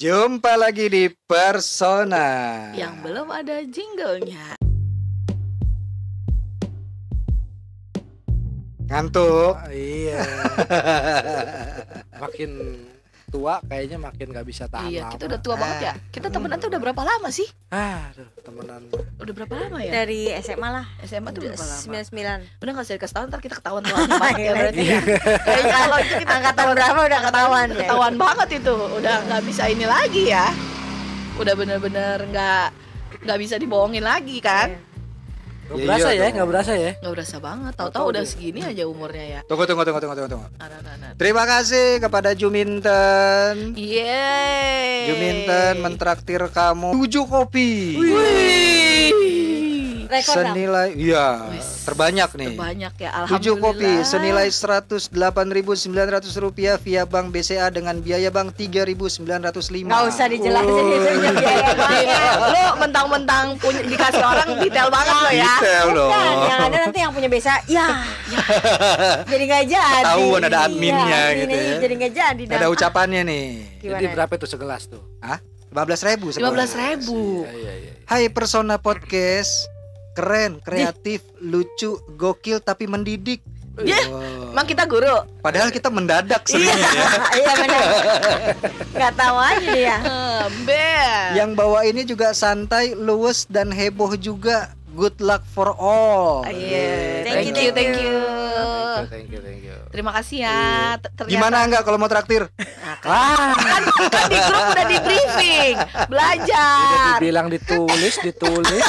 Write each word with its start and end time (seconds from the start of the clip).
Jumpa 0.00 0.56
lagi 0.56 0.88
di 0.88 1.12
Persona. 1.28 2.72
Yang 2.72 2.94
belum 3.04 3.28
ada 3.28 3.60
jinglenya. 3.68 4.56
Ngantuk. 8.88 9.60
Ah, 9.60 9.68
iya. 9.68 10.24
makin 12.24 12.80
tua 13.36 13.54
kayaknya 13.62 13.98
makin 13.98 14.26
gak 14.30 14.44
bisa 14.44 14.64
tahan 14.66 14.88
Iya, 14.88 15.00
lama. 15.02 15.12
kita 15.12 15.22
udah 15.26 15.40
tua 15.40 15.54
banget 15.54 15.78
ya. 15.82 15.92
Kita 16.08 16.26
temenan 16.26 16.56
tuh 16.56 16.68
udah 16.68 16.80
berapa 16.80 17.02
lama 17.02 17.28
sih? 17.28 17.44
Ah, 17.68 18.08
aduh, 18.08 18.28
temenan. 18.40 18.80
Udah 19.16 19.32
berapa 19.34 19.54
lama 19.54 19.78
ya? 19.78 19.92
Dari 19.94 20.20
SMA 20.40 20.68
lah. 20.70 20.86
SMA 21.02 21.28
tuh 21.30 21.40
berapa 21.44 21.60
lama? 21.60 21.84
99. 22.08 22.48
Udah 22.58 22.70
gak 22.72 22.82
usah 22.82 22.94
dikasih 22.96 23.14
tahu 23.14 23.24
ntar 23.26 23.40
kita 23.40 23.54
ketahuan 23.54 23.82
tua 23.82 23.98
banget 24.02 24.36
ya 24.40 24.52
berarti 24.58 24.80
Iya. 24.80 24.88
ya. 24.90 25.00
Kayaknya 25.38 25.74
kalau 25.74 25.96
itu 25.98 26.14
kita 26.16 26.32
Angkatan 26.34 26.64
berapa 26.70 27.00
udah 27.02 27.20
ketahuan 27.22 27.66
ya? 27.66 27.76
ketahuan 27.78 28.14
banget 28.16 28.48
itu. 28.56 28.76
Udah 28.94 29.14
nggak 29.22 29.42
bisa 29.44 29.62
ini 29.66 29.84
lagi 29.84 30.24
ya. 30.26 30.46
Udah 31.36 31.52
bener-bener 31.52 32.18
nggak 32.24 32.66
nggak 33.22 33.38
bisa 33.38 33.54
dibohongin 33.56 34.00
lagi 34.00 34.40
kan? 34.40 34.72
Gak 35.66 35.78
berasa 35.82 36.08
iya 36.08 36.14
ya, 36.14 36.26
dong. 36.30 36.36
gak 36.38 36.48
berasa 36.48 36.72
ya. 36.72 36.92
Nggak 37.02 37.12
berasa 37.12 37.36
banget. 37.38 37.72
Tahu-tahu 37.74 37.90
Tahu-tahu 37.90 38.06
udah 38.14 38.22
dia. 38.22 38.30
segini 38.30 38.60
aja 38.62 38.82
umurnya 38.86 39.24
ya. 39.26 39.40
Tunggu 39.44 39.64
tunggu 39.66 39.82
tunggu 39.82 39.98
tunggu 39.98 40.14
tunggu 40.14 40.30
tunggu. 40.30 40.46
Ada 40.62 40.76
ada. 40.78 41.08
Terima 41.18 41.42
kasih 41.42 41.86
kepada 41.98 42.30
Juminten. 42.32 43.54
Yeay. 43.74 45.10
Juminten 45.10 45.74
mentraktir 45.82 46.42
kamu 46.48 46.94
7 46.94 47.26
kopi. 47.26 47.98
Wih. 47.98 49.45
Rekor. 50.06 50.34
Senilai 50.36 50.88
iya, 50.94 51.50
terbanyak 51.82 52.30
nih. 52.32 52.48
Terbanyak 52.52 52.92
ya 52.96 53.10
7 53.26 53.56
kopi 53.56 53.84
alhamdulillah. 53.84 54.04
senilai 54.04 54.48
108.900 54.48 55.10
rupiah 56.36 56.74
via 56.76 57.02
Bank 57.02 57.30
BCA 57.30 57.68
dengan 57.68 57.98
biaya 57.98 58.28
bank 58.28 58.54
3.905. 58.54 59.26
Nggak 59.84 60.02
usah 60.06 60.26
dijelasin 60.26 60.84
itu 60.86 60.96
Iya, 61.26 61.32
biaya 61.32 61.70
banget. 61.74 62.06
Lo 62.52 62.64
mentang-mentang 62.78 63.46
punya 63.56 63.82
dikasih 63.82 64.22
orang 64.22 64.48
detail 64.58 64.88
banget 64.88 65.14
lo 65.16 65.30
ya. 65.30 65.44
Detail 65.56 65.86
loh. 65.90 66.08
Yang 66.46 66.60
ada 66.62 66.76
nanti 66.80 66.98
yang 66.98 67.12
punya 67.12 67.28
BCA, 67.28 67.56
ya, 67.66 67.86
jadi 69.30 69.42
nggak 69.44 69.64
jadi. 69.66 70.02
Ketahuan 70.02 70.42
ada 70.42 70.58
adminnya 70.64 71.22
Iya, 71.26 71.38
gitu 71.38 71.56
ya. 71.56 71.76
Jadi 71.78 71.92
nggak 71.96 72.12
jadi. 72.12 72.42
dah. 72.46 72.56
Ada 72.56 72.66
ucapannya 72.68 73.20
nih. 73.22 73.46
Gimana? 73.78 73.94
Jadi 73.96 74.06
berapa 74.12 74.32
itu 74.34 74.46
segelas 74.46 74.82
tuh? 74.86 75.02
Hah? 75.20 75.38
15 75.66 76.08
ribu 76.08 76.26
15 76.32 76.72
ribu. 76.74 77.44
Iya, 77.44 77.52
iya, 77.52 77.72
iya. 77.76 77.92
Hai 78.06 78.30
Persona 78.30 78.78
Podcast 78.78 79.66
Keren, 80.16 80.58
kreatif, 80.58 81.20
lucu, 81.38 82.00
gokil 82.10 82.58
tapi 82.58 82.88
mendidik 82.88 83.44
Ya, 83.76 84.00
Wow. 84.08 84.56
Emang 84.56 84.64
kita 84.64 84.88
guru? 84.88 85.20
Padahal 85.44 85.68
kita 85.68 85.92
mendadak 85.92 86.48
seringnya 86.48 86.80
ya 86.80 87.06
Iya 87.36 87.52
benar. 87.54 87.84
Nggak 88.88 89.12
tahu 89.14 89.36
aja 89.36 89.68
dia. 89.68 89.96
Ember. 90.48 91.12
Yang 91.36 91.50
bawa 91.52 91.84
ini 91.84 92.02
juga 92.02 92.32
santai, 92.32 92.96
luwes, 92.96 93.44
dan 93.44 93.68
heboh 93.68 94.16
juga 94.16 94.72
Good 94.88 95.20
luck 95.20 95.44
for 95.44 95.76
all 95.76 96.48
Iya, 96.48 97.20
Thank 97.20 97.44
you, 97.44 97.52
thank 97.52 97.60
you, 97.60 97.70
thank 97.70 97.94
you. 98.00 98.16
Thank 98.16 98.96
you, 98.96 99.08
thank 99.12 99.28
you, 99.28 99.40
thank 99.44 99.60
you. 99.60 99.76
Terima 99.92 100.10
kasih 100.14 100.38
ya. 100.40 100.56
T- 100.96 101.12
ternyata- 101.12 101.32
Gimana 101.36 101.56
enggak 101.62 101.82
kalau 101.84 102.00
mau 102.00 102.08
traktir? 102.08 102.48
Ah, 103.04 103.54
kan, 103.54 103.82
kan 104.08 104.24
di 104.26 104.38
grup 104.40 104.66
udah 104.66 104.86
di 104.88 104.98
briefing, 104.98 105.74
udah 105.78 106.08
belajar. 106.08 107.14
dibilang 107.14 107.46
ditulis, 107.46 108.14
ditulis. 108.18 108.82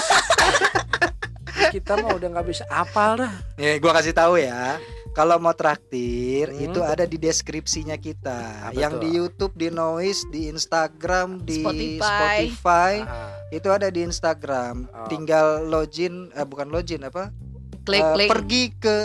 Kita 1.70 1.94
mah 1.96 2.12
udah 2.12 2.28
nggak 2.30 2.48
bisa 2.48 2.64
apal 2.68 3.18
dah. 3.18 3.34
Nih, 3.56 3.78
gua 3.78 3.94
kasih 3.94 4.12
tahu 4.12 4.38
ya. 4.38 4.78
Kalau 5.12 5.36
mau 5.36 5.50
traktir 5.52 6.46
Hmm. 6.48 6.62
itu 6.64 6.80
ada 6.80 7.02
di 7.02 7.18
deskripsinya 7.18 7.98
kita. 7.98 8.70
Apa 8.70 8.78
yang 8.78 8.94
tuh? 8.94 9.02
di 9.02 9.10
YouTube, 9.12 9.54
di 9.56 9.68
Noise, 9.68 10.30
di 10.30 10.46
Instagram, 10.48 11.42
di 11.42 11.58
Spotify. 11.60 11.98
Spotify, 12.46 12.94
Ah, 13.02 13.34
itu 13.50 13.68
ada 13.68 13.88
di 13.88 14.02
Instagram. 14.02 14.86
Oh. 14.86 15.08
Tinggal 15.08 15.66
login, 15.66 16.30
eh, 16.32 16.44
bukan 16.44 16.70
login 16.70 17.02
apa? 17.02 17.34
Klik, 17.82 17.98
Eh, 18.00 18.14
klik. 18.14 18.30
pergi 18.30 18.64
ke 18.76 18.98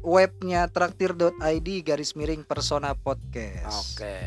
webnya 0.00 0.68
traktir.id 0.68 1.34
garis 1.82 2.14
miring 2.14 2.42
persona 2.42 2.94
podcast. 2.94 3.98
Oke. 3.98 4.18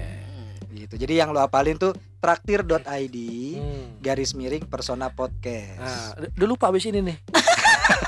Gitu. 0.69 1.00
Jadi 1.00 1.13
yang 1.16 1.31
lo 1.31 1.40
apalin 1.40 1.79
tuh 1.79 1.91
traktir.id 2.19 3.17
Hmm. 3.56 3.96
garis 3.97 4.35
miring 4.35 4.67
persona 4.67 5.07
podcast. 5.09 5.79
Nah, 5.79 6.19
udah- 6.19 6.31
udah 6.35 6.47
lupa 6.50 6.67
abis 6.67 6.84
ini 6.84 7.00
nih. 7.01 7.17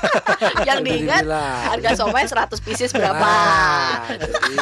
Yang 0.68 0.78
diingat 0.82 1.22
harga 1.64 1.90
somai 1.94 2.24
100 2.24 2.58
pieces 2.58 2.90
berapa? 2.90 3.18
Nah, 3.18 4.08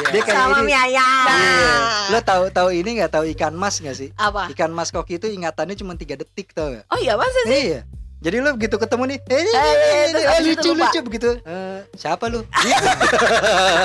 dia. 0.09 0.21
Kayak 0.21 0.37
Sama 0.37 0.57
ini. 0.57 0.67
mie 0.67 0.77
ayam. 0.77 1.25
Nah, 1.25 2.09
Lo 2.09 2.19
tahu 2.21 2.43
tahu 2.49 2.69
ini 2.71 2.89
nggak 2.97 3.11
tahu 3.11 3.25
ikan 3.31 3.53
mas 3.53 3.77
nggak 3.77 3.93
sih? 3.93 4.09
apa? 4.15 4.47
Ikan 4.47 4.69
mas 4.69 4.89
koki 4.89 5.15
itu 5.15 5.27
ingatannya 5.27 5.73
cuma 5.73 5.93
tiga 5.93 6.13
detik 6.13 6.51
tau 6.51 6.69
gak? 6.71 6.85
Oh 6.87 6.97
iya 6.97 7.15
masa 7.15 7.39
sih? 7.43 7.71
Iya. 7.71 7.81
Jadi 8.21 8.37
lo 8.37 8.53
begitu 8.53 8.77
ketemu 8.77 9.03
nih, 9.07 9.19
eh, 9.25 9.33
eh, 9.33 9.41
Eh, 9.41 9.73
eh, 10.13 10.25
eh, 10.29 10.39
lucu 10.45 10.69
lupa. 10.69 10.85
lucu 10.85 10.99
begitu. 11.01 11.29
Eh, 11.41 11.79
siapa 11.95 12.29
lu? 12.29 12.45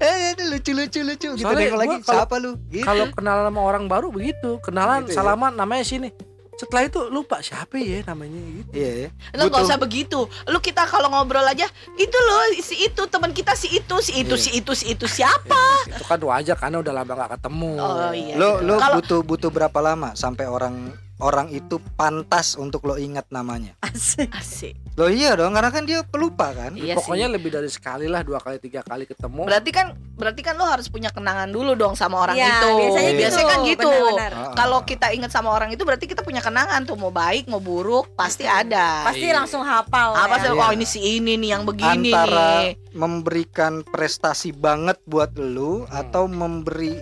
eh, 0.00 0.34
itu 0.34 0.42
lucu 0.44 0.70
lucu 0.72 1.00
lucu. 1.00 1.28
Gitu 1.32 1.44
Soalnya 1.44 1.76
lagi, 1.76 1.96
siapa 2.02 2.34
lu? 2.36 2.58
Gitu. 2.66 2.82
Kalau 2.82 3.06
kenalan 3.12 3.46
sama 3.48 3.60
orang 3.62 3.84
baru 3.86 4.10
begitu, 4.10 4.58
kenalan 4.60 5.06
Gitu 5.06 5.14
ya. 5.14 5.16
salaman 5.16 5.54
namanya 5.54 5.84
sini. 5.84 6.10
Setelah 6.54 6.82
itu 6.84 7.00
lupa 7.08 7.38
siapa 7.38 7.74
ya 7.76 8.02
namanya 8.04 8.38
gitu. 8.38 8.70
Iya. 8.72 8.92
ya. 9.06 9.08
Lu 9.34 9.48
nggak 9.48 9.62
usah 9.64 9.78
begitu. 9.78 10.20
Lu 10.46 10.58
kita 10.58 10.86
kalau 10.86 11.10
ngobrol 11.10 11.42
aja, 11.42 11.66
itu 11.94 12.18
loh 12.20 12.40
si 12.60 12.74
itu 12.84 13.02
teman 13.06 13.30
kita 13.30 13.54
si 13.54 13.72
itu 13.72 13.96
si 14.00 14.12
itu 14.18 14.34
Iya. 14.34 14.42
si 14.42 14.50
itu 14.54 14.72
si 14.72 14.84
itu 14.90 15.06
siapa? 15.06 15.62
Itu 15.90 16.04
kan 16.04 16.20
wajar 16.20 16.54
karena 16.54 16.78
udah 16.78 16.92
lama 16.92 17.12
gak 17.16 17.30
ketemu. 17.38 17.72
Oh 17.76 18.12
iya. 18.12 18.34
Lo 18.34 18.60
lo 18.60 18.78
Kalau- 18.78 18.98
butuh 18.98 19.20
butuh 19.20 19.50
berapa 19.50 19.78
lama 19.80 20.14
sampai 20.14 20.46
orang 20.46 20.90
orang 21.18 21.48
itu 21.48 21.78
pantas 21.94 22.54
untuk 22.54 22.84
lo 22.84 22.94
ingat 22.96 23.26
namanya? 23.28 23.74
Asik. 23.80 24.30
Asik. 24.30 24.74
Lo 24.94 25.10
iya 25.10 25.34
dong, 25.34 25.50
karena 25.50 25.74
kan 25.74 25.82
dia 25.82 26.06
pelupa 26.06 26.54
kan? 26.54 26.70
Iya 26.72 26.94
Pokoknya 26.94 27.26
sih. 27.26 27.34
lebih 27.34 27.50
dari 27.50 27.66
sekali 27.66 28.06
lah, 28.06 28.22
dua 28.22 28.38
kali, 28.38 28.62
tiga 28.62 28.78
kali 28.78 29.04
ketemu. 29.04 29.42
Berarti 29.42 29.70
kan 29.70 29.86
berarti 30.14 30.40
kan 30.40 30.54
lo 30.54 30.62
harus 30.62 30.86
punya 30.86 31.10
kenangan 31.10 31.50
dulu 31.50 31.74
dong 31.74 31.98
sama 31.98 32.22
orang 32.22 32.38
Iya, 32.38 32.46
itu. 32.54 32.70
biasanya 32.78 33.10
gitu. 33.18 33.42
kan 33.42 33.58
gitu. 33.66 33.90
benar-benar. 33.90 34.32
Ah, 34.32 34.54
Kalau 34.54 34.78
kita 34.82 35.10
ingat 35.10 35.28
sama 35.28 35.50
orang 35.50 35.74
itu 35.74 35.82
berarti 35.82 36.06
kita 36.06 36.22
punya 36.22 36.38
kenangan 36.38 36.86
tuh 36.86 36.94
mau 36.94 37.10
baik 37.10 37.50
mau 37.50 37.58
buruk 37.58 38.14
pasti 38.14 38.46
ada. 38.46 39.02
Pasti 39.02 39.26
Iya. 39.26 39.34
langsung 39.34 39.66
hafal. 39.66 40.14
Apa 40.14 40.38
sih? 40.38 40.46
ya. 40.46 40.54
Iya. 40.54 40.62
Oh 40.62 40.70
ini 40.70 40.86
si 40.86 41.00
ini 41.02 41.34
nih 41.34 41.50
yang 41.50 41.66
begini 41.66 42.14
antara 42.14 42.46
nih. 42.62 42.78
memberikan 42.94 43.82
prestasi 43.82 44.54
banget 44.54 45.02
buat 45.04 45.34
lu 45.34 45.90
atau 45.90 46.30
memberi 46.30 46.94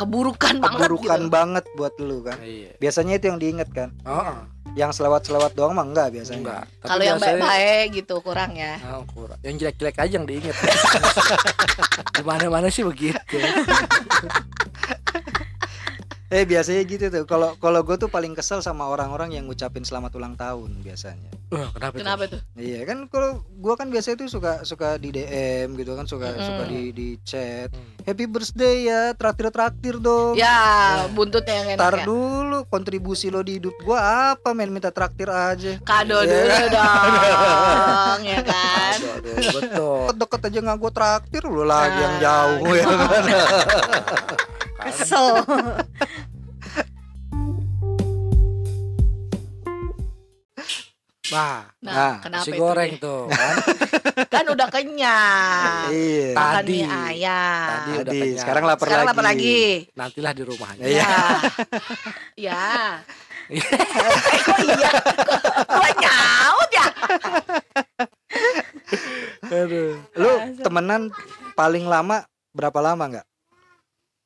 Keburukan 0.00 0.54
banget 0.56 0.80
keburukan 0.80 1.20
gitu. 1.20 1.28
banget 1.28 1.64
buat 1.76 1.94
lu 2.00 2.18
kan? 2.20 2.38
Iya. 2.40 2.72
Biasanya 2.76 3.14
itu 3.14 3.24
yang 3.28 3.36
diinget 3.36 3.68
kan? 3.68 3.92
Oh, 4.02 4.48
Yang 4.72 4.96
selewat-selewat 4.96 5.52
doang 5.52 5.74
mah 5.74 5.84
enggak 5.84 6.08
biasanya. 6.10 6.40
enggak. 6.40 6.62
Tapi 6.78 6.88
Kalau 6.88 7.02
yang 7.02 7.18
biasanya- 7.18 7.42
baik-baik 7.42 7.86
gitu 7.92 8.14
kurang 8.22 8.52
ya. 8.54 8.74
Ah, 8.80 9.02
kurang. 9.04 9.38
Yang 9.42 9.54
jelek-jelek 9.60 9.96
aja 9.98 10.12
yang 10.14 10.26
diinget. 10.26 10.56
Di 12.16 12.22
mana-mana 12.22 12.66
sih 12.68 12.82
begitu. 12.82 13.36
Eh 16.30 16.46
biasanya 16.46 16.82
gitu 16.84 17.04
tuh. 17.06 17.24
Kalau 17.24 17.58
kalau 17.58 17.82
gue 17.82 17.96
tuh 17.96 18.06
paling 18.06 18.32
kesel 18.32 18.58
sama 18.60 18.86
orang-orang 18.86 19.34
yang 19.34 19.44
ngucapin 19.44 19.82
selamat 19.82 20.14
ulang 20.14 20.34
tahun 20.34 20.78
biasanya. 20.78 21.26
Wah, 21.50 21.66
kenapa, 21.68 21.90
itu? 21.90 22.00
Kenapa 22.00 22.22
tuh? 22.24 22.40
Iya 22.54 22.80
kan 22.84 22.98
kalau 23.04 23.30
gua 23.52 23.74
kan 23.74 23.90
biasanya 23.90 24.14
tuh 24.16 24.30
suka 24.30 24.62
suka 24.62 24.94
di 24.94 25.10
DM 25.10 25.74
gitu 25.74 25.92
kan 25.92 26.06
suka 26.06 26.30
Mm-mm. 26.30 26.46
suka 26.46 26.62
di 26.64 26.80
di 26.90 27.08
chat. 27.20 27.74
Hmm. 27.74 27.98
Happy 28.00 28.24
birthday 28.24 28.86
ya, 28.86 29.02
traktir-traktir 29.12 29.98
dong. 29.98 30.38
Ya, 30.38 30.54
buntutnya 31.10 31.50
yang 31.56 31.68
enak 31.74 31.82
Ntar 31.82 31.94
ya. 31.96 32.04
dulu 32.06 32.58
kontribusi 32.64 33.26
lo 33.26 33.42
di 33.42 33.58
hidup 33.58 33.74
gua 33.80 33.98
apa 34.32 34.54
men 34.54 34.70
minta 34.70 34.88
traktir 34.88 35.26
aja. 35.26 35.82
Kado 35.82 36.22
Iya. 36.22 36.30
dulu 36.30 36.66
dong, 36.78 38.20
ya 38.22 38.40
kan? 38.40 38.96
Aduh, 39.18 39.34
betul. 39.52 39.98
Deket 40.14 40.40
aja 40.46 40.58
nggak 40.62 40.78
gua 40.78 40.92
traktir 40.94 41.42
lo 41.42 41.66
lagi 41.66 41.98
yang 41.98 42.14
Nah. 42.14 42.22
jauh 42.22 42.70
ya 42.70 42.86
kan. 42.86 43.24
Kesel. 44.80 45.26
Nah, 51.30 51.62
Nah, 51.78 51.94
Nah, 51.94 52.14
kenapa 52.18 52.42
nasi 52.42 52.50
itu 52.50 52.58
goreng 52.58 52.92
deh? 52.92 52.98
tuh 52.98 53.22
kan. 53.30 53.54
Kan 54.26 54.44
udah 54.50 54.68
kenyang. 54.68 55.86
iya. 55.88 56.34
Makan 56.34 56.54
Tadi. 56.58 56.72
mie 56.74 56.86
ayam. 56.90 57.68
Tadi 57.70 57.90
udah 57.94 58.12
kenyang. 58.12 58.40
sekarang 58.42 58.64
lapar 58.66 58.84
Sekarang 58.84 59.04
lagi. 59.04 59.10
lapar 59.14 59.24
lagi. 59.24 59.58
Nantilah 59.94 60.32
di 60.34 60.42
rumah 60.42 60.68
aja. 60.74 60.82
Iya. 60.82 61.12
Ya. 62.34 62.66
ya. 63.46 63.62
eh, 64.26 64.40
kok 64.42 64.58
iya? 64.60 64.90
Kok 64.90 65.38
gua 65.70 65.90
nyaut 65.96 66.70
ya? 66.72 66.86
Aduh. 69.46 69.90
Lu 70.12 70.30
temenan 70.58 71.02
paling 71.54 71.84
lama 71.84 72.26
berapa 72.50 72.78
lama 72.80 73.04
nggak? 73.06 73.26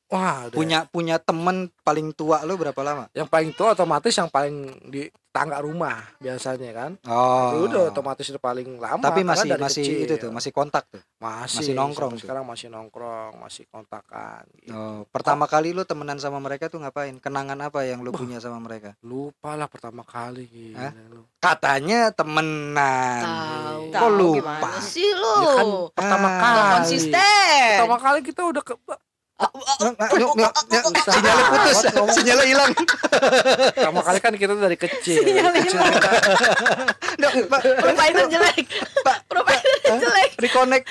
Wah, 0.06 0.46
udah. 0.46 0.54
Punya 0.54 0.78
punya 0.86 1.16
temen 1.16 1.72
paling 1.80 2.12
tua 2.12 2.44
lu 2.44 2.54
berapa 2.54 2.76
lama? 2.80 3.08
yang 3.12 3.26
paling 3.26 3.50
tua 3.50 3.72
otomatis 3.72 4.12
yang 4.12 4.28
paling 4.28 4.54
di 4.86 5.06
tangga 5.30 5.58
rumah 5.58 5.98
biasanya 6.16 6.70
kan. 6.70 6.90
Oh. 7.10 7.50
Itu 7.50 7.66
udah 7.66 7.82
otomatis 7.90 8.30
udah 8.30 8.38
paling 8.38 8.78
lama. 8.78 9.02
Tapi 9.02 9.26
masih 9.26 9.50
masih 9.56 9.82
kecil. 9.82 10.04
itu 10.06 10.14
tuh, 10.20 10.30
masih 10.30 10.54
kontak 10.54 10.86
tuh. 10.86 11.02
masih, 11.18 11.58
masih 11.58 11.74
nongkrong 11.74 12.12
tuh. 12.14 12.22
Sekarang 12.22 12.44
masih 12.46 12.68
nongkrong, 12.68 13.32
masih 13.42 13.64
kontakan. 13.66 14.44
gitu. 14.60 14.70
Oh, 14.70 15.02
pertama 15.08 15.48
kali 15.48 15.72
lu 15.72 15.82
temenan 15.82 16.22
sama 16.22 16.38
mereka 16.38 16.70
tuh 16.70 16.78
ngapain? 16.78 17.18
Kenangan 17.18 17.58
apa 17.58 17.82
yang 17.82 18.04
lu 18.04 18.14
punya 18.14 18.38
sama 18.38 18.60
mereka? 18.60 18.94
Lupa 19.02 19.56
lah 19.56 19.66
pertama 19.66 20.04
kali 20.04 20.46
gila 20.46 20.78
Hah? 20.78 20.92
Katanya 21.40 22.14
temenan. 22.14 23.24
Tahu. 23.90 23.90
Kok 23.90 24.10
lupa? 24.12 24.70
sih 24.80 25.10
lu 25.10 25.34
Ya 25.40 25.50
kan 25.56 25.66
pertama 25.92 26.28
Ah. 26.28 26.38
kali. 26.38 26.60
Konsisten 26.78 27.74
Pertama 27.74 27.98
kali 27.98 28.18
kita 28.22 28.42
udah 28.44 28.62
ke 28.62 28.74
Sinyalnya 31.04 31.44
putus, 31.50 31.78
sinyalnya 32.14 32.46
hilang. 32.46 32.70
pertama 33.74 34.00
kali 34.06 34.18
kan 34.22 34.32
kita 34.38 34.54
dari 34.54 34.78
kecil. 34.78 35.20
Sinyal 35.26 35.50
kecil 35.50 35.74
kita 35.74 36.10
Nggak, 37.18 37.32
Pak, 37.50 37.60
provider 37.82 38.24
jelek 38.30 38.66
provider 39.26 39.74
jelek 39.98 40.30
reconnect. 40.38 40.84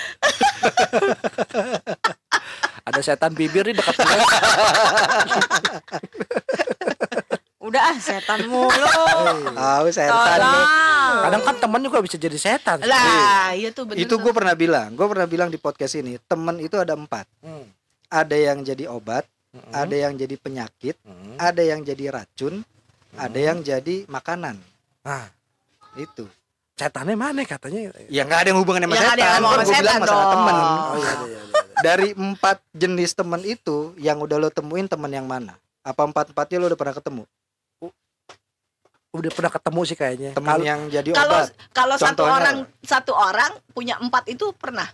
ada 2.84 3.00
setan 3.00 3.32
bibir 3.32 3.64
di 3.64 3.74
dekat 3.80 3.96
kita. 3.96 4.16
Udah 7.64 7.80
ah 7.80 7.98
setan 7.98 8.44
mulu. 8.52 8.76
Tahu 9.56 9.88
setan. 9.88 10.40
Kadang 11.24 11.42
kan 11.48 11.56
teman 11.64 11.80
juga 11.80 12.04
bisa 12.04 12.20
jadi 12.20 12.36
setan. 12.36 12.84
lah 12.84 13.56
iya 13.56 13.72
tuh 13.72 13.88
bener 13.88 14.04
Itu 14.04 14.20
tuh. 14.20 14.28
gue 14.28 14.34
pernah 14.36 14.52
bilang, 14.52 14.92
gue 15.00 15.08
pernah 15.08 15.24
bilang 15.24 15.48
di 15.48 15.56
podcast 15.56 15.96
ini, 15.96 16.20
temen 16.28 16.60
itu 16.60 16.76
ada 16.76 16.92
empat. 16.92 17.24
Hmm. 17.40 17.64
Ada 18.14 18.38
yang 18.38 18.62
jadi 18.62 18.86
obat, 18.86 19.26
Hmm. 19.50 19.70
ada 19.72 19.96
yang 19.96 20.14
jadi 20.14 20.36
penyakit, 20.36 20.96
Hmm. 21.02 21.34
ada 21.36 21.62
yang 21.62 21.82
jadi 21.82 22.10
racun, 22.12 22.62
ada 23.16 23.40
yang 23.40 23.60
jadi 23.60 24.06
makanan. 24.06 24.58
Nah, 25.02 25.30
Itu. 25.94 26.30
setannya 26.74 27.14
mana 27.14 27.42
katanya? 27.44 27.90
Ya 28.08 28.22
nggak 28.24 28.40
ada 28.40 28.50
yang 28.50 28.60
hubungan 28.60 28.82
sama 28.82 28.94
Ya, 28.94 29.00
nggak 29.00 29.10
ada 29.10 29.18
yang 29.20 29.30
setan. 29.30 29.42
ngomong 29.42 29.54
sama 29.54 29.66
bilang 29.74 29.82
setan 29.90 30.00
masalah 30.00 30.22
dong. 30.22 30.34
temen. 30.34 30.54
Oh 30.54 30.66
iya, 30.66 30.78
iya, 30.94 31.14
iya, 31.24 31.42
iya. 31.42 31.62
Dari 31.76 32.08
empat 32.14 32.58
jenis 32.72 33.12
temen 33.14 33.42
itu, 33.44 33.78
yang 33.98 34.18
udah 34.20 34.38
lo 34.38 34.50
temuin 34.50 34.86
temen 34.86 35.10
yang 35.10 35.26
mana? 35.26 35.54
Apa 35.82 36.02
empat 36.04 36.30
empatnya 36.30 36.58
lo 36.58 36.66
udah 36.68 36.80
pernah 36.80 36.96
ketemu? 36.96 37.24
Udah 39.12 39.30
pernah 39.30 39.52
ketemu 39.52 39.82
sih 39.84 39.94
kayaknya. 39.94 40.32
Temen 40.34 40.50
Kalau- 40.50 40.66
yang 40.66 40.80
jadi 40.90 41.10
obat. 41.14 41.54
kalau 41.70 41.96
satu 41.96 42.24
orang 42.24 42.56
satu 42.82 43.14
orang 43.14 43.52
punya 43.70 43.94
empat 43.96 44.26
itu 44.28 44.50
pernah 44.54 44.90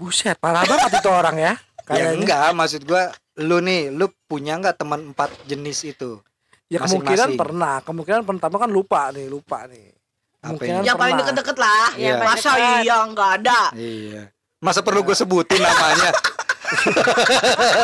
Buset, 0.00 0.40
parah 0.40 0.64
banget 0.64 0.96
itu 0.96 1.10
orang 1.10 1.36
ya. 1.36 1.52
Ya 1.52 1.84
Kayaknya. 1.84 2.16
enggak, 2.16 2.48
maksud 2.54 2.82
gua 2.82 3.12
lu 3.36 3.60
nih, 3.60 3.90
lu 3.90 4.08
punya 4.24 4.56
nggak 4.56 4.76
teman 4.76 5.12
empat 5.12 5.28
jenis 5.44 5.84
itu? 5.86 6.24
Ya 6.66 6.80
kemungkinan 6.80 7.36
pernah. 7.36 7.82
Kemungkinan 7.82 8.22
pertama 8.22 8.56
kan 8.56 8.70
lupa 8.70 9.10
nih, 9.10 9.26
lupa 9.26 9.66
nih. 9.66 9.92
Apa 10.40 10.56
Kemungkinan 10.56 10.82
yang 10.82 10.96
paling 10.96 11.16
deket-deket 11.18 11.56
lah 11.58 11.86
Iya. 11.92 12.14
masa 12.16 12.50
deket. 12.50 12.80
iya 12.80 12.96
nggak 13.04 13.30
ada 13.36 13.60
Iya. 13.74 14.22
Masa 14.56 14.80
perlu 14.80 15.02
gue 15.02 15.12
sebutin 15.12 15.60
namanya? 15.60 16.10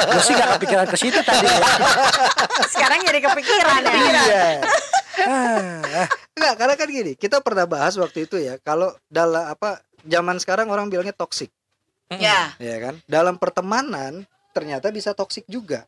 Gue 0.07 0.23
sih 0.23 0.31
gak 0.33 0.57
kepikiran 0.57 0.87
ke 0.87 0.95
situ 0.95 1.19
tadi. 1.21 1.43
ya. 1.43 1.59
Sekarang 2.69 3.03
jadi 3.03 3.19
kepikiran 3.19 3.81
ya. 3.83 3.95
Iya. 3.99 4.47
Ah, 5.19 6.07
Enggak, 6.31 6.55
karena 6.55 6.75
kan 6.77 6.87
gini, 6.87 7.13
kita 7.13 7.41
pernah 7.41 7.65
bahas 7.65 7.97
waktu 7.97 8.25
itu 8.25 8.37
ya, 8.37 8.61
kalau 8.61 8.93
dalam 9.07 9.43
apa 9.43 9.81
zaman 10.05 10.37
sekarang 10.37 10.69
orang 10.69 10.87
bilangnya 10.87 11.11
toksik, 11.11 11.51
ya 12.15 12.55
ya 12.57 12.77
kan? 12.79 12.95
Dalam 13.05 13.37
pertemanan 13.37 14.23
ternyata 14.55 14.89
bisa 14.89 15.13
toksik 15.13 15.45
juga, 15.47 15.85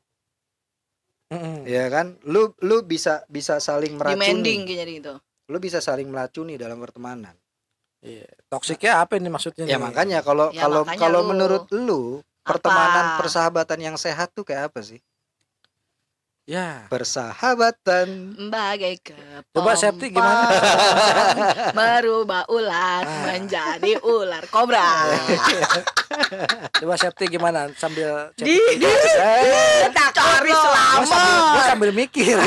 mm-mm. 1.31 1.65
ya 1.65 1.87
kan? 1.89 2.19
Lu 2.27 2.53
lu 2.61 2.83
bisa 2.83 3.23
bisa 3.31 3.57
saling 3.59 3.97
demanding 3.97 4.67
meracuni, 4.67 4.67
kayaknya 4.67 4.87
gitu 4.99 5.15
lu 5.49 5.57
bisa 5.57 5.81
saling 5.81 6.09
melacuni 6.13 6.61
dalam 6.61 6.77
pertemanan. 6.77 7.33
Iya. 8.05 8.29
Toksiknya 8.47 9.03
apa 9.03 9.17
ini 9.19 9.27
maksudnya? 9.33 9.65
Ya 9.67 9.75
nih? 9.75 9.91
makanya 9.91 10.19
kalau 10.21 10.53
Ya, 10.53 10.63
kalau 10.63 10.85
makanya 10.85 11.01
kalau 11.01 11.21
lu- 11.25 11.29
menurut 11.33 11.65
lu 11.73 12.03
pertemanan 12.45 13.17
Apa? 13.17 13.25
persahabatan 13.25 13.79
yang 13.81 13.97
sehat 13.97 14.33
tuh 14.37 14.45
kayak 14.45 14.71
apa 14.73 14.81
sih? 14.85 15.01
Ya. 16.49 16.89
Persahabatan. 16.89 18.33
bagai 18.49 18.97
kepompong 18.99 19.53
Coba 19.53 19.73
Septi 19.75 20.09
gimana? 20.09 20.49
merubah 21.77 22.49
ular 22.49 23.05
Ah. 23.05 23.21
menjadi 23.29 24.01
ular 24.01 24.49
kobra 24.49 25.05
Coba 26.73 26.95
Septi 26.97 27.29
gimana 27.29 27.69
sambil 27.75 28.33
di 28.35 28.49
Septi- 28.49 28.81
di 28.81 28.89
Eh, 28.89 29.93
cari 29.93 30.49
gua 30.49 30.73
sambil, 30.73 31.05
selama 31.05 31.53
gua 31.53 31.63
sambil 31.63 31.91
mikir. 31.93 32.37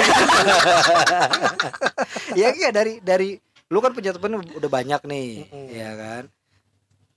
ya 2.33 2.50
iya 2.54 2.69
dari 2.69 3.00
dari 3.00 3.38
lu 3.69 3.80
kan 3.80 3.92
punya 3.92 4.12
temen 4.12 4.42
udah 4.42 4.69
banyak 4.71 5.00
nih 5.06 5.45
Mm-mm. 5.45 5.65
ya 5.69 5.92
kan 5.94 6.24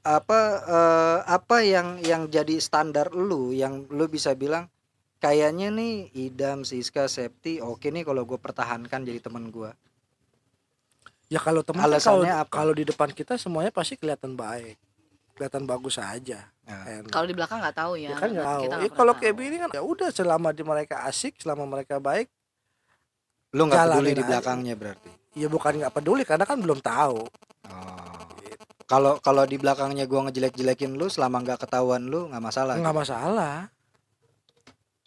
apa 0.04 0.38
eh, 0.62 1.18
apa 1.26 1.56
yang 1.64 1.98
yang 1.98 2.22
jadi 2.28 2.58
standar 2.58 3.08
lu 3.08 3.50
yang 3.50 3.84
lu 3.88 4.04
bisa 4.04 4.32
bilang 4.32 4.68
kayaknya 5.24 5.72
nih 5.72 6.12
Idam 6.12 6.68
Siska 6.68 7.08
Septi 7.08 7.64
oke 7.64 7.88
nih 7.88 8.04
kalau 8.04 8.28
gue 8.28 8.36
pertahankan 8.36 9.00
jadi 9.08 9.24
teman 9.24 9.48
gue 9.48 9.72
Ya 11.32 11.40
kalau 11.40 11.64
teman 11.64 11.88
Alasannya 11.88 12.30
kalau 12.46 12.52
kalau 12.52 12.72
di 12.76 12.84
depan 12.84 13.08
kita 13.08 13.40
semuanya 13.40 13.72
pasti 13.72 13.96
kelihatan 13.96 14.36
baik. 14.36 14.76
Kelihatan 15.34 15.64
bagus 15.64 15.96
aja. 15.98 16.46
Nah. 16.62 17.02
Kalau 17.10 17.26
di 17.26 17.34
belakang 17.34 17.58
nggak 17.58 17.74
tahu 17.74 17.92
ya 17.98 18.12
Ya 18.12 18.16
kan 18.20 18.28
nggak 18.30 18.46
tahu. 18.46 18.62
Kita 18.62 18.74
Ya, 18.78 18.88
kalau 18.92 19.12
kayak 19.18 19.34
begini 19.34 19.56
kan 19.58 19.68
ya 19.72 19.82
udah 19.82 20.08
selama 20.12 20.52
di 20.54 20.62
mereka 20.62 21.02
asik, 21.08 21.40
selama 21.40 21.64
mereka 21.66 21.98
baik, 21.98 22.28
lu 23.56 23.66
nggak 23.66 23.98
peduli 23.98 24.12
di 24.12 24.22
aja. 24.22 24.28
belakangnya 24.30 24.74
berarti 24.78 25.10
ya 25.34 25.48
bukan 25.50 25.72
nggak 25.82 25.94
peduli 25.96 26.22
karena 26.22 26.44
kan 26.46 26.58
belum 26.62 26.78
tahu. 26.78 27.26
Oh. 27.64 28.28
kalau 28.84 29.16
kalau 29.24 29.48
di 29.48 29.56
belakangnya 29.56 30.04
gua 30.04 30.28
ngejelek-jelekin 30.28 31.00
lu 31.00 31.08
selama 31.08 31.40
nggak 31.40 31.64
ketahuan 31.64 32.04
lu 32.04 32.28
nggak 32.28 32.44
masalah 32.44 32.76
Nggak 32.76 32.94
masalah. 32.94 33.73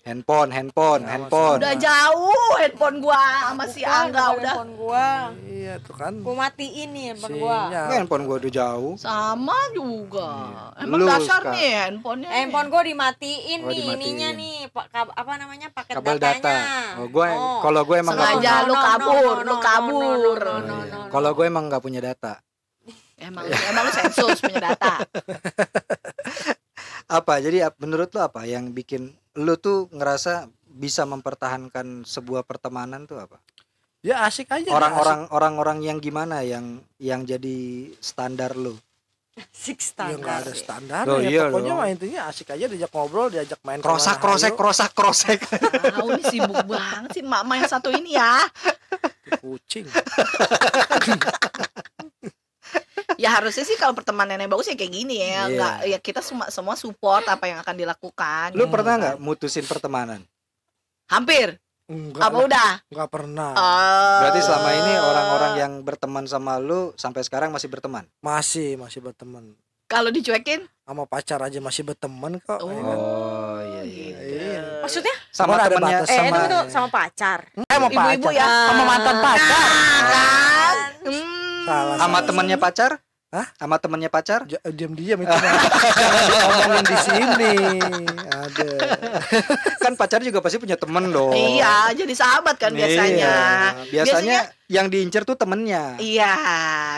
Handphone 0.08 0.50
handphone 0.50 1.02
Nggak 1.02 1.12
handphone 1.14 1.58
udah 1.60 1.76
jauh 1.76 2.52
handphone 2.56 2.98
gua 2.98 3.20
sama 3.44 3.66
si 3.68 3.82
Angga 3.84 4.26
udah 4.34 4.54
handphone 4.56 4.72
gua. 4.74 5.08
Iya 5.44 5.74
tuh 5.80 5.94
kan. 5.94 6.14
Gua 6.20 6.36
matiin 6.40 6.90
nih 6.90 7.04
handphone 7.12 7.36
gua. 7.38 7.58
Sinyal. 7.62 7.88
handphone 7.92 8.24
gua 8.24 8.36
udah 8.38 8.54
jauh 8.54 8.94
sama 8.96 9.58
juga 9.72 10.30
emang 10.78 10.98
Lu 10.98 11.06
dasar 11.06 11.42
sekarang. 11.44 11.54
nih 11.54 11.70
handphonenya 11.78 12.24
nih. 12.26 12.38
Handphone 12.40 12.68
gua 12.68 12.82
dimatiin 12.82 13.60
Oh, 13.60 13.68
nih 13.68 13.76
dimatiin. 13.78 14.00
ininya 14.00 14.30
nih 14.34 14.56
apa 14.94 15.32
namanya 15.36 15.68
paket 15.70 15.94
kabel 15.94 16.16
datanya. 16.16 16.40
data 16.40 16.56
oh 16.98 17.08
gua 17.08 17.28
Oh. 17.30 17.60
kalau 17.60 17.82
gue 17.84 17.98
emang 17.98 18.16
nggak 18.16 18.30
Sengaja 18.32 18.48
punya 18.56 18.64
lu 18.64 18.76
kabur, 18.78 19.36
lu 19.44 19.56
kabur. 19.60 20.48
kalau 21.08 21.30
gue 21.34 21.46
emang 21.46 21.64
nggak 21.68 21.84
punya 21.84 22.00
data 22.00 22.34
emang 23.18 23.44
emang 23.44 23.84
lu 23.84 23.92
sensus 23.92 24.40
punya 24.40 24.62
data 24.64 25.04
apa 27.10 27.34
jadi 27.40 27.72
menurut 27.78 28.12
lo 28.12 28.22
apa 28.22 28.44
yang 28.44 28.70
bikin 28.70 29.12
lu 29.38 29.54
tuh 29.56 29.86
ngerasa 29.90 30.50
bisa 30.68 31.06
mempertahankan 31.06 32.04
sebuah 32.04 32.42
pertemanan 32.44 33.06
tuh 33.06 33.18
apa 33.18 33.38
Ya 34.02 34.24
asik 34.24 34.50
aja. 34.50 34.70
orang-orang 34.70 35.26
orang-orang 35.30 35.78
yang 35.82 35.98
gimana 35.98 36.42
yang 36.42 36.80
yang 36.98 37.22
jadi 37.22 37.58
standar 37.98 38.54
lu 38.54 38.78
Six 39.52 39.94
asik. 39.94 40.10
Ya 40.10 40.18
nggak 40.18 40.38
standar. 40.38 40.42
ada 40.42 40.54
standar 40.56 41.04
Oh, 41.08 41.20
ya. 41.20 41.30
iya 41.30 41.42
Pokoknya 41.48 41.74
mah 41.76 41.88
intinya 41.88 42.22
asik 42.26 42.50
aja 42.50 42.66
diajak 42.66 42.90
ngobrol, 42.90 43.30
diajak 43.30 43.62
main 43.62 43.78
krosak 43.78 44.18
krosek 44.18 44.54
krosak 44.54 44.92
krosek 44.94 45.40
tahu 45.94 46.10
nih 46.14 46.26
sibuk 46.26 46.58
banget 46.64 47.10
sih 47.14 47.24
mak 47.24 47.46
yang 47.46 47.70
satu 47.70 47.90
ini 47.90 48.18
ya 48.18 48.50
kucing. 49.38 49.86
ya 53.18 53.30
harusnya 53.32 53.62
sih 53.62 53.76
kalau 53.76 53.92
pertemanannya 53.92 54.46
bagus 54.46 54.66
ya 54.66 54.74
kayak 54.74 54.94
gini 54.94 55.16
ya 55.18 55.26
Iya. 55.26 55.44
nggak 55.50 55.76
ya 55.88 55.98
kita 56.00 56.22
semua 56.22 56.48
semua 56.48 56.74
support 56.74 57.26
apa 57.26 57.46
yang 57.46 57.58
akan 57.58 57.76
dilakukan 57.76 58.48
lu 58.54 58.64
Hmm. 58.64 58.72
pernah 58.72 58.94
nggak 58.96 59.16
mutusin 59.18 59.64
pertemanan 59.64 60.22
hampir 61.06 61.58
Enggak, 61.86 62.20
apa 62.22 62.38
udah 62.42 62.70
enggak 62.86 63.10
pernah. 63.10 63.52
Oh. 63.54 64.18
berarti 64.20 64.40
selama 64.42 64.70
ini 64.76 64.94
orang-orang 64.98 65.54
yang 65.56 65.74
berteman 65.82 66.26
sama 66.26 66.58
lu 66.58 66.92
sampai 66.94 67.22
sekarang 67.22 67.48
masih 67.48 67.68
berteman 67.68 68.04
Masih, 68.20 68.76
masih 68.76 69.00
berteman. 69.00 69.56
kalau 69.86 70.08
dicuekin 70.08 70.68
Sama 70.84 71.04
pacar 71.04 71.40
aja 71.42 71.58
masih 71.58 71.84
berteman 71.84 72.40
kok. 72.40 72.60
Oh. 72.60 72.68
ya 72.68 72.80
kan? 72.82 72.98
oh 72.98 73.60
iya 73.62 73.82
iya 73.84 74.16
Iya. 74.20 74.62
Maksudnya? 74.80 75.16
sama 75.30 75.48
Cuman 75.50 75.60
ada 75.62 75.68
temennya 75.70 75.98
batas 75.98 76.08
Eh, 76.08 76.18
sama 76.18 76.28
itu 76.28 76.40
tuh 76.46 76.64
sama 76.68 76.88
pacar. 76.90 77.40
Eh, 77.50 77.64
sama 77.70 77.88
Ibu-ibu 77.88 78.04
pacar. 78.26 78.34
ya. 78.34 78.48
Sama 78.64 78.84
mantan 78.84 79.18
pacar. 79.18 79.68
kan 80.06 80.78
Hmm. 81.04 81.64
Salah. 81.64 81.96
sama 81.98 82.18
temennya 82.22 82.58
pacar 82.58 82.92
Hah? 83.38 83.48
sama 83.54 83.78
temennya 83.78 84.10
pacar 84.10 84.44
Ja- 84.44 84.58
diam-diam 84.66 85.22
itu. 85.22 85.30
Jangan 85.30 85.62
diomongin 86.32 86.84
di 86.84 86.98
sini. 87.00 87.54
Ada. 88.28 88.70
kan 89.84 89.94
pacar 89.94 90.20
juga 90.20 90.40
pasti 90.40 90.58
punya 90.58 90.76
temen 90.76 91.10
dong 91.10 91.32
iya 91.32 91.92
jadi 91.92 92.10
sahabat 92.12 92.56
kan 92.56 92.72
biasanya 92.72 93.34
Iya. 93.78 93.92
biasanya 93.94 94.38
yang 94.68 94.88
diincer 94.88 95.24
tuh 95.24 95.36
temennya 95.36 95.96
iya 95.98 96.34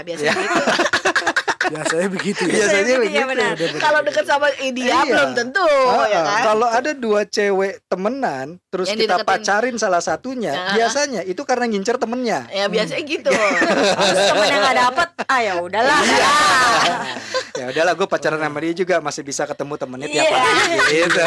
biasanya 0.01 0.33
gitu 0.33 0.61
Biasanya 1.59 2.07
begitu 2.07 2.41
ya. 2.47 2.53
Biasanya 2.55 2.87
Iya, 2.87 2.99
begitu. 3.03 3.27
benar. 3.27 3.51
Kalau 3.75 3.99
deket 3.99 4.23
sama 4.23 4.47
dia 4.55 4.71
Iya. 4.71 4.99
belum 5.03 5.29
tentu 5.35 5.67
Ah, 5.67 6.07
ya 6.07 6.19
kan. 6.23 6.41
Kalau 6.47 6.67
ada 6.67 6.91
dua 6.95 7.21
cewek 7.23 7.83
temenan, 7.85 8.47
terus 8.67 8.87
Yang 8.87 8.99
kita 9.03 9.15
dideketin. 9.19 9.27
pacarin 9.27 9.75
salah 9.75 9.99
satunya, 9.99 10.53
Ah. 10.55 10.71
biasanya 10.71 11.21
itu 11.23 11.41
karena 11.43 11.67
ngincer 11.67 11.99
temennya. 11.99 12.47
Ya 12.47 12.65
biasanya 12.65 13.03
gitu. 13.03 13.27
Terus 13.99 14.23
temen 14.25 14.47
yang 14.47 14.61
gak 14.63 14.77
dapet, 14.79 15.07
ah 15.25 15.39
ya 15.41 15.53
udahlah. 15.59 15.99
ya 17.59 17.65
udahlah, 17.67 17.93
gue 17.93 18.07
pacaran 18.07 18.39
sama 18.39 18.59
dia 18.59 18.73
juga 18.73 18.95
masih 18.99 19.21
bisa 19.21 19.43
ketemu 19.43 19.73
temennya 19.75 20.07
tiap 20.07 20.23
Iya. 20.23 20.39
hari. 20.39 20.75
Gitu. 20.89 21.23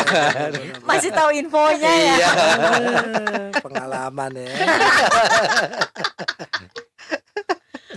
Masih 0.82 1.10
tahu 1.12 1.30
infonya 1.30 1.92
ya. 1.92 2.14
Iya. 2.16 2.30
Pengalaman 3.60 4.32
ya. 4.32 4.48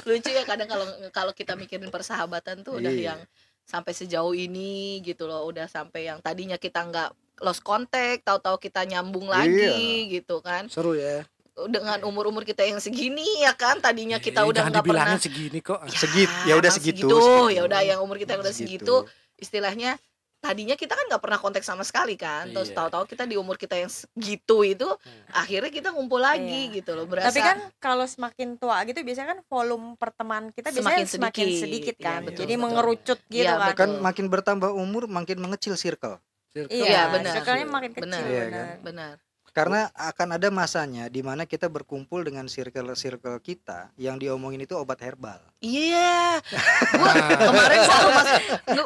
Lucu 0.06 0.30
ya 0.30 0.46
kadang 0.46 0.70
kalau 0.70 0.86
kalau 1.10 1.34
kita 1.34 1.58
mikirin 1.58 1.90
persahabatan 1.90 2.62
tuh 2.62 2.78
udah 2.78 2.94
Iya. 2.94 3.04
yang 3.14 3.20
sampai 3.66 3.92
sejauh 3.92 4.32
ini 4.32 5.02
gitu 5.02 5.26
loh, 5.26 5.50
udah 5.50 5.66
sampai 5.66 6.06
yang 6.06 6.22
tadinya 6.22 6.56
kita 6.56 6.86
nggak 6.86 7.10
lost 7.42 7.66
contact, 7.66 8.22
tahu-tahu 8.22 8.62
kita 8.62 8.86
nyambung 8.86 9.26
lagi 9.28 10.06
gitu 10.08 10.40
kan. 10.40 10.70
Seru 10.70 10.94
ya. 10.94 11.26
Dengan 11.56 12.04
umur-umur 12.04 12.44
kita 12.44 12.62
yang 12.62 12.78
segini 12.78 13.26
ya 13.42 13.56
kan, 13.56 13.80
tadinya 13.80 14.20
kita 14.20 14.44
Eh, 14.44 14.50
udah 14.52 14.70
nggak 14.70 14.86
pernah 14.86 15.18
segini 15.18 15.60
kok. 15.60 15.82
Segit, 15.90 16.30
ya 16.46 16.54
udah 16.56 16.70
segitu, 16.70 17.08
segitu. 17.08 17.18
segitu. 17.18 17.56
Ya 17.58 17.62
udah 17.66 17.82
yang 17.82 18.00
umur 18.00 18.20
kita 18.20 18.38
yang 18.38 18.44
udah 18.44 18.54
segitu, 18.54 18.96
istilahnya 19.36 19.98
tadinya 20.46 20.78
kita 20.78 20.94
kan 20.94 21.06
nggak 21.10 21.24
pernah 21.26 21.40
kontak 21.42 21.66
sama 21.66 21.82
sekali 21.82 22.14
kan 22.14 22.54
terus 22.54 22.70
Iya. 22.70 22.78
tahu-tahu 22.78 23.10
kita 23.10 23.26
di 23.26 23.34
umur 23.34 23.58
kita 23.58 23.74
yang 23.74 23.90
segitu 23.90 24.62
itu 24.62 24.86
akhirnya 25.34 25.74
kita 25.74 25.90
ngumpul 25.90 26.22
lagi 26.22 26.70
Iya. 26.70 26.76
gitu 26.78 26.94
loh 26.94 27.10
berasa 27.10 27.34
Tapi 27.34 27.42
kan 27.42 27.58
kalau 27.82 28.06
semakin 28.06 28.62
tua 28.62 28.86
gitu 28.86 29.02
biasanya 29.02 29.34
kan 29.34 29.40
volume 29.50 29.98
pertemanan 29.98 30.54
kita 30.54 30.70
biasanya 30.70 31.02
Semakin 31.02 31.08
semakin 31.10 31.46
sedikit. 31.50 31.62
sedikit, 31.66 31.96
Iya, 31.98 32.06
kan. 32.06 32.20
betul, 32.22 32.40
Jadi 32.46 32.54
betul. 32.54 32.64
mengerucut 32.64 33.20
gitu 33.26 33.42
Iya, 33.42 33.54
kan. 33.58 33.74
Kan 33.74 33.92
makin 34.00 34.26
bertambah 34.30 34.70
umur, 34.72 35.04
makin 35.08 35.38
mengecil 35.42 35.74
circle. 35.74 36.22
Circle. 36.54 36.70
Iya, 36.72 36.86
Iya, 36.86 37.02
benar. 37.10 37.34
circle-nya 37.36 37.66
makin 37.68 37.92
kecil 37.92 38.06
Benar. 38.06 38.22
Iya, 38.24 38.44
benar. 38.46 38.68
benar 38.86 39.16
Karena 39.56 39.88
akan 39.96 40.36
ada 40.36 40.52
masanya 40.52 41.08
di 41.08 41.24
mana 41.24 41.48
kita 41.48 41.72
berkumpul 41.72 42.28
dengan 42.28 42.44
circle-circle 42.46 43.40
kita 43.40 43.88
yang 43.96 44.20
diomongin 44.20 44.60
itu 44.60 44.76
obat 44.76 45.00
herbal. 45.00 45.40
iya 45.58 46.44
gua 47.00 47.08
Nah. 47.08 47.40
kemarin 47.40 47.80
selalu 47.82 48.10
mas 48.12 48.28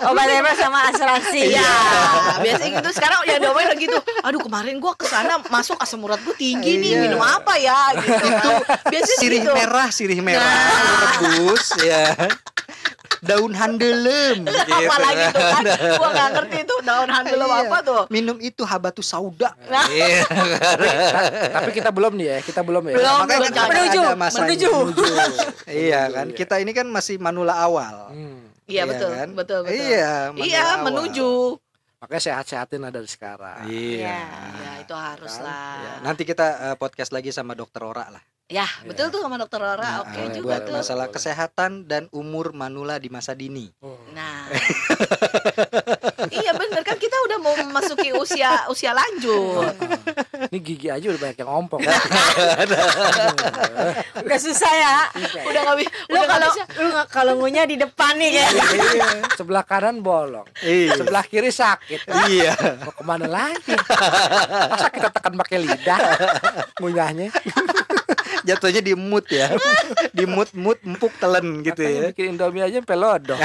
Obat 0.05 0.27
herbal 0.29 0.53
sama 0.53 0.79
asuransi. 0.87 1.41
Iya, 1.49 1.71
biasanya 2.37 2.71
gitu. 2.77 2.89
Sekarang 2.93 3.25
ya 3.25 3.41
domain 3.41 3.65
lagi 3.65 3.83
gitu. 3.83 3.97
Aduh 4.21 4.37
kemarin 4.39 4.77
gua 4.77 4.93
ke 4.93 5.03
sana 5.03 5.41
masuk 5.49 5.73
asam 5.75 6.05
urat 6.05 6.21
gua 6.21 6.37
tinggi 6.37 6.77
nih. 6.77 6.91
Iya. 6.93 7.01
Minum 7.01 7.19
apa 7.19 7.57
ya? 7.57 7.89
Gitu. 7.97 8.29
Biasanya 8.93 9.17
Sirih 9.17 9.39
gitu. 9.41 9.51
merah, 9.51 9.89
sirih 9.89 10.21
merah, 10.21 10.45
Nah. 10.45 11.17
rebus 11.17 11.65
ya. 11.81 12.13
Daun 13.19 13.51
handelem 13.51 14.43
gitu. 14.43 14.71
Apalagi 14.71 15.25
tuh 15.29 15.43
kan. 15.43 15.63
Gua 15.95 16.09
gak 16.09 16.29
ngerti 16.33 16.59
tuh 16.63 16.79
daun 16.81 17.09
handel 17.09 17.39
Iya. 17.41 17.57
apa 17.65 17.77
tuh. 17.81 18.01
Minum 18.07 18.37
itu 18.39 18.61
habatus 18.63 19.05
sauda. 19.05 19.51
Nah. 19.65 19.85
Iya. 19.89 20.23
Tapi 21.51 21.69
kita 21.71 21.89
belum 21.89 22.13
nih 22.15 22.27
ya, 22.27 22.37
kita 22.41 22.61
belum 22.61 22.83
ya. 22.85 22.95
Belum. 22.95 23.17
Makanya 23.21 23.39
belum, 23.41 23.53
kan 23.53 23.67
menuju, 23.69 23.99
ada 24.01 24.15
masanya. 24.15 24.41
menuju. 24.45 24.71
Iya 25.67 26.01
kan, 26.09 26.27
kita 26.31 26.55
ini 26.57 26.71
kan 26.71 26.87
masih 26.87 27.15
manula 27.17 27.53
awal. 27.55 28.09
Hmm. 28.09 28.49
Iya 28.63 28.85
betul, 28.85 29.09
kan? 29.09 29.29
betul, 29.33 29.59
betul. 29.65 29.73
Iya, 29.75 30.29
manula 30.29 30.45
Iya, 30.45 30.61
awal. 30.63 30.83
menuju. 30.85 31.29
Makanya 31.99 32.21
sehat-sehatin 32.23 32.79
lah 32.79 32.91
dari 32.93 33.09
sekarang. 33.09 33.65
Iya. 33.65 34.23
Ya, 34.55 34.71
itu 34.79 34.95
harus 34.95 35.33
Kan? 35.35 35.43
lah. 35.43 35.75
Ya, 35.75 35.93
nanti 35.99 36.23
kita 36.23 36.45
eh, 36.71 36.75
podcast 36.77 37.09
lagi 37.09 37.27
sama 37.29 37.51
dokter 37.53 37.81
Ora 37.81 38.07
lah. 38.07 38.23
Ya, 38.49 38.65
betul 38.81 39.13
tuh 39.13 39.21
sama 39.21 39.37
dokter 39.37 39.61
Ora. 39.61 39.77
Nah, 39.77 39.95
Oke 40.01 40.25
eh, 40.25 40.33
juga 40.33 40.57
buat 40.57 40.61
tuh. 40.65 40.73
masalah 40.73 41.05
kesehatan 41.05 41.85
dan 41.85 42.09
umur 42.09 42.49
manula 42.49 42.97
di 42.97 43.05
masa 43.05 43.37
dini. 43.37 43.69
Oh. 43.77 43.93
Nah. 44.09 44.49
iya 46.33 46.49
bener 46.51 46.81
kan 46.81 46.97
kita 46.97 47.13
udah 47.29 47.37
mau 47.37 47.53
memasuki 47.53 48.09
usia 48.09 48.65
usia 48.65 48.89
lanjut. 48.89 49.69
Ini 50.49 50.57
gigi 50.59 50.89
aja 50.89 51.13
udah 51.13 51.21
banyak 51.21 51.37
yang 51.37 51.51
ompong. 51.51 51.77
Udah 54.19 54.39
susah 54.39 54.71
ya. 54.71 54.97
Udah 55.45 55.61
nggak 55.63 55.77
bisa. 55.79 55.91
Lu 56.09 56.19
kalau 56.25 56.49
lu 56.57 56.89
kalau 57.05 57.33
ngunyah 57.37 57.65
di 57.65 57.77
depan 57.77 58.17
nih 58.17 58.29
kayak. 58.33 58.51
Iya. 58.51 59.07
Sebelah 59.37 59.61
kanan 59.61 60.01
bolong, 60.01 60.49
Iya. 60.61 60.97
sebelah 60.97 61.21
kiri 61.21 61.53
sakit. 61.53 62.01
iya. 62.27 62.53
Mau 62.81 62.93
ke 62.93 63.03
mana 63.05 63.29
lagi? 63.29 63.77
Masa 64.73 64.89
kita 64.89 65.13
tekan 65.13 65.37
pakai 65.37 65.57
lidah 65.61 65.99
ngunyahnya? 66.81 67.29
Jatuhnya 68.45 68.81
di 68.83 68.93
mood 68.95 69.25
ya. 69.27 69.51
di 70.17 70.23
mood 70.27 70.49
mood 70.55 70.79
empuk 70.85 71.13
telen 71.19 71.61
gitu 71.63 71.81
Makanya 71.81 71.99
ya. 71.99 72.09
bikin 72.13 72.25
Indomie 72.35 72.63
aja 72.63 72.79
lodok. 72.95 73.39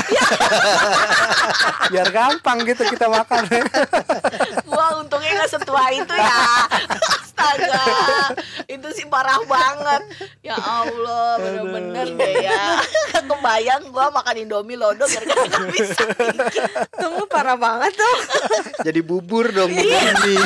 Biar 1.93 2.09
gampang 2.11 2.59
gitu 2.67 2.83
kita 2.89 3.07
makan. 3.09 3.43
Gua 4.69 4.84
untungnya 5.03 5.31
nggak 5.43 5.51
setua 5.51 5.83
itu 5.91 6.15
ya. 6.15 6.43
Astaga, 7.35 7.83
itu 8.71 8.89
sih 8.95 9.07
parah 9.11 9.43
banget. 9.43 10.03
Ya 10.47 10.55
Allah, 10.55 11.41
bener-bener 11.43 12.07
deh 12.15 12.35
ya. 12.47 12.79
Kebayang 13.25 13.91
gua 13.91 14.13
makan 14.15 14.47
Indomie 14.47 14.79
lodo 14.79 15.03
gara-gara 15.03 15.43
nggak 15.51 15.69
bisa. 15.75 16.05
Tunggu 16.95 17.25
parah 17.27 17.59
banget 17.59 17.99
tuh. 17.99 18.17
Jadi 18.87 19.01
bubur 19.03 19.51
dong 19.51 19.73
bubur 19.73 19.83
ini. 19.83 20.37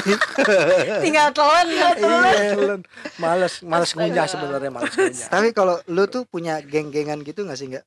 Tinggal 1.05 1.29
telan. 1.37 1.67
Iya, 1.69 1.89
Iya, 1.99 2.55
belum. 2.57 2.81
males, 3.21 3.61
males 3.61 3.91
ngunyah 3.93 4.27
sebenarnya 4.27 4.71
males 4.73 4.95
ngunyah. 4.97 5.29
Tapi 5.29 5.49
kalau 5.53 5.77
lu 5.91 6.09
tuh 6.09 6.25
punya 6.25 6.63
geng-gengan 6.65 7.21
gitu 7.23 7.45
gak 7.45 7.59
sih 7.59 7.69
nggak? 7.69 7.85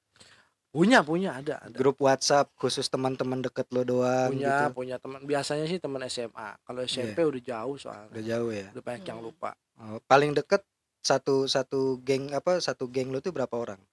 Punya, 0.71 1.03
punya 1.03 1.35
ada, 1.35 1.59
ada. 1.59 1.75
Grup 1.75 1.99
WhatsApp 1.99 2.47
khusus 2.55 2.87
teman-teman 2.87 3.43
deket 3.43 3.67
lo 3.75 3.83
doang 3.83 4.31
punya, 4.31 4.71
gitu. 4.71 4.79
punya 4.79 4.95
teman. 5.03 5.19
Biasanya 5.27 5.67
sih 5.67 5.83
teman 5.83 5.99
SMA. 6.07 6.55
Kalau 6.63 6.79
SMP 6.87 7.19
udah 7.27 7.41
jauh 7.43 7.75
soalnya. 7.75 8.07
Udah 8.07 8.23
jauh 8.23 8.51
ya. 8.55 8.67
Udah 8.71 8.83
banyak 8.87 9.03
yang 9.03 9.19
lupa. 9.19 9.51
Oh, 9.75 9.99
paling 10.07 10.31
deket 10.31 10.63
satu 11.03 11.43
satu 11.43 11.99
geng 11.99 12.31
apa 12.31 12.63
satu 12.63 12.87
geng 12.87 13.11
lo 13.11 13.19
tuh 13.19 13.35
berapa 13.35 13.51
orang? 13.51 13.83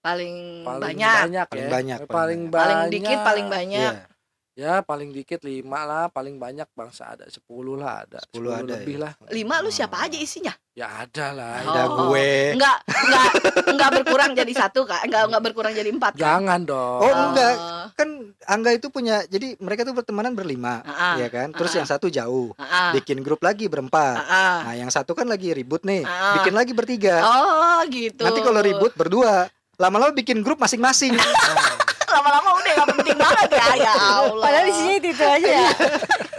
Paling, 0.00 0.64
Paling 0.64 0.82
banyak. 0.88 1.16
banyak, 1.28 1.46
Paling 1.52 1.66
ya. 1.66 1.72
banyak, 1.74 1.98
Eh, 2.00 2.06
paling 2.08 2.16
paling 2.16 2.42
banyak. 2.46 2.56
Paling 2.56 2.78
banyak. 2.80 2.94
dikit 2.96 3.18
paling 3.20 3.46
banyak. 3.52 3.92
Iya. 3.92 4.15
Ya, 4.56 4.80
paling 4.80 5.12
dikit 5.12 5.44
lima 5.44 5.84
lah, 5.84 6.08
paling 6.08 6.40
banyak 6.40 6.64
bangsa 6.72 7.12
ada 7.12 7.28
sepuluh 7.28 7.76
lah 7.76 8.08
ada. 8.08 8.24
10 8.32 8.40
10 8.40 8.56
ada 8.56 8.72
lebih 8.72 8.96
ya? 8.96 9.02
lah. 9.04 9.12
Lima 9.28 9.60
lu 9.60 9.68
siapa 9.68 10.00
aja 10.00 10.16
isinya? 10.16 10.48
Ya 10.72 11.04
ada 11.04 11.36
lah. 11.36 11.60
Ada 11.60 11.82
Oh. 11.84 12.08
gue. 12.08 12.56
Enggak, 12.56 12.80
enggak, 12.88 13.30
enggak 13.68 13.90
berkurang 14.00 14.32
jadi 14.32 14.52
satu 14.56 14.88
kak, 14.88 15.04
enggak, 15.04 15.28
enggak 15.28 15.42
berkurang 15.44 15.76
jadi 15.76 15.92
empat. 15.92 16.16
Kak? 16.16 16.24
Jangan 16.24 16.64
dong. 16.64 17.00
Oh, 17.04 17.12
enggak. 17.28 17.52
Oh. 17.52 17.86
Kan 17.92 18.08
Angga 18.48 18.72
itu 18.72 18.88
punya 18.88 19.28
jadi 19.28 19.60
mereka 19.60 19.84
tuh 19.84 19.92
bertemanan 19.92 20.32
berlima, 20.32 20.80
Ah, 20.86 21.20
ya 21.20 21.28
kan? 21.28 21.52
Terus 21.52 21.76
ah. 21.76 21.84
yang 21.84 21.88
satu 21.92 22.08
jauh. 22.08 22.56
Ah, 22.56 22.96
Bikin 22.96 23.20
grup 23.20 23.44
lagi 23.44 23.68
berempat. 23.68 24.24
ah, 24.24 24.64
Nah, 24.64 24.74
yang 24.74 24.88
satu 24.88 25.12
kan 25.12 25.28
lagi 25.28 25.52
ribut 25.52 25.84
nih. 25.84 26.00
Ah. 26.00 26.40
Bikin 26.40 26.56
lagi 26.56 26.72
bertiga. 26.72 27.20
Oh 27.20 27.84
gitu. 27.92 28.24
Nanti 28.24 28.40
kalau 28.40 28.64
ribut 28.64 28.96
berdua. 28.96 29.52
Lama-lama 29.76 30.16
bikin 30.16 30.40
grup 30.40 30.56
masing-masing. 30.56 31.12
lama-lama 32.16 32.48
udah 32.56 32.72
nggak 32.72 32.88
penting 32.96 33.16
banget 33.18 33.45
ya 33.76 33.92
ya 33.92 34.12
Allah. 34.24 34.44
Padahal 34.44 34.64
di 34.66 34.74
sini 34.74 34.92
itu, 34.98 35.08
itu 35.12 35.24
aja 35.24 35.48
ya. 35.48 35.70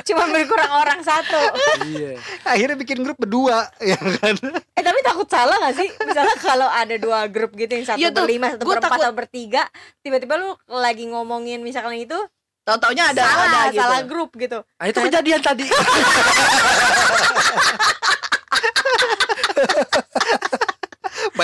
Cuma 0.07 0.23
berkurang 0.31 0.71
orang 0.71 0.99
satu. 1.03 1.39
Iya. 1.83 2.15
Akhirnya 2.47 2.77
bikin 2.79 3.03
grup 3.03 3.19
berdua, 3.19 3.67
ya 3.83 3.99
kan? 3.99 4.35
Eh 4.75 4.83
tapi 4.83 4.99
takut 5.03 5.27
salah 5.27 5.57
gak 5.67 5.75
sih? 5.77 5.89
Misalnya 6.03 6.35
kalau 6.39 6.67
ada 6.67 6.95
dua 6.97 7.27
grup 7.27 7.53
gitu 7.53 7.75
yang 7.75 7.85
satu 7.85 7.99
tuh, 7.99 8.23
berlima, 8.23 8.55
satu 8.55 8.65
berempat, 8.65 8.89
takut. 8.89 9.03
atau 9.03 9.11
bertiga, 9.13 9.63
tiba-tiba 10.01 10.39
lu 10.39 10.55
lagi 10.71 11.05
ngomongin 11.11 11.61
misalkan 11.61 11.99
itu 11.99 12.17
Tahu-taunya 12.67 13.15
ada 13.15 13.23
salah, 13.23 13.47
ada 13.47 13.61
gitu. 13.71 13.79
salah 13.79 14.01
grup 14.03 14.29
gitu. 14.35 14.59
Nah, 14.59 14.85
itu 14.91 14.99
kejadian 14.99 15.39
tadi. 15.39 15.71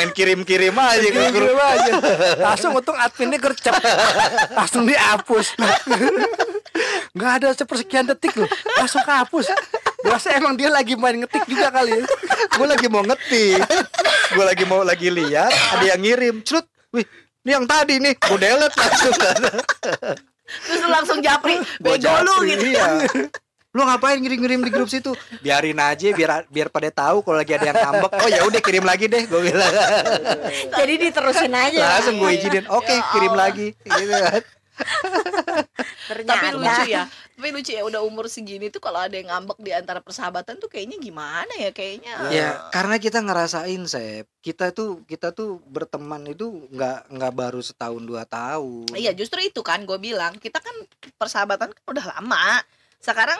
Main 0.04 0.12
kirim-kirim 0.12 0.76
aja 0.76 1.08
ke 1.08 1.22
grup. 1.32 1.56
Aja. 1.56 1.92
Langsung 2.52 2.76
untung 2.76 3.00
adminnya 3.00 3.40
gercep. 3.40 3.72
Langsung 4.52 4.84
dihapus. 4.84 5.56
Nggak 7.16 7.32
ada 7.40 7.50
sepersekian 7.56 8.12
detik 8.12 8.36
loh. 8.36 8.52
Langsung 8.76 9.00
kehapus. 9.08 9.56
Biasa 10.04 10.36
emang 10.36 10.60
dia 10.60 10.68
lagi 10.68 11.00
main 11.00 11.24
ngetik 11.24 11.48
juga 11.48 11.72
kali 11.72 11.96
ya. 11.96 12.06
gue 12.54 12.68
lagi 12.68 12.88
mau 12.92 13.02
ngetik 13.08 13.64
gue 14.36 14.44
lagi 14.46 14.64
mau 14.68 14.84
lagi 14.84 15.08
lihat 15.08 15.48
ada 15.50 15.86
yang 15.96 16.02
ngirim 16.04 16.36
cerut 16.44 16.68
wih 16.92 17.08
ini 17.48 17.50
yang 17.56 17.66
tadi 17.66 17.98
nih 18.04 18.14
gue 18.20 18.38
delete 18.38 18.76
langsung 18.78 19.14
Terus 20.44 20.86
langsung 20.86 21.18
japri, 21.24 21.56
bego 21.80 22.14
lu 22.20 22.36
gitu. 22.46 22.76
iya. 22.76 23.00
Lu 23.74 23.82
ngapain 23.82 24.22
ngirim-ngirim 24.22 24.62
di 24.62 24.70
grup 24.70 24.86
situ 24.86 25.18
biarin 25.42 25.82
aja 25.82 26.14
biar 26.14 26.46
biar 26.46 26.70
pada 26.70 26.94
tahu 26.94 27.26
kalau 27.26 27.42
lagi 27.42 27.58
ada 27.58 27.74
yang 27.74 27.78
ngambek 27.82 28.12
oh 28.22 28.30
ya 28.30 28.42
udah 28.46 28.62
kirim 28.62 28.86
lagi 28.86 29.10
deh 29.10 29.26
gue 29.26 29.42
bilang 29.50 29.74
Jadi 30.78 30.94
diterusin 31.02 31.50
aja. 31.50 31.98
langsung 31.98 32.22
gue 32.22 32.32
izinin 32.38 32.70
oke 32.70 32.86
Ya 32.86 33.02
kirim 33.10 33.34
lagi 33.34 33.74
gitu 33.74 34.14
kan 34.14 34.44
Ternyata. 36.10 36.34
Tapi 36.34 36.48
lucu 36.58 36.84
ya. 36.90 37.04
Tapi 37.34 37.48
lucu 37.50 37.72
ya 37.74 37.84
udah 37.86 38.02
umur 38.06 38.26
segini 38.30 38.68
tuh 38.70 38.82
kalau 38.82 39.00
ada 39.02 39.16
yang 39.16 39.30
ngambek 39.30 39.60
di 39.62 39.72
antara 39.74 40.00
persahabatan 40.02 40.58
tuh 40.60 40.70
kayaknya 40.70 40.98
gimana 41.00 41.54
ya 41.58 41.70
kayaknya. 41.70 42.14
Ya, 42.30 42.50
karena 42.74 42.98
kita 42.98 43.22
ngerasain, 43.22 43.82
Sep. 43.86 44.28
Kita 44.42 44.74
tuh 44.74 45.02
kita 45.06 45.32
tuh 45.32 45.62
berteman 45.70 46.26
itu 46.30 46.68
nggak 46.74 47.14
nggak 47.14 47.34
baru 47.34 47.62
setahun 47.62 48.04
dua 48.04 48.26
tahun. 48.28 48.94
Iya 48.94 49.14
justru 49.16 49.40
itu 49.44 49.62
kan 49.62 49.86
gue 49.86 49.98
bilang 50.02 50.36
kita 50.38 50.60
kan 50.60 50.76
persahabatan 51.16 51.72
kan 51.74 51.84
udah 51.90 52.06
lama. 52.18 52.62
Sekarang 53.04 53.40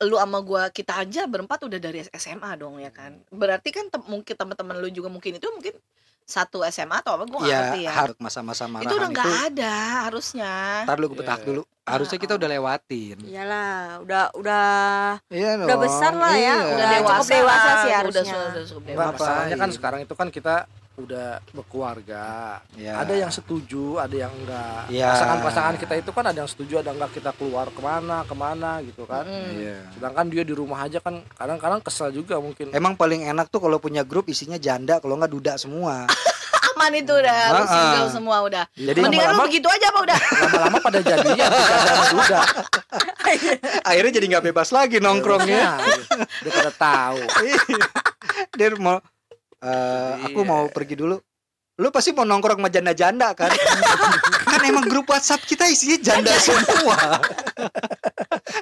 lu 0.00 0.14
sama 0.14 0.38
gua 0.40 0.70
kita 0.70 0.94
aja 0.96 1.24
berempat 1.24 1.58
udah 1.60 1.76
dari 1.76 2.06
SMA 2.08 2.50
dong 2.54 2.78
ya 2.78 2.88
kan. 2.88 3.18
Berarti 3.28 3.68
kan 3.68 3.88
tem- 3.88 4.06
mungkin 4.06 4.30
teman-teman 4.32 4.76
lu 4.76 4.88
juga 4.88 5.08
mungkin 5.08 5.34
itu 5.34 5.48
mungkin 5.48 5.74
satu 6.22 6.60
SMA 6.62 7.00
atau 7.00 7.16
apa 7.16 7.24
gue 7.24 7.40
gak 7.40 7.48
Ya, 7.48 7.58
ngerti 7.64 7.80
ya. 7.82 7.92
harus 7.94 8.16
masa-masa 8.18 8.68
marahan 8.68 8.84
itu 8.84 8.94
udah 8.94 9.08
nggak 9.08 9.26
itu. 9.26 9.46
ada 9.48 9.72
harusnya. 10.04 10.52
Ntar 10.84 10.96
lu 10.96 11.06
gue 11.08 11.18
petak 11.18 11.40
Iya. 11.40 11.46
dulu. 11.46 11.62
Harusnya 11.82 12.18
kita 12.20 12.32
udah 12.36 12.48
lewatin. 12.48 13.16
Iyalah, 13.24 13.80
udah 13.98 14.22
udah 14.36 14.66
Iya 15.26 15.50
Udah 15.58 15.78
besar 15.80 16.12
lah 16.12 16.30
ya, 16.30 16.36
iya. 16.36 16.54
udah 16.68 16.88
cukup 17.00 17.24
dewasa 17.24 17.70
sih 17.80 17.88
Udah, 17.88 17.96
harusnya. 17.96 18.20
udah 18.20 18.44
Enggak, 18.52 18.84
dewasa. 18.84 19.12
masalahnya 19.16 19.48
kan 19.48 19.56
Ngapain? 19.58 19.72
sekarang 19.72 20.00
itu 20.04 20.14
kan 20.14 20.28
kita 20.28 20.54
udah 20.68 20.87
berkeluarga. 21.52 22.58
Ya. 22.74 22.98
Ada 22.98 23.14
yang 23.14 23.30
setuju, 23.30 23.98
ada 23.98 24.16
yang 24.16 24.32
enggak. 24.34 24.90
Ya. 24.90 25.14
Pasangan-pasangan 25.14 25.74
kita 25.78 25.94
itu 25.96 26.10
kan 26.10 26.24
ada 26.26 26.38
yang 26.38 26.50
setuju, 26.50 26.82
ada 26.82 26.90
yang 26.90 26.98
enggak 26.98 27.12
kita 27.14 27.30
keluar 27.34 27.68
ke 27.68 27.78
mana, 27.78 28.24
ke 28.24 28.34
mana 28.34 28.82
gitu 28.82 29.04
kan. 29.04 29.22
Mm. 29.22 29.50
Iya. 29.54 29.78
Sedangkan 29.94 30.26
dia 30.26 30.42
di 30.42 30.54
rumah 30.54 30.82
aja 30.82 30.98
kan 30.98 31.22
kadang-kadang 31.34 31.80
kesel 31.80 32.10
juga 32.10 32.38
mungkin. 32.38 32.72
Emang 32.72 32.94
paling 32.94 33.22
enak 33.24 33.46
tuh 33.48 33.60
kalau 33.60 33.78
punya 33.78 34.02
grup 34.02 34.26
isinya 34.26 34.56
janda, 34.56 34.98
kalau 34.98 35.14
nggak 35.14 35.30
duda 35.30 35.52
semua. 35.54 36.06
Aman 36.78 36.94
itu 36.94 37.10
udah, 37.10 37.38
lu 37.58 37.58
Ah, 37.58 37.66
single 37.66 38.06
ah. 38.06 38.12
semua 38.14 38.36
udah. 38.46 38.64
Jadi 38.70 39.02
Mendingan 39.02 39.34
lu 39.34 39.34
lama-lama- 39.34 39.50
begitu 39.50 39.66
aja 39.66 39.86
apa 39.90 39.98
udah? 39.98 40.18
Lama-lama 40.46 40.78
pada 40.78 40.98
sama 41.02 42.04
duda. 42.14 42.40
akhirnya 43.90 44.12
jadi 44.14 44.26
nggak 44.30 44.44
bebas 44.54 44.68
lagi 44.70 45.02
nongkrongnya. 45.02 45.74
Dia 46.46 46.50
pada 46.54 46.70
tahu. 46.70 47.18
Dia 48.54 48.68
mau 48.78 49.02
eh, 49.60 50.12
aku 50.24 50.40
Iya. 50.40 50.48
mau 50.48 50.64
pergi 50.68 50.94
dulu. 50.94 51.16
Lu 51.78 51.88
pasti 51.88 52.10
mau 52.10 52.22
nongkrong 52.22 52.58
sama 52.58 52.68
janda-janda 52.68 53.30
kan? 53.32 53.54
kan 54.50 54.60
emang 54.62 54.82
grup 54.84 55.06
WhatsApp 55.06 55.42
kita 55.42 55.62
isinya 55.64 55.94
janda 55.96 56.34
semua. 56.36 57.22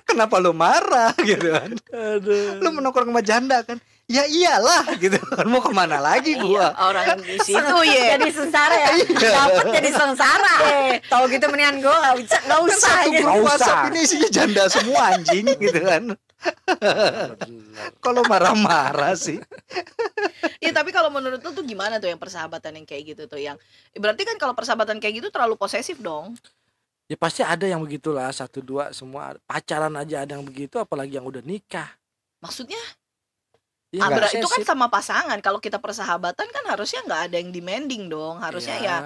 Kenapa 0.05 0.37
lu 0.37 0.53
marah 0.53 1.17
gitu 1.19 1.49
kan? 1.49 1.73
Aduh. 1.91 2.61
Lu 2.61 2.69
mau 2.71 2.83
nongkrong 2.83 3.09
sama 3.09 3.23
janda 3.23 3.61
kan? 3.63 3.81
Ya 4.07 4.23
iyalah 4.23 4.87
gitu 4.97 5.17
kan. 5.19 5.49
Mau 5.49 5.59
ke 5.59 5.73
mana 5.73 5.99
lagi 5.99 6.37
Iya, 6.37 6.45
gua? 6.45 6.67
orang 6.79 7.19
di 7.19 7.41
situ 7.41 7.77
ya. 7.83 8.15
jadi 8.15 8.29
sengsara 8.31 8.77
ya. 8.77 8.91
Dapat 9.03 9.65
jadi 9.75 9.91
sengsara. 9.91 10.55
Tahu 11.03 11.25
gitu 11.27 11.45
mendingan 11.49 11.77
gue 11.81 11.91
nggak 11.91 12.15
usah 12.21 12.41
nggak 12.45 12.59
Kan 12.59 12.69
usah 12.69 12.79
satu 12.95 13.09
gitu. 13.11 13.23
grup 13.25 13.43
WhatsApp 13.43 13.81
ini 13.89 13.99
isinya 14.05 14.29
janda 14.31 14.63
semua 14.69 15.01
anjing 15.11 15.47
gitu 15.57 15.81
kan. 15.81 16.03
Kalau 18.05 18.23
marah-marah 18.29 19.17
sih. 19.17 19.41
Iya 20.61 20.73
tapi 20.79 20.93
kalau 20.93 21.09
menurut 21.09 21.41
lu 21.41 21.51
tuh 21.53 21.65
gimana 21.65 21.97
tuh 21.97 22.13
yang 22.13 22.21
persahabatan 22.21 22.83
yang 22.83 22.87
kayak 22.87 23.17
gitu 23.17 23.23
tuh 23.27 23.41
yang 23.41 23.57
berarti 23.97 24.23
kan 24.29 24.37
kalau 24.37 24.53
persahabatan 24.53 25.01
kayak 25.01 25.25
gitu 25.25 25.29
terlalu 25.33 25.57
posesif 25.57 25.99
dong. 25.99 26.37
Ya 27.07 27.15
pasti 27.15 27.47
ada 27.47 27.65
yang 27.65 27.79
begitulah 27.81 28.27
satu 28.35 28.59
dua 28.61 28.91
semua 28.91 29.39
pacaran 29.47 29.95
aja 29.95 30.27
ada 30.27 30.35
yang 30.37 30.45
begitu 30.45 30.77
apalagi 30.83 31.17
yang 31.17 31.27
udah 31.27 31.41
nikah. 31.41 31.89
Maksudnya 32.43 32.79
Ya, 33.95 34.03
ah, 34.03 34.09
nggak 34.13 34.29
ber- 34.29 34.37
itu 34.43 34.49
kan 34.51 34.63
sama 34.67 34.87
pasangan. 34.91 35.39
Kalau 35.41 35.63
kita 35.63 35.79
persahabatan 35.79 36.51
kan 36.51 36.65
harusnya 36.69 37.01
nggak 37.07 37.23
ada 37.31 37.37
yang 37.41 37.51
demanding 37.55 38.11
dong. 38.11 38.43
Harusnya 38.43 38.77
ya, 38.83 38.97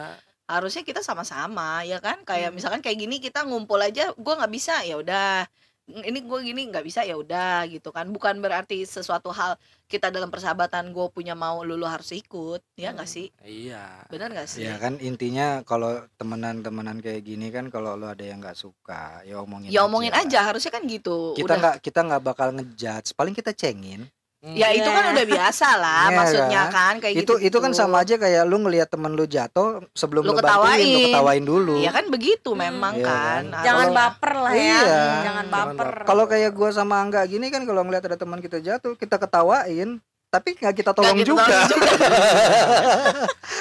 harusnya 0.49 0.83
kita 0.83 1.05
sama-sama 1.05 1.85
ya 1.87 2.01
kan. 2.01 2.25
Kayak 2.27 2.51
Hmm. 2.51 2.57
misalkan 2.59 2.81
kayak 2.83 2.99
gini 2.99 3.23
kita 3.23 3.45
ngumpul 3.47 3.79
aja, 3.79 4.11
gua 4.19 4.41
nggak 4.41 4.51
bisa 4.53 4.83
ya 4.83 4.99
udah. 4.99 5.47
Ini 5.91 6.19
gue 6.23 6.39
gini 6.47 6.71
nggak 6.71 6.87
bisa 6.87 7.03
ya 7.03 7.19
udah 7.19 7.67
gitu 7.67 7.91
kan. 7.91 8.07
Bukan 8.09 8.39
berarti 8.39 8.87
sesuatu 8.87 9.35
hal 9.35 9.59
kita 9.91 10.15
dalam 10.15 10.31
persahabatan 10.31 10.95
gue 10.95 11.07
punya 11.11 11.35
mau 11.35 11.67
lu, 11.67 11.75
lu 11.75 11.85
harus 11.85 12.15
ikut 12.15 12.63
ya 12.79 12.95
nggak 12.95 13.11
sih? 13.11 13.35
Iya. 13.43 14.07
Benar 14.07 14.31
nggak 14.31 14.49
sih? 14.49 14.63
Ya 14.63 14.79
kan 14.79 15.03
intinya 15.03 15.67
kalau 15.67 16.07
temenan-temenan 16.15 17.03
kayak 17.03 17.27
gini 17.27 17.51
kan 17.51 17.67
kalau 17.69 17.99
lu 17.99 18.07
ada 18.07 18.23
yang 18.23 18.39
nggak 18.39 18.55
suka 18.55 19.27
ya 19.27 19.43
omongin 19.43 19.75
Ya 19.75 19.83
omongin 19.83 20.15
aja 20.15 20.47
harusnya 20.47 20.71
kan 20.71 20.87
gitu. 20.87 21.35
Kita 21.35 21.59
nggak 21.59 21.77
kita 21.83 22.07
nggak 22.07 22.23
bakal 22.23 22.55
ngejudge, 22.55 23.19
paling 23.19 23.35
kita 23.35 23.51
cengin. 23.51 24.07
Ya 24.41 24.73
itu 24.73 24.89
kan 24.89 25.05
Iya. 25.05 25.13
udah 25.13 25.27
biasa 25.29 25.69
lah 25.77 26.09
Iya 26.09 26.17
maksudnya 26.17 26.63
kan? 26.65 26.73
kan 26.73 26.95
kayak 27.05 27.13
itu 27.15 27.33
gitu. 27.37 27.45
itu 27.45 27.57
kan 27.61 27.77
sama 27.77 28.01
aja 28.01 28.17
kayak 28.17 28.49
lu 28.49 28.57
ngelihat 28.59 28.89
temen 28.89 29.13
lu 29.13 29.29
jatuh 29.29 29.85
sebelum 29.93 30.25
Lu 30.25 30.33
lu, 30.33 30.41
bantuin, 30.41 30.57
lu 30.57 30.65
ketawain. 30.65 31.05
ketawain 31.13 31.45
dulu. 31.45 31.75
Iya 31.77 31.91
kan 31.93 32.05
begitu 32.09 32.51
Hmm. 32.51 32.61
memang 32.63 32.95
Iya 32.97 33.05
kan. 33.05 33.43
kan? 33.47 33.61
Jangan 33.61 33.85
Kalau- 33.85 33.99
baper 34.01 34.33
lah 34.35 34.53
ya. 34.53 34.57
Iya. 34.57 34.81
Jangan 34.81 35.21
Jangan 35.21 35.47
baper. 35.47 35.77
baper. 35.77 36.07
Kalau 36.09 36.25
kayak 36.25 36.51
gua 36.57 36.69
sama 36.73 36.95
Angga 36.99 37.21
gini 37.27 37.47
kan 37.49 37.63
kalau 37.63 37.85
ngelihat 37.85 38.05
ada 38.07 38.17
teman 38.17 38.41
kita 38.41 38.59
jatuh, 38.59 38.97
kita 38.97 39.21
ketawain, 39.21 40.01
tapi 40.31 40.55
nggak 40.55 40.75
kita 40.75 40.91
tolong 40.95 41.19
kita 41.19 41.27
juga. 41.27 41.43
tolong 41.43 41.67
juga. 41.69 41.91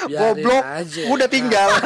Biarin 0.00 0.22
Goblok, 0.22 0.62
aja. 0.64 1.02
Udah 1.04 1.28
tinggal. 1.28 1.68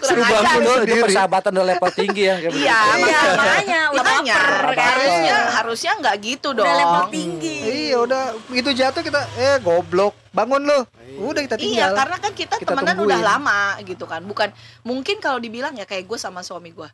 Suruh 0.00 0.22
bangun 0.22 0.62
sendiri. 0.78 1.00
persahabatan 1.02 1.50
udah 1.50 1.66
level 1.66 1.90
tinggi 1.90 2.22
ya 2.22 2.34
Iya. 2.36 2.48
Iya, 2.52 2.78
makanya. 2.92 3.20
makanya 3.34 3.80
udah 3.90 4.02
Makanya 4.02 4.34
baper 4.36 4.70
kan. 4.70 4.86
harusnya 4.92 5.36
harusnya 5.50 5.92
nggak 5.98 6.16
gitu 6.20 6.48
dong. 6.52 6.66
Udah 6.66 6.76
level 6.76 7.04
tinggi. 7.08 7.56
iya, 7.64 7.96
udah 7.96 8.22
itu 8.52 8.70
jatuh 8.70 9.02
kita 9.02 9.20
eh 9.36 9.56
goblok, 9.58 10.12
bangun 10.30 10.62
lu. 10.62 10.80
Udah 11.22 11.40
kita 11.42 11.56
Iya, 11.56 11.64
tinggal. 11.88 11.90
karena 11.96 12.16
kan 12.18 12.32
kita, 12.32 12.54
Kita 12.56 12.70
temenan 12.70 12.94
tungguin. 12.94 13.08
udah 13.08 13.20
lama 13.20 13.58
gitu 13.82 14.04
kan. 14.04 14.20
Bukan 14.22 14.48
mungkin 14.82 15.16
kalau 15.18 15.36
dibilang 15.36 15.72
ya 15.74 15.84
kayak 15.84 16.04
gue 16.04 16.16
sama 16.16 16.40
suami 16.40 16.70
gue. 16.70 16.88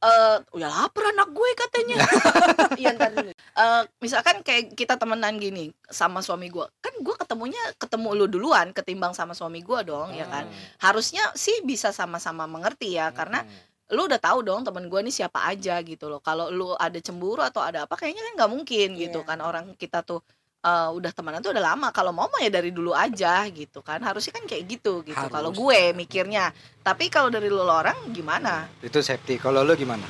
Eh, 0.00 0.36
udah 0.56 0.68
lapar 0.72 1.12
anak 1.12 1.28
gue 1.28 1.50
katanya. 1.52 1.96
Iya 2.80 2.96
ntar 2.96 3.12
dulu. 3.12 3.28
Eh, 3.36 3.82
misalkan 4.00 4.40
kayak 4.40 4.72
kita 4.72 4.96
temenan 4.96 5.36
gini 5.36 5.68
sama 5.92 6.24
suami 6.24 6.48
gue, 6.48 6.64
kan 6.80 6.94
gue 6.96 7.14
ketemunya 7.20 7.60
ketemu 7.76 8.08
lu 8.16 8.24
duluan 8.24 8.72
ketimbang 8.72 9.12
sama 9.12 9.36
suami 9.36 9.60
gue 9.60 9.80
dong, 9.84 10.16
ya 10.16 10.24
kan. 10.24 10.48
Harusnya 10.80 11.20
sih 11.36 11.60
bisa 11.60 11.92
sama-sama 11.92 12.48
mengerti 12.48 12.96
ya, 12.96 13.12
karena 13.12 13.44
lu 13.92 14.06
udah 14.08 14.16
tahu 14.22 14.40
dong 14.46 14.64
temen 14.64 14.88
gue 14.88 15.00
nih 15.04 15.12
siapa 15.12 15.44
aja 15.44 15.76
gitu 15.84 16.08
loh. 16.08 16.24
Kalau 16.24 16.48
lu 16.48 16.72
ada 16.78 16.96
cemburu 17.02 17.44
atau 17.44 17.60
ada 17.60 17.84
apa, 17.84 17.98
kayaknya 18.00 18.24
kan 18.24 18.32
nggak 18.40 18.50
mungkin 18.56 18.88
gitu 18.96 19.20
Iya. 19.20 19.28
kan 19.28 19.38
orang 19.44 19.76
kita 19.76 20.00
tuh 20.00 20.24
eh, 20.60 20.88
udah 20.92 21.10
temenan 21.12 21.40
tuh 21.40 21.52
udah 21.52 21.64
lama. 21.72 21.88
Kalau 21.90 22.12
mau 22.12 22.28
mah 22.28 22.40
ya 22.44 22.50
dari 22.52 22.70
dulu 22.70 22.92
aja 22.92 23.44
gitu 23.48 23.80
kan. 23.80 24.00
Harusnya 24.00 24.32
kan 24.36 24.44
kayak 24.44 24.64
gitu 24.68 25.00
gitu. 25.02 25.26
Kalau 25.28 25.50
gue 25.50 25.92
mikirnya. 25.92 26.52
Tapi 26.80 27.08
kalau 27.08 27.28
dari 27.28 27.48
lu 27.48 27.60
orang 27.60 27.96
gimana? 28.12 28.68
Itu 28.80 29.00
safety. 29.00 29.40
Kalau 29.40 29.64
lu 29.64 29.72
gimana? 29.76 30.04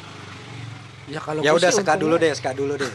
Ya 1.11 1.19
kalau 1.19 1.43
Ya 1.43 1.51
udah 1.51 1.75
seka 1.75 1.99
dulu 1.99 2.15
deh, 2.23 2.31
seka 2.31 2.55
dulu 2.55 2.79
deh. 2.79 2.87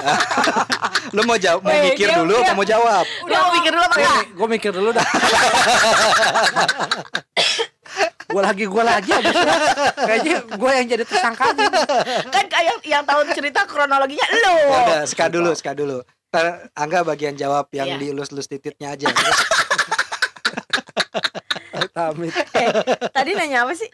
lu 1.16 1.24
mau 1.28 1.36
jawab, 1.36 1.60
mau 1.60 1.72
mikir 1.72 2.08
dia- 2.08 2.16
dulu 2.20 2.32
dia- 2.36 2.44
apa 2.44 2.52
mau 2.56 2.64
jawab? 2.64 3.04
Udah 3.24 3.38
mau 3.40 3.52
mikir 3.56 3.70
dulu 3.72 3.84
apa 3.84 3.96
enggak? 3.96 4.24
Gue 4.32 4.48
mikir 4.48 4.70
dulu 4.72 4.88
dah. 4.92 5.06
gue 8.30 8.38
lagi 8.38 8.62
gue 8.62 8.84
lagi 8.86 9.10
abisnya 9.10 9.56
kayaknya 10.06 10.36
gue 10.54 10.70
yang 10.70 10.86
jadi 10.86 11.02
tersangka 11.02 11.50
Kan 12.30 12.46
kayak 12.46 12.78
yang 12.86 13.02
tahu 13.02 13.26
cerita 13.34 13.66
kronologinya 13.66 14.22
lu. 14.30 14.54
Ya 14.70 14.78
udah, 14.86 15.02
seka 15.02 15.26
dulu, 15.26 15.50
seka 15.56 15.72
dulu. 15.74 15.98
Ntar 16.30 16.70
Angga 16.78 17.02
bagian 17.02 17.34
jawab 17.34 17.66
yang 17.74 17.90
Iya. 17.90 17.98
dielus-elus 18.00 18.46
titiknya 18.46 18.94
aja. 18.94 19.10
Amit. 22.00 22.32
Tadi 23.12 23.30
nanya 23.34 23.66
apa 23.66 23.74
sih? 23.74 23.90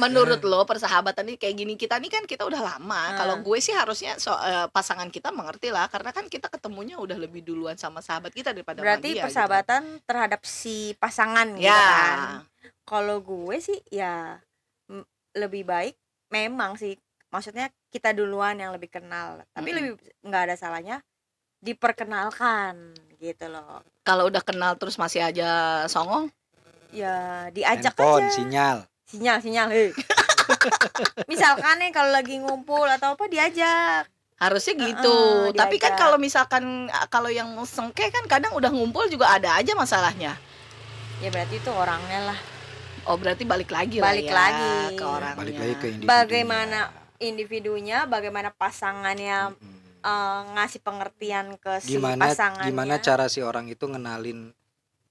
Menurut 0.00 0.40
lo 0.42 0.64
persahabatan 0.64 1.28
ini 1.28 1.36
kayak 1.36 1.54
gini 1.54 1.74
kita 1.76 2.00
nih 2.00 2.08
kan 2.08 2.24
kita 2.24 2.48
udah 2.48 2.58
lama. 2.58 2.96
Ah. 2.96 3.14
Kalau 3.14 3.36
gue 3.38 3.58
sih 3.60 3.76
harusnya 3.76 4.16
so, 4.16 4.32
eh, 4.32 4.64
pasangan 4.72 5.12
kita 5.12 5.28
mengerti 5.28 5.68
lah 5.68 5.86
karena 5.86 6.10
kan 6.10 6.24
kita 6.26 6.48
ketemunya 6.48 6.96
udah 6.96 7.14
lebih 7.14 7.44
duluan 7.44 7.76
sama 7.76 8.00
sahabat 8.00 8.32
kita 8.32 8.50
daripada 8.50 8.80
sama 8.80 8.86
Berarti 8.90 9.10
dia, 9.12 9.22
persahabatan 9.22 9.82
terhadap 10.02 10.40
si 10.42 10.96
pasangan 10.96 11.52
gitu. 11.52 11.62
gitu 11.62 11.68
Ya. 11.68 11.84
kan. 11.84 12.18
Kalau 12.82 13.20
gue 13.20 13.56
sih 13.60 13.76
ya 13.92 14.40
lebih 15.36 15.62
baik 15.62 15.94
memang 16.32 16.74
sih 16.74 16.96
maksudnya 17.28 17.68
kita 17.92 18.10
duluan 18.10 18.56
yang 18.56 18.72
lebih 18.72 18.88
kenal. 18.90 19.44
Tapi 19.52 19.68
Mm-mm. 19.68 19.78
lebih 19.78 19.92
nggak 20.24 20.42
ada 20.48 20.56
salahnya 20.56 20.96
diperkenalkan 21.60 22.92
gitu 23.16 23.46
loh. 23.46 23.84
Kalau 24.00 24.26
udah 24.26 24.40
kenal 24.40 24.74
terus 24.74 24.96
masih 24.96 25.20
aja 25.22 25.48
songong, 25.86 26.32
Ya 26.90 27.46
diajak 27.50 27.94
Handphone, 27.94 28.26
aja. 28.26 28.34
sinyal. 28.34 28.76
Sinyal 29.06 29.38
sinyal. 29.38 29.68
hei. 29.70 29.88
Misalkan 31.30 31.78
nih 31.78 31.90
kalau 31.90 32.10
lagi 32.10 32.36
ngumpul 32.36 32.84
atau 32.84 33.14
apa 33.14 33.24
diajak. 33.26 34.08
harusnya 34.36 34.72
gitu. 34.74 35.18
Heeh, 35.46 35.52
Tapi 35.52 35.76
kan 35.76 35.94
kalau 35.94 36.16
misalkan 36.16 36.88
ah, 36.88 37.04
kalau 37.06 37.28
yang 37.28 37.52
sengke 37.62 38.08
kan 38.08 38.24
kadang 38.24 38.56
udah 38.56 38.72
ngumpul 38.72 39.04
juga 39.06 39.28
ada 39.28 39.52
aja 39.54 39.76
masalahnya. 39.76 40.32
Ya 41.20 41.28
berarti 41.28 41.60
itu 41.60 41.68
orangnya 41.68 42.32
lah. 42.32 42.38
Oh 43.04 43.14
berarti 43.14 43.44
balik 43.44 43.68
lagi 43.68 44.00
Balik 44.00 44.32
lah 44.32 44.48
ya 44.48 44.56
lagi. 44.88 44.96
ke 44.96 45.04
orangnya. 45.04 45.36
Balik 45.36 45.56
lagi 45.56 45.74
ke 45.76 45.86
individu. 45.90 46.08
Bagaimana 46.08 46.78
individunya, 47.20 47.98
bagaimana 48.04 48.48
pasangannya 48.50 49.52
eh, 50.00 50.40
ngasih 50.50 50.80
pengertian 50.80 51.46
ke 51.56 51.78
si 51.78 51.94
gimana 51.94 52.26
pasangannya. 52.26 52.68
gimana 52.68 52.94
cara 52.98 53.26
si 53.26 53.40
orang 53.40 53.66
itu 53.66 53.84
ngenalin 53.84 54.50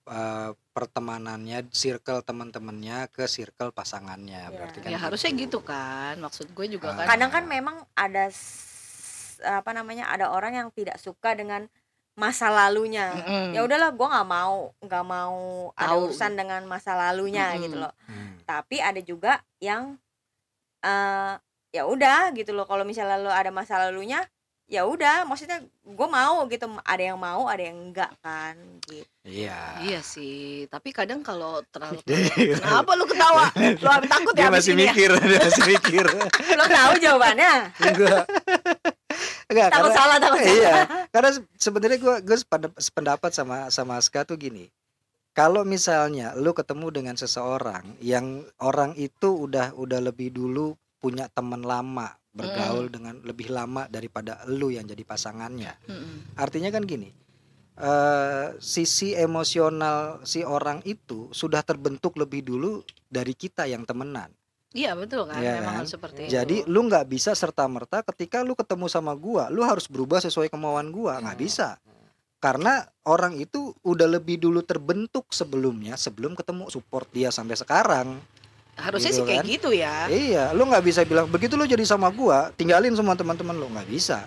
eh, 0.05 0.51
pertemanannya, 0.73 1.69
circle 1.69 2.21
teman-temannya 2.21 3.07
ke 3.09 3.25
circle 3.25 3.69
pasangannya. 3.69 4.47
Iya. 4.47 4.51
Berarti 4.51 4.77
kan 4.79 4.89
ya 4.89 4.97
gitu. 4.97 5.05
harusnya 5.05 5.31
gitu 5.35 5.59
kan 5.61 6.17
maksud 6.17 6.49
gue 6.49 6.65
juga 6.67 6.91
Ah. 6.91 7.03
kan 7.03 7.05
kadang 7.09 7.29
kan 7.29 7.43
memang 7.45 7.75
ada 7.93 8.27
apa 9.39 9.71
namanya 9.71 10.07
ada 10.07 10.29
orang 10.29 10.51
yang 10.53 10.67
tidak 10.69 10.97
suka 10.97 11.31
dengan 11.31 11.69
masa 12.11 12.51
lalunya 12.51 13.15
Mm-mm. 13.15 13.55
ya 13.55 13.63
udahlah 13.63 13.95
gua 13.95 14.11
nggak 14.11 14.27
mau 14.27 14.75
nggak 14.83 15.05
mau 15.07 15.39
ada 15.71 15.95
urusan 15.95 16.35
dengan 16.35 16.67
masa 16.67 16.91
lalunya 16.91 17.55
Mm-mm. 17.55 17.63
gitu 17.63 17.75
loh 17.79 17.93
Hmm. 18.03 18.35
tapi 18.43 18.83
ada 18.83 18.99
juga 18.99 19.39
yang 19.63 19.95
eh 20.81 21.33
ya 21.69 21.83
udah 21.85 22.33
gitu 22.33 22.51
loh 22.51 22.65
kalau 22.65 22.83
misalnya 22.83 23.15
lo 23.15 23.31
ada 23.31 23.47
masa 23.49 23.79
lalunya 23.79 24.19
ya 24.69 24.85
udah 24.85 25.25
maksudnya 25.25 25.59
gue 25.65 26.07
mau 26.07 26.45
gitu 26.45 26.69
ada 26.79 27.01
yang 27.03 27.17
mau 27.17 27.49
ada 27.49 27.59
yang 27.59 27.89
enggak 27.89 28.13
kan 28.21 28.53
gitu 28.85 29.09
Iya. 29.29 29.85
Iya 29.85 30.01
sih, 30.01 30.65
tapi 30.69 30.89
kadang 30.89 31.21
kalau 31.21 31.61
terlalu 31.69 32.01
Kenapa 32.57 32.97
lu 32.97 33.05
ketawa? 33.05 33.53
Lu 33.77 33.85
habis 33.85 34.09
takut 34.09 34.33
Dia 34.33 34.45
ya 34.45 34.49
masih 34.49 34.73
ya? 34.73 34.79
mikir, 34.79 35.09
dia 35.13 35.39
masih 35.39 35.63
mikir. 35.69 36.05
lo 36.57 36.65
tahu 36.65 36.93
jawabannya 36.97 37.53
enggak 37.77 38.25
Enggak, 39.49 39.67
takut 39.69 39.89
karena 39.89 39.97
salah 39.97 40.17
takut 40.17 40.39
salah 40.39 40.53
iya, 40.53 40.75
karena 41.09 41.29
se- 41.33 41.49
sebenarnya 41.57 41.97
gue 41.97 42.15
gue 42.21 42.37
sependapat 42.77 43.31
sama 43.33 43.69
sama 43.69 43.97
Aska 43.97 44.21
tuh 44.21 44.37
gini. 44.37 44.69
Kalau 45.33 45.61
misalnya 45.63 46.33
lu 46.33 46.53
ketemu 46.53 46.89
dengan 46.89 47.15
seseorang 47.15 47.97
yang 47.99 48.41
orang 48.57 48.93
itu 48.93 49.29
udah 49.45 49.73
udah 49.73 49.99
lebih 50.03 50.29
dulu 50.29 50.73
punya 50.97 51.25
teman 51.29 51.61
lama, 51.61 52.13
bergaul 52.29 52.87
dengan 52.93 53.17
lebih 53.25 53.49
lama 53.49 53.89
daripada 53.89 54.45
lu 54.47 54.69
yang 54.69 54.85
jadi 54.85 55.01
pasangannya. 55.01 55.73
Mm-mm. 55.89 56.37
Artinya 56.37 56.69
kan 56.69 56.85
gini. 56.85 57.09
eh 57.79 58.59
sisi 58.59 59.15
emosional 59.15 60.19
si 60.27 60.43
orang 60.43 60.83
itu 60.83 61.31
sudah 61.31 61.63
terbentuk 61.63 62.19
lebih 62.19 62.43
dulu 62.43 62.83
dari 63.07 63.31
kita 63.31 63.71
yang 63.71 63.87
temenan. 63.87 64.27
Iya 64.75 64.93
betul 64.99 65.25
kan, 65.25 65.39
Iya 65.41 65.63
memang 65.63 65.81
kan? 65.81 65.85
seperti 65.87 66.27
Jadi 66.27 66.61
itu. 66.61 66.69
lu 66.69 66.85
nggak 66.91 67.07
bisa 67.07 67.31
serta 67.33 67.65
merta 67.71 68.03
ketika 68.03 68.43
lu 68.43 68.51
ketemu 68.53 68.85
sama 68.91 69.15
gua, 69.15 69.47
lu 69.47 69.63
harus 69.63 69.87
berubah 69.87 70.19
sesuai 70.21 70.51
kemauan 70.51 70.91
gua, 70.91 71.23
nggak 71.23 71.39
bisa. 71.39 71.79
Karena 72.43 72.83
orang 73.07 73.35
itu 73.35 73.73
udah 73.81 74.07
lebih 74.07 74.37
dulu 74.43 74.59
terbentuk 74.63 75.27
sebelumnya, 75.33 75.95
sebelum 75.95 76.35
ketemu 76.35 76.67
support 76.67 77.07
dia 77.15 77.31
sampai 77.31 77.55
sekarang. 77.57 78.19
Harusnya 78.81 79.11
gitu 79.11 79.19
sih 79.21 79.27
kayak 79.27 79.43
kan? 79.43 79.53
gitu 79.53 79.69
ya. 79.75 79.95
Iya, 80.07 80.43
lu 80.55 80.63
nggak 80.67 80.83
bisa 80.85 81.01
bilang 81.03 81.27
begitu 81.27 81.53
lu 81.59 81.67
jadi 81.67 81.83
sama 81.83 82.07
gua, 82.09 82.49
tinggalin 82.55 82.95
semua 82.95 83.13
teman-teman 83.13 83.55
lu, 83.55 83.67
nggak 83.69 83.89
bisa. 83.91 84.25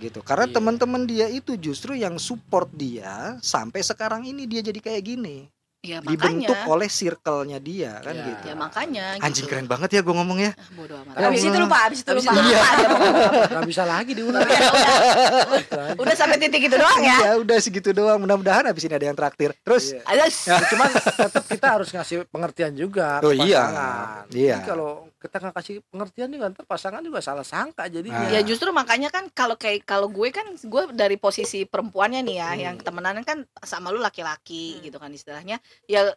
Gitu. 0.00 0.24
Karena 0.24 0.48
Iya. 0.48 0.56
teman-teman 0.56 1.04
dia 1.04 1.26
itu 1.28 1.54
justru 1.60 1.92
yang 1.92 2.16
support 2.16 2.72
dia 2.72 3.36
sampai 3.44 3.84
sekarang 3.84 4.24
ini 4.24 4.48
dia 4.48 4.64
jadi 4.64 4.80
kayak 4.80 5.02
gini. 5.04 5.52
Ya 5.80 5.96
Dibentuk 5.98 6.52
makanya. 6.52 6.68
oleh 6.68 6.88
circle-nya 6.88 7.56
dia 7.56 7.92
kan 7.98 8.12
Iya. 8.12 8.24
gitu. 8.26 8.42
Ya 8.44 8.54
makanya. 8.54 9.04
Anjing 9.18 9.44
gitu. 9.44 9.50
keren 9.50 9.64
banget 9.64 9.88
ya 9.90 10.00
gua 10.00 10.14
ngomongnya. 10.14 10.52
Ah, 10.52 10.68
bodo 10.70 10.92
amat. 10.94 11.14
Ya 11.14 11.24
habis 11.24 11.40
itu 11.42 11.56
lupa 11.56 11.76
habis 11.80 11.98
itu 11.98 12.10
Habis 12.10 12.20
lupa 12.20 12.32
ngomong 12.36 12.52
apa. 12.52 13.48
nggak 13.48 13.64
bisa 13.66 13.82
lagi 13.84 14.12
diulang 14.12 14.44
Ya 14.44 14.60
udah, 14.60 15.84
udah 15.96 16.14
sampai 16.14 16.36
titik 16.36 16.62
itu 16.62 16.76
doang 16.76 17.00
ya. 17.00 17.16
Ya 17.18 17.32
udah 17.36 17.58
segitu 17.58 17.90
doang. 17.90 18.20
Mudah-mudahan 18.20 18.64
habis 18.64 18.84
ini 18.84 18.92
ada 18.92 19.06
yang 19.08 19.16
traktir. 19.16 19.56
Terus 19.58 19.84
Iya. 19.90 20.04
Ada 20.04 20.24
Ya, 20.30 20.56
cuman 20.68 20.88
tetap 20.92 21.44
kita 21.48 21.66
harus 21.70 21.88
ngasih 21.90 22.16
pengertian 22.28 22.72
juga 22.72 23.18
Oh, 23.20 23.32
iya. 23.32 23.60
pasangan. 23.62 24.24
Iya. 24.30 24.56
Jadi 24.56 24.68
kalau 24.68 24.90
kita 25.20 25.36
nggak 25.36 25.54
kasih 25.54 25.76
pengertian 25.86 26.28
juga 26.28 26.48
ntar 26.48 26.64
pasangan 26.64 26.98
juga 26.98 27.20
salah 27.20 27.44
sangka 27.44 27.84
jadinya. 27.86 28.24
Ah. 28.24 28.32
Ya 28.32 28.40
justru 28.40 28.72
makanya 28.72 29.08
kan 29.08 29.28
kalau 29.28 29.54
kayak 29.54 29.84
kalau 29.84 30.08
gue 30.08 30.28
kan 30.30 30.48
gue 30.50 30.82
dari 30.90 31.14
posisi 31.14 31.62
perempuannya 31.62 32.24
nih 32.24 32.36
ya 32.36 32.50
Hmm. 32.50 32.60
yang 32.62 32.76
temenan 32.80 33.20
kan 33.20 33.38
sama 33.60 33.88
lu 33.88 34.00
laki-laki 34.00 34.80
gitu 34.80 34.96
kan 34.96 35.12
istilahnya 35.12 35.60
ya 35.84 36.08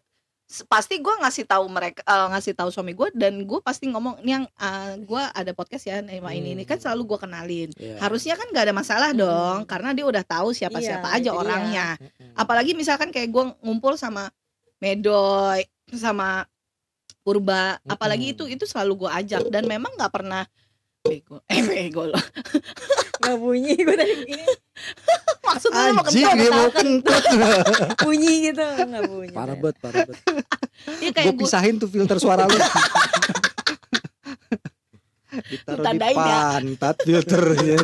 pasti 0.64 1.00
gue 1.00 1.10
ngasih 1.18 1.44
tahu 1.44 1.66
mereka 1.68 2.00
eh, 2.02 2.28
ngasih 2.30 2.54
tahu 2.54 2.70
suami 2.70 2.94
gue 2.94 3.10
dan 3.12 3.42
gue 3.42 3.60
pasti 3.60 3.88
ngomong 3.88 4.22
nih 4.22 4.32
yang 4.34 4.46
eh, 4.46 4.94
gue 5.00 5.24
ada 5.24 5.52
podcast 5.52 5.84
ya 5.84 6.00
sama 6.00 6.32
ini 6.32 6.54
ini 6.54 6.64
kan 6.64 6.78
Hmm. 6.78 6.84
selalu 6.86 7.02
gue 7.10 7.20
kenalin 7.20 7.70
Iya. 7.74 7.98
harusnya 8.00 8.36
kan 8.36 8.48
gak 8.50 8.64
ada 8.64 8.76
masalah 8.76 9.10
Hmm. 9.12 9.20
dong 9.20 9.60
karena 9.66 9.90
dia 9.92 10.06
udah 10.06 10.22
tahu 10.22 10.52
siapa 10.52 10.78
siapa 10.80 11.10
Iya, 11.10 11.16
aja 11.18 11.24
itu 11.26 11.32
dia. 11.32 11.42
orangnya 11.42 11.88
Mm-mm. 11.98 12.36
apalagi 12.36 12.72
misalkan 12.72 13.10
kayak 13.10 13.30
gue 13.30 13.44
ngumpul 13.60 13.96
sama 13.96 14.30
Medoy 14.78 15.64
sama 15.90 16.44
Purba 17.24 17.80
apalagi 17.88 18.36
itu 18.36 18.44
itu 18.46 18.68
selalu 18.68 19.08
gue 19.08 19.12
ajak 19.12 19.48
dan 19.48 19.64
memang 19.64 19.96
nggak 19.96 20.12
pernah 20.12 20.44
bego 21.00 21.40
eh 21.48 21.60
bego 21.60 22.04
loh 22.08 22.24
nggak 23.24 23.38
bunyi 23.40 23.74
gue 23.76 23.96
tadi 23.96 24.14
begini 24.20 24.46
maksudnya 25.48 25.92
mau 25.92 26.04
kentut 26.04 26.32
dia 26.36 26.52
mau 26.52 26.70
kentut. 26.70 27.24
bunyi 28.04 28.34
gitu 28.52 28.64
nggak 28.64 29.04
bunyi 29.08 29.36
Parah 29.36 29.56
banget, 29.56 29.76
parah 29.80 30.02
banget. 30.08 30.46
Iya 31.00 31.12
Gue 31.30 31.36
pisahin 31.40 31.76
tuh 31.80 31.88
filter 31.88 32.18
suara 32.18 32.44
lu. 32.44 32.58
Ditaruh 35.34 35.86
di 35.88 35.98
ya. 36.00 36.14
pantat 36.14 36.96
filternya. 37.02 37.80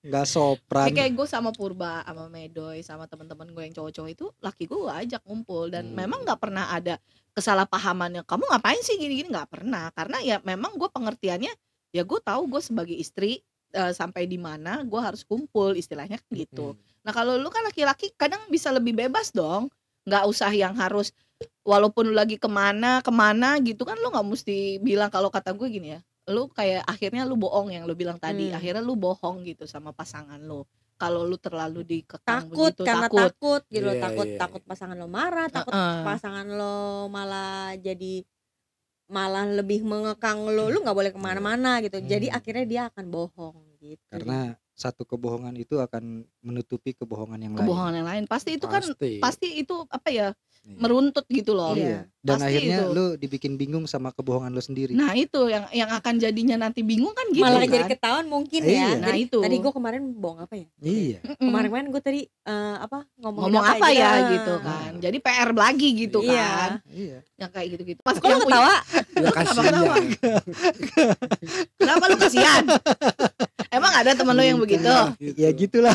Enggak 0.00 0.26
sopran. 0.26 0.88
ya 0.88 1.04
kayak 1.04 1.12
gue 1.12 1.26
sama 1.28 1.52
Purba 1.52 2.00
sama 2.08 2.24
Medoy 2.32 2.80
sama 2.80 3.04
teman-teman 3.04 3.52
gue 3.52 3.62
yang 3.68 3.74
cowok-cowok 3.76 4.10
itu 4.10 4.26
laki 4.40 4.64
gue 4.64 4.78
gue 4.80 4.94
ajak 4.96 5.20
ngumpul 5.28 5.68
dan 5.68 5.92
Hmm. 5.92 5.96
memang 5.96 6.24
nggak 6.24 6.40
pernah 6.40 6.72
ada 6.72 6.96
kesalahpahamannya 7.34 8.22
kamu 8.26 8.44
ngapain 8.50 8.80
sih 8.82 8.98
gini-gini 8.98 9.30
nggak 9.30 9.50
pernah 9.50 9.90
karena 9.94 10.18
ya 10.20 10.36
memang 10.42 10.76
gue 10.76 10.88
pengertiannya 10.90 11.52
ya 11.90 12.02
gue 12.02 12.20
tahu 12.22 12.46
gue 12.50 12.62
sebagai 12.62 12.96
istri 12.96 13.42
eh, 13.74 13.92
sampai 13.94 14.26
di 14.26 14.38
mana 14.38 14.82
gue 14.82 15.00
harus 15.00 15.22
kumpul 15.26 15.74
istilahnya 15.74 16.18
kan 16.18 16.30
gitu 16.34 16.74
Hmm. 16.74 16.88
Nah 17.00 17.16
kalau 17.16 17.40
lu 17.40 17.48
kan 17.48 17.64
laki-laki 17.64 18.12
kadang 18.12 18.44
bisa 18.52 18.68
lebih 18.68 18.92
bebas 18.92 19.32
dong, 19.32 19.72
nggak 20.04 20.24
usah 20.28 20.52
yang 20.52 20.76
harus 20.76 21.16
walaupun 21.64 22.12
lu 22.12 22.14
lagi 22.16 22.36
ke 22.36 22.44
mana 22.44 23.00
ke 23.00 23.08
mana 23.08 23.56
gitu 23.64 23.88
kan 23.88 23.96
lu 23.96 24.12
nggak 24.12 24.26
mesti 24.28 24.76
bilang 24.84 25.08
kalau 25.08 25.32
kata 25.32 25.56
gue 25.56 25.64
gini 25.72 25.96
ya, 25.96 26.00
lu 26.28 26.52
kayak 26.52 26.84
akhirnya 26.84 27.24
lu 27.24 27.40
bohong 27.40 27.72
yang 27.72 27.88
lu 27.88 27.96
bilang 27.96 28.20
tadi, 28.20 28.52
Hmm. 28.52 28.58
akhirnya 28.60 28.84
lu 28.84 29.00
bohong 29.00 29.48
gitu 29.48 29.64
sama 29.64 29.96
pasangan 29.96 30.36
lu. 30.44 30.60
Kalau 31.00 31.24
lu 31.24 31.40
terlalu 31.40 31.80
dikekang 31.80 32.44
takut 32.44 32.76
begitu, 32.76 32.82
karena 32.84 33.08
takut. 33.08 33.20
takut, 33.24 33.62
gitu 33.72 33.84
loh 33.88 33.96
Iya, 33.96 34.04
takut 34.04 34.26
iya. 34.28 34.38
takut 34.38 34.62
pasangan 34.68 34.96
lo 35.00 35.08
marah 35.08 35.48
takut 35.48 35.72
Heeh. 35.72 36.04
pasangan 36.04 36.46
lo 36.46 36.76
malah 37.08 37.72
jadi 37.80 38.14
malah 39.08 39.48
lebih 39.48 39.80
mengekang 39.82 40.44
lo 40.44 40.68
lu 40.68 40.84
nggak 40.84 40.94
boleh 40.94 41.10
ke 41.10 41.18
mana-mana 41.18 41.80
gitu 41.80 41.98
jadi 41.98 42.30
Hmm. 42.30 42.36
akhirnya 42.36 42.64
dia 42.68 42.82
akan 42.92 43.04
bohong 43.08 43.56
gitu 43.80 44.06
Karena 44.06 44.54
satu 44.76 45.02
kebohongan 45.04 45.56
itu 45.56 45.76
akan 45.76 46.24
menutupi 46.40 46.96
kebohongan 46.96 47.36
yang 47.36 47.52
lain. 47.52 47.64
Kebohongan 47.64 47.94
yang 48.00 48.08
lain 48.08 48.24
pasti 48.24 48.56
itu 48.56 48.64
kan 48.64 48.80
Pasti. 48.80 49.20
pasti 49.20 49.48
itu 49.58 49.76
apa 49.88 50.08
ya 50.08 50.12
Iya. 50.12 50.28
Meruntut 50.62 51.24
gitu 51.26 51.50
loh. 51.50 51.72
Iya. 51.72 52.04
Dan 52.20 52.36
Pasti 52.36 52.46
akhirnya 52.46 52.78
itu. 52.82 52.92
lu 52.92 53.04
dibikin 53.16 53.56
bingung 53.56 53.84
sama 53.84 54.12
kebohongan 54.12 54.52
lu 54.52 54.60
sendiri. 54.60 54.92
Nah 54.92 55.10
itu 55.14 55.48
yang 55.48 55.64
yang 55.70 55.88
akan 55.90 56.14
jadinya 56.16 56.60
nanti 56.60 56.80
bingung 56.80 57.10
kan 57.10 57.24
gitu 57.28 57.40
malah 57.42 57.58
kan. 57.58 57.72
jadi 57.72 57.84
ketahuan 57.88 58.26
mungkin 58.26 58.60
Iya. 58.60 58.76
ya 58.76 58.88
Nah, 58.94 59.08
Jadi, 59.08 59.20
itu. 59.24 59.38
tadi 59.40 59.56
gue 59.56 59.72
kemarin 59.72 60.02
bohong 60.12 60.40
apa 60.40 60.54
ya 60.54 60.68
Iya. 60.78 61.18
Kemarin-kemarin 61.34 61.86
gue 61.88 62.02
tadi 62.02 62.20
eh, 62.28 62.76
apa 62.76 63.08
ngomong 63.16 63.42
ngomong 63.46 63.64
apa 63.66 63.86
gitu. 63.88 63.96
ya 63.96 64.10
Ah. 64.10 64.18
gitu 64.28 64.54
kan. 64.60 64.90
Jadi 65.00 65.16
PR 65.18 65.50
lagi 65.50 65.88
gitu 65.96 66.18
Iya. 66.20 66.44
kan. 66.44 66.70
Iya. 66.86 67.18
Yang 67.36 67.50
kayak 67.50 67.68
gitu-gitu. 67.70 68.00
Pas 68.00 68.14
punya- 68.14 68.38
ketawa 68.38 68.74
Ya 69.16 69.30
kasihan. 69.32 69.64
kenapa? 69.64 69.94
Kenapa 71.76 72.04
lu 72.04 72.16
kasihan? 72.18 72.64
Emang 73.70 73.92
ada 73.94 74.10
temen 74.18 74.34
lu 74.34 74.42
yang 74.42 74.58
begitu? 74.58 74.90
Ya 75.38 75.50
gitulah. 75.54 75.94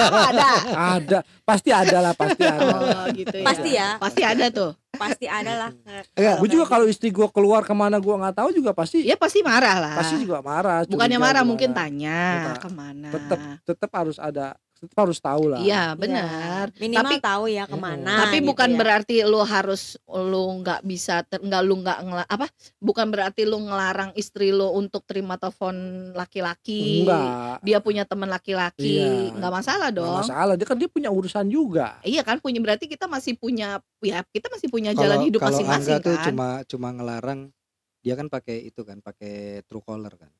Emang 0.00 0.24
ada? 0.32 0.50
Ada, 0.96 1.18
pasti 1.44 1.68
ada 1.68 1.98
lah, 2.00 2.12
pasti 2.16 2.40
ada. 2.40 2.64
Oh 2.72 3.06
gitu 3.12 3.36
ya. 3.36 3.44
Pasti 3.44 3.70
ya. 3.76 3.88
Pasti 4.00 4.22
ada 4.24 4.46
tuh. 4.48 4.72
pasti 4.90 5.24
ada 5.24 5.54
lah 5.54 5.70
Enggak, 6.18 6.34
Gue 6.42 6.48
juga 6.50 6.64
kalau 6.66 6.84
istri 6.84 7.14
gue 7.14 7.24
keluar 7.30 7.62
ke 7.64 7.72
mana 7.72 7.96
gue 8.02 8.10
nggak 8.10 8.36
tahu 8.42 8.50
juga 8.52 8.74
pasti 8.74 9.06
Ya 9.06 9.14
pasti 9.14 9.40
marah 9.40 9.76
lah. 9.80 9.94
pasti 9.96 10.18
juga 10.20 10.42
marah. 10.42 10.82
Bukannya 10.84 11.16
curiga 11.16 11.24
marah 11.30 11.40
gimana. 11.40 11.48
mungkin 11.48 11.70
tanya 11.72 12.18
ke 12.58 12.68
mana. 12.72 13.08
Tetep 13.08 13.38
tetap 13.64 13.90
harus 13.96 14.16
ada, 14.18 14.56
tetap 14.80 14.96
harus 15.04 15.20
tahu 15.20 15.52
lah. 15.52 15.60
Iya 15.60 15.92
benar. 15.92 16.72
Iya, 16.72 16.80
minimal 16.80 17.04
Tapi- 17.12 17.20
tahu 17.20 17.44
ya 17.46 17.64
ke 17.68 17.76
mana 17.76 18.12
Tapi 18.24 18.36
gitu 18.40 18.48
bukan 18.48 18.70
ya. 18.72 18.76
berarti 18.80 19.16
lu 19.22 19.40
harus 19.44 19.82
lu 20.08 20.44
nggak 20.64 20.80
bisa 20.82 21.20
nggak 21.28 21.62
lu 21.62 21.74
nggak 21.84 21.98
ngela- 22.00 22.24
apa? 22.26 22.46
Bukan 22.80 23.06
berarti 23.12 23.44
lu 23.44 23.60
ngelarang 23.60 24.16
istri 24.16 24.48
lu 24.50 24.72
untuk 24.72 25.04
terima 25.04 25.36
telepon 25.36 25.76
laki-laki. 26.16 27.04
Enggak. 27.04 27.60
Dia 27.60 27.78
punya 27.78 28.08
teman 28.08 28.32
laki-laki, 28.32 28.96
Iya. 28.96 29.36
nggak 29.36 29.52
masalah 29.52 29.88
Nggak 29.92 30.00
dong. 30.00 30.20
masalah, 30.24 30.54
dia 30.56 30.66
kan 30.66 30.78
dia 30.80 30.88
punya 30.88 31.10
urusan 31.12 31.46
juga. 31.46 32.00
Iya 32.00 32.24
kan 32.24 32.40
punya 32.40 32.56
berarti 32.58 32.88
kita 32.88 33.04
masih 33.04 33.36
punya 33.36 33.84
ya 34.00 34.24
kita 34.26 34.48
masih 34.48 34.72
punya 34.72 34.96
kalau 34.96 35.04
jalan 35.04 35.18
hidup 35.28 35.40
kalau 35.44 35.52
masing-masing 35.52 36.00
kan. 36.00 36.24
cuma 36.24 36.48
cuma 36.64 36.88
ngelarang 36.90 37.52
dia 38.00 38.16
kan 38.16 38.26
pakai 38.26 38.64
itu 38.64 38.80
kan, 38.80 39.04
pakai 39.04 39.60
true 39.68 39.84
caller 39.84 40.16
kan. 40.16 40.32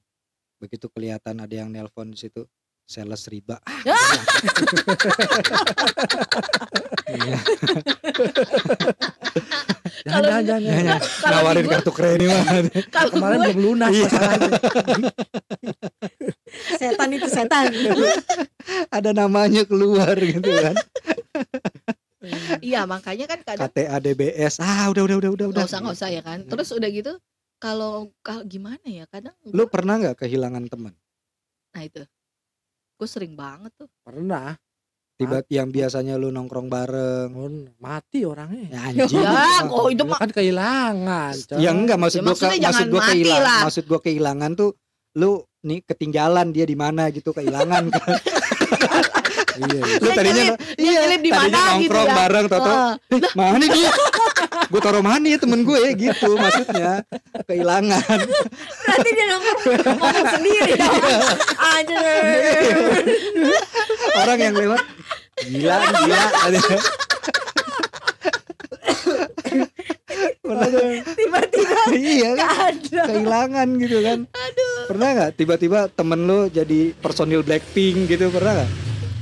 Begitu 0.56 0.88
kelihatan 0.88 1.40
ada 1.40 1.52
yang 1.52 1.68
nelpon 1.68 2.08
di 2.08 2.16
situ 2.16 2.48
sales 2.90 3.22
riba. 3.30 3.62
Ah, 3.62 3.78
Ya. 3.86 3.94
Iya, 7.10 7.36
Jangan, 10.06 10.42
jangan, 10.42 10.60
jangan. 10.64 10.98
Kalau 11.00 11.38
nawarin 11.38 11.66
kartu 11.68 11.92
kredit 11.92 12.26
mah. 12.26 12.44
Kemarin 13.12 13.36
gue 13.38 13.54
belum 13.54 13.60
lunas 13.62 13.90
Iya. 13.92 14.08
masalahnya. 14.08 14.50
setan 16.74 17.08
itu 17.12 17.28
setan 17.30 17.64
ada 18.90 19.10
namanya 19.12 19.62
keluar 19.62 20.16
gitu 20.18 20.50
kan. 20.50 20.74
iya 22.60 22.84
makanya 22.84 23.24
kan 23.30 23.40
kadang 23.46 23.70
KTA 23.70 23.96
DBS 23.98 24.58
ah 24.58 24.90
udah 24.90 25.02
udah 25.06 25.16
udah 25.16 25.30
udah 25.30 25.46
udah 25.46 25.62
nggak 25.62 25.70
usah 25.70 25.78
nggak 25.80 25.96
usah 25.96 26.08
ya 26.10 26.20
kan 26.20 26.38
terus 26.44 26.68
udah 26.70 26.88
gitu 26.90 27.12
kalau 27.56 28.10
kalau 28.20 28.42
gimana 28.44 28.82
ya 28.84 29.04
kadang 29.08 29.32
lu 29.46 29.64
pernah 29.66 29.96
nggak 29.96 30.16
kehilangan 30.18 30.66
teman 30.66 30.92
nah 31.70 31.80
itu 31.80 32.02
gue 33.00 33.08
sering 33.08 33.32
banget 33.32 33.72
tuh 33.74 33.88
Pernah. 33.98 34.60
tiba 35.16 35.40
yang 35.48 35.68
biasanya 35.68 36.14
lu 36.14 36.28
nongkrong 36.28 36.68
bareng 36.68 37.32
Oh, 37.32 37.48
mati 37.78 38.22
orangnya. 38.22 38.68
ya 38.68 38.80
anjing 38.86 39.20
ya 39.20 39.64
kok 39.64 39.86
itu 39.88 40.02
mah 40.02 40.18
kan 40.18 40.30
kehilangan. 40.30 41.32
coy. 41.46 41.56
ya 41.58 41.70
enggak 41.70 41.96
maksud 41.96 42.20
Ya, 42.20 42.24
gua 42.24 42.36
maksud 42.62 42.86
gua 42.86 43.00
mati 43.00 43.08
kehilangan 43.10 43.40
lah. 43.42 43.60
maksud 43.64 43.84
gua 43.86 44.00
kehilangan 44.00 44.50
tuh 44.54 44.70
lu 45.14 45.32
nih 45.60 45.80
ketinggalan 45.82 46.46
dia 46.50 46.64
di 46.64 46.72
mana 46.74 47.08
gitu 47.08 47.32
kehilangan 47.32 47.88
kan 47.90 48.14
Iya, 49.60 49.76
iya. 49.76 49.96
lu 49.98 50.08
tadinya 50.10 50.44
di 51.18 51.28
tadinya 51.28 51.60
gitu 51.76 51.92
nongkrong 51.92 52.06
ya. 52.06 52.16
bareng 52.16 52.46
toto 52.48 52.70
Ah, 52.70 52.92
eh, 53.10 53.20
mana 53.34 53.64
dia 53.66 53.90
gue 54.70 54.80
taruh 54.80 55.02
mana 55.02 55.26
ya 55.26 55.38
temen 55.38 55.62
gue 55.62 55.80
gitu 55.96 56.36
maksudnya. 56.36 57.02
Kehilangan. 57.46 58.18
Berarti 58.86 59.10
dia 59.10 59.26
ngomong 59.30 60.26
sendiri 60.38 60.72
dong. 60.78 61.02
Anjir. 61.58 61.98
orang 64.20 64.38
yang 64.38 64.54
lewat 64.54 64.82
gila 65.40 65.76
gila. 65.80 66.24
Pernah 70.40 70.66
tuh 70.66 70.82
Tiba-tiba 71.14 71.80
iya 71.94 72.30
kan? 72.34 72.74
ada. 72.74 73.02
kehilangan 73.06 73.68
gitu 73.78 73.98
kan. 74.02 74.18
Pernah 74.90 75.08
nggak 75.14 75.30
tiba-tiba 75.38 75.78
temen 75.94 76.26
lu 76.26 76.50
jadi 76.50 76.90
personil 76.98 77.46
Blackpink 77.46 78.10
gitu? 78.10 78.28
Pernah 78.34 78.52
nggak? 78.62 78.70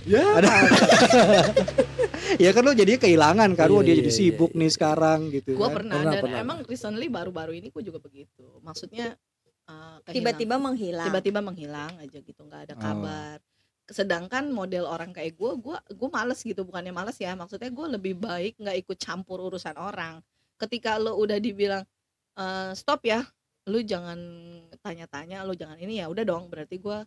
Ya. 0.09 0.25
ada 0.41 0.49
ya 2.45 2.51
kan 2.51 2.63
lu 2.63 2.73
jadi 2.73 2.97
kehilangan 2.97 3.51
kan 3.53 3.69
Iya, 3.69 3.81
dia 3.81 3.87
iya, 3.87 3.99
jadi 3.99 4.11
iya, 4.11 4.19
sibuk 4.19 4.51
iya. 4.53 4.59
nih 4.61 4.71
sekarang 4.71 5.21
gitu 5.31 5.51
gue 5.53 5.63
kan. 5.63 5.77
pernah, 5.77 5.97
Pernah, 5.97 6.13
dan 6.13 6.23
pernah. 6.23 6.39
emang 6.41 6.59
recently 6.65 7.09
baru-baru 7.09 7.53
ini 7.55 7.69
gue 7.69 7.83
juga 7.83 7.99
begitu 7.99 8.45
maksudnya 8.61 9.17
uh, 9.67 9.99
Tiba-tiba 10.05 10.57
menghilang. 10.57 11.07
tiba-tiba 11.07 11.41
menghilang 11.41 11.93
aja 11.99 12.19
gitu 12.19 12.41
nggak 12.43 12.61
ada 12.69 12.75
Oh. 12.75 12.81
kabar 12.81 13.37
sedangkan 13.89 14.53
model 14.53 14.85
orang 14.85 15.11
kayak 15.11 15.33
gue 15.33 15.53
gue 15.57 15.77
gue 15.97 16.09
males 16.13 16.37
gitu 16.39 16.61
bukannya 16.61 16.93
males 16.93 17.17
ya 17.17 17.33
maksudnya 17.33 17.73
gue 17.73 17.87
lebih 17.89 18.15
baik 18.15 18.61
nggak 18.61 18.77
ikut 18.85 18.99
campur 19.01 19.41
urusan 19.41 19.81
orang 19.81 20.21
ketika 20.61 21.01
lo 21.01 21.17
udah 21.17 21.41
dibilang 21.41 21.89
"Eh, 22.37 22.73
stop 22.77 23.01
ya 23.03 23.25
lu 23.65 23.81
jangan 23.81 24.21
tanya-tanya 24.81 25.41
lu 25.45 25.57
jangan 25.57 25.81
ini 25.81 26.01
ya 26.01 26.09
udah 26.09 26.21
dong 26.21 26.49
berarti 26.49 26.77
gue 26.77 26.99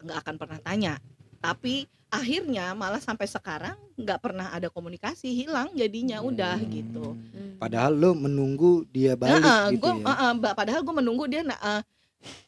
nggak 0.00 0.18
akan 0.20 0.34
pernah 0.36 0.58
tanya 0.60 0.94
tapi 1.40 1.88
akhirnya 2.10 2.74
malah 2.74 2.98
sampai 2.98 3.24
sekarang 3.24 3.78
nggak 3.94 4.18
pernah 4.18 4.50
ada 4.50 4.66
komunikasi 4.66 5.30
hilang 5.30 5.70
jadinya 5.72 6.18
udah 6.20 6.54
Hmm. 6.54 6.68
gitu 6.68 7.06
Hmm. 7.14 7.54
padahal 7.56 7.92
lu 7.92 8.12
menunggu 8.12 8.82
dia 8.86 9.14
balik 9.14 9.38
Nah, 9.38 9.70
gitu 9.70 9.80
gua, 9.80 9.94
ya 9.94 10.04
uh, 10.04 10.22
uh, 10.34 10.52
padahal 10.52 10.80
gue 10.80 10.94
menunggu 10.94 11.24
dia 11.24 11.42
uh, 11.42 11.80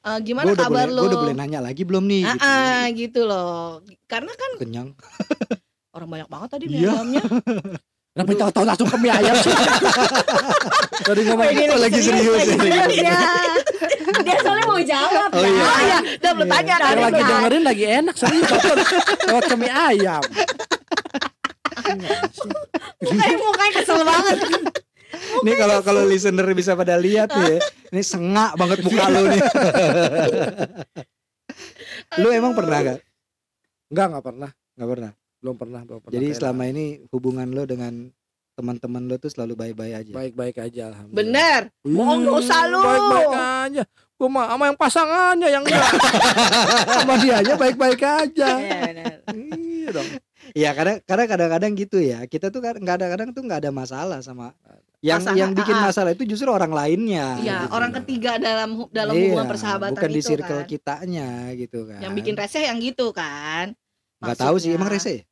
uh, 0.03 0.19
gimana 0.19 0.51
Gua 0.51 0.55
udah 0.55 0.67
kabar 0.67 0.87
boleh, 0.87 0.93
lo 0.93 1.01
gua 1.01 1.09
udah 1.09 1.21
boleh 1.23 1.37
nanya 1.37 1.61
lagi 1.61 1.83
belum 1.83 2.05
nih 2.05 2.23
Ah, 2.25 2.35
gitu. 2.35 2.45
ah, 2.45 2.85
gitu 2.93 3.21
loh 3.23 3.59
karena 4.05 4.33
kan 4.35 4.51
kenyang 4.59 4.89
orang 5.97 6.09
banyak 6.11 6.29
banget 6.29 6.49
tadi 6.51 6.65
Iya. 6.67 6.73
mie 6.73 6.83
ayamnya 6.85 7.23
Kenapa 8.13 8.29
tahu-tahu 8.37 8.65
langsung 8.69 8.89
ke 8.93 8.97
mie 9.01 9.09
ayam 9.09 9.33
sih? 9.41 9.49
Tadi 11.09 11.21
ngomong 11.25 11.49
ini 11.49 11.65
lagi 11.73 11.97
serius 11.97 12.45
serius 12.45 12.93
ya. 13.01 13.25
Dia 14.21 14.37
soalnya 14.41 14.67
mau 14.67 14.81
jawab 14.81 15.29
Oh, 15.33 15.41
ya. 15.41 15.49
iya. 15.49 15.65
oh 15.65 15.81
ya 15.81 15.99
udah 16.21 16.33
belum 16.37 16.49
Iya. 16.49 16.55
tanya 16.55 16.75
tadi 16.79 17.01
lagi 17.01 17.23
dengerin 17.25 17.63
lagi 17.65 17.85
enak 17.89 18.15
serius 18.15 18.49
lewat 19.25 19.45
ke 19.49 19.57
mie 19.57 19.73
ayam. 19.73 20.23
Mukanya 23.03 23.37
mukanya 23.39 23.73
kesel 23.75 24.01
banget. 24.03 24.37
Nih 25.43 25.55
kalau 25.57 25.79
kalau 25.81 26.03
listener 26.05 26.47
bisa 26.53 26.73
pada 26.73 26.95
lihat 26.97 27.33
nih, 27.33 27.57
ya, 27.57 27.59
ini 27.91 28.03
sengak 28.03 28.53
banget 28.55 28.79
muka 28.81 29.05
lu 29.09 29.23
nih. 29.29 29.43
lu 32.23 32.29
emang 32.31 32.53
pernah 32.53 32.79
gak? 32.81 32.99
Enggak, 33.91 34.07
enggak 34.09 34.25
pernah. 34.25 34.51
Gak 34.73 34.89
pernah. 34.89 35.11
Belum 35.43 35.57
pernah, 35.59 35.81
belum 35.83 36.01
pernah. 36.01 36.15
Jadi 36.15 36.27
selama 36.33 36.63
ini 36.69 36.85
hubungan 37.11 37.49
lo 37.51 37.65
dengan 37.67 38.09
teman-teman 38.63 39.03
lo 39.05 39.19
tuh 39.19 39.27
selalu 39.27 39.59
baik-baik 39.59 39.95
aja. 39.99 40.13
baik-baik 40.15 40.57
aja 40.57 40.83
alhamdulillah. 40.89 41.19
bener 41.19 41.61
bohong 41.83 42.21
Hmm, 42.23 42.29
dosa 42.31 42.57
lu. 42.65 42.79
Baik-baik 42.79 43.31
aja. 43.35 43.83
Gua 44.15 44.29
mah 44.31 44.47
sama 44.49 44.65
yang 44.65 44.79
pasangannya 44.79 45.49
yang 45.51 45.63
enggak. 45.67 45.91
sama 46.95 47.15
dia 47.19 47.35
aja 47.43 47.53
baik-baik 47.59 47.99
aja. 47.99 48.51
Iya 48.55 48.79
benar. 48.87 49.17
iya 49.59 49.89
dong. 49.91 50.09
Iya 50.53 50.71
karena 50.73 50.95
karena 51.03 51.25
kadang-kadang 51.27 51.73
gitu 51.75 51.99
ya. 51.99 52.23
Kita 52.25 52.49
tuh 52.49 52.63
kan 52.63 52.79
kadang-kadang 52.79 53.35
tuh 53.35 53.43
nggak 53.43 53.67
ada 53.67 53.73
masalah 53.75 54.23
sama 54.23 54.55
yang 55.03 55.19
Pasangan, 55.19 55.35
yang 55.35 55.51
bikin 55.51 55.75
ah, 55.75 55.81
ah. 55.83 55.87
masalah 55.91 56.11
itu 56.15 56.23
justru 56.23 56.47
orang 56.47 56.71
lainnya. 56.71 57.35
Iya, 57.43 57.67
gitu. 57.67 57.75
orang 57.75 57.91
ketiga 57.99 58.39
dalam 58.39 58.87
dalam 58.95 59.15
Iya, 59.19 59.23
hubungan 59.27 59.47
persahabatan 59.51 59.99
bukan 59.99 60.13
di 60.15 60.23
circle 60.23 60.61
kan. 60.63 60.71
kitanya 60.71 61.29
gitu 61.59 61.91
kan. 61.91 61.99
Yang 61.99 62.13
bikin 62.23 62.35
reseh 62.39 62.63
yang 62.71 62.79
gitu 62.79 63.11
kan. 63.11 63.75
nggak 64.23 64.39
tahu 64.39 64.55
sih 64.63 64.71
emang 64.71 64.87
Maksudnya. 64.87 65.19
rese. 65.19 65.32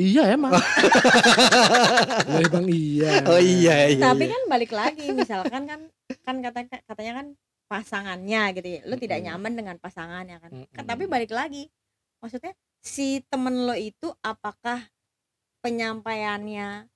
Iya 0.00 0.22
emang. 0.32 0.56
oh, 2.32 2.40
emang 2.40 2.66
iya. 2.72 3.20
Oh 3.28 3.36
iya 3.36 3.92
iya. 3.92 4.00
Tapi 4.00 4.24
iya. 4.24 4.32
kan 4.32 4.42
balik 4.48 4.72
lagi 4.72 5.06
misalkan 5.12 5.62
kan 5.68 5.80
kan 6.24 6.36
katanya 6.40 6.80
katanya 6.88 7.12
kan 7.20 7.26
pasangannya 7.68 8.42
gitu 8.56 8.68
ya. 8.68 8.80
Lu 8.88 8.96
tidak 8.96 9.20
Mm-mm. 9.20 9.28
nyaman 9.28 9.52
dengan 9.52 9.76
pasangannya 9.76 10.36
kan. 10.40 10.50
Kan, 10.56 10.64
Mm-mm. 10.64 10.88
Tapi 10.88 11.04
balik 11.04 11.36
lagi. 11.36 11.68
Maksudnya 12.24 12.56
si 12.80 13.20
temen 13.28 13.68
lo 13.68 13.76
itu 13.76 14.08
apakah 14.24 14.88
penyampaiannya 15.60 16.88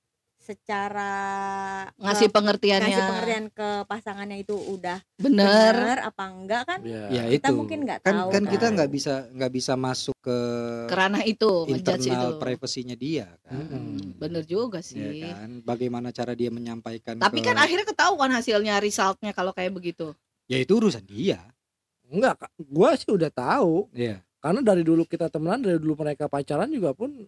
secara 0.45 1.11
ngasih 1.97 2.29
ke- 2.29 2.33
pengertiannya 2.33 2.87
ngasih 2.87 3.09
pengertian 3.09 3.45
ke 3.49 3.69
pasangannya 3.83 4.37
itu 4.37 4.53
udah 4.53 5.01
bener. 5.17 5.73
benar 5.73 5.97
apa 6.05 6.23
enggak 6.25 6.61
kan? 6.63 6.79
Iya. 6.81 7.03
ya 7.09 7.23
kita 7.27 7.49
itu. 7.49 7.55
mungkin 7.55 7.79
nggak 7.81 7.99
kan 7.99 8.13
tahu 8.15 8.29
kan 8.29 8.43
kita 8.45 8.61
kan. 8.61 8.73
nggak 8.73 8.89
bisa 8.89 9.13
nggak 9.29 9.51
bisa 9.51 9.73
masuk 9.75 10.15
ke 10.19 10.37
Kerana 10.85 11.19
itu 11.21 11.49
ngejudge 11.65 11.81
itu. 11.99 12.07
internal 12.07 12.31
privasinya 12.37 12.95
dia 12.95 13.27
kan. 13.41 13.57
Hmm, 13.57 14.13
bener 14.15 14.43
juga 14.43 14.79
Ya 14.79 14.85
sih. 14.85 15.25
kan, 15.25 15.49
bagaimana 15.61 16.09
cara 16.09 16.31
dia 16.31 16.49
menyampaikan 16.49 17.17
Tapi 17.17 17.39
ke- 17.39 17.45
kan 17.45 17.57
akhirnya 17.57 17.83
ketahuan 17.83 18.31
hasilnya 18.31 18.77
resultnya 18.77 19.31
kalau 19.31 19.51
kayak 19.51 19.71
begitu. 19.71 20.13
ya 20.45 20.55
itu 20.55 20.71
urusan 20.71 21.01
dia. 21.03 21.41
Enggak, 22.05 22.37
Kak. 22.37 22.51
gua 22.61 22.93
sih 22.93 23.09
udah 23.09 23.27
tahu. 23.27 23.89
Iya. 23.91 24.21
Karena 24.37 24.61
dari 24.61 24.85
dulu 24.85 25.03
kita 25.03 25.25
temenan, 25.25 25.57
dari 25.59 25.75
dulu 25.75 25.97
mereka 25.97 26.29
pacaran 26.29 26.69
juga 26.69 26.93
pun 26.93 27.25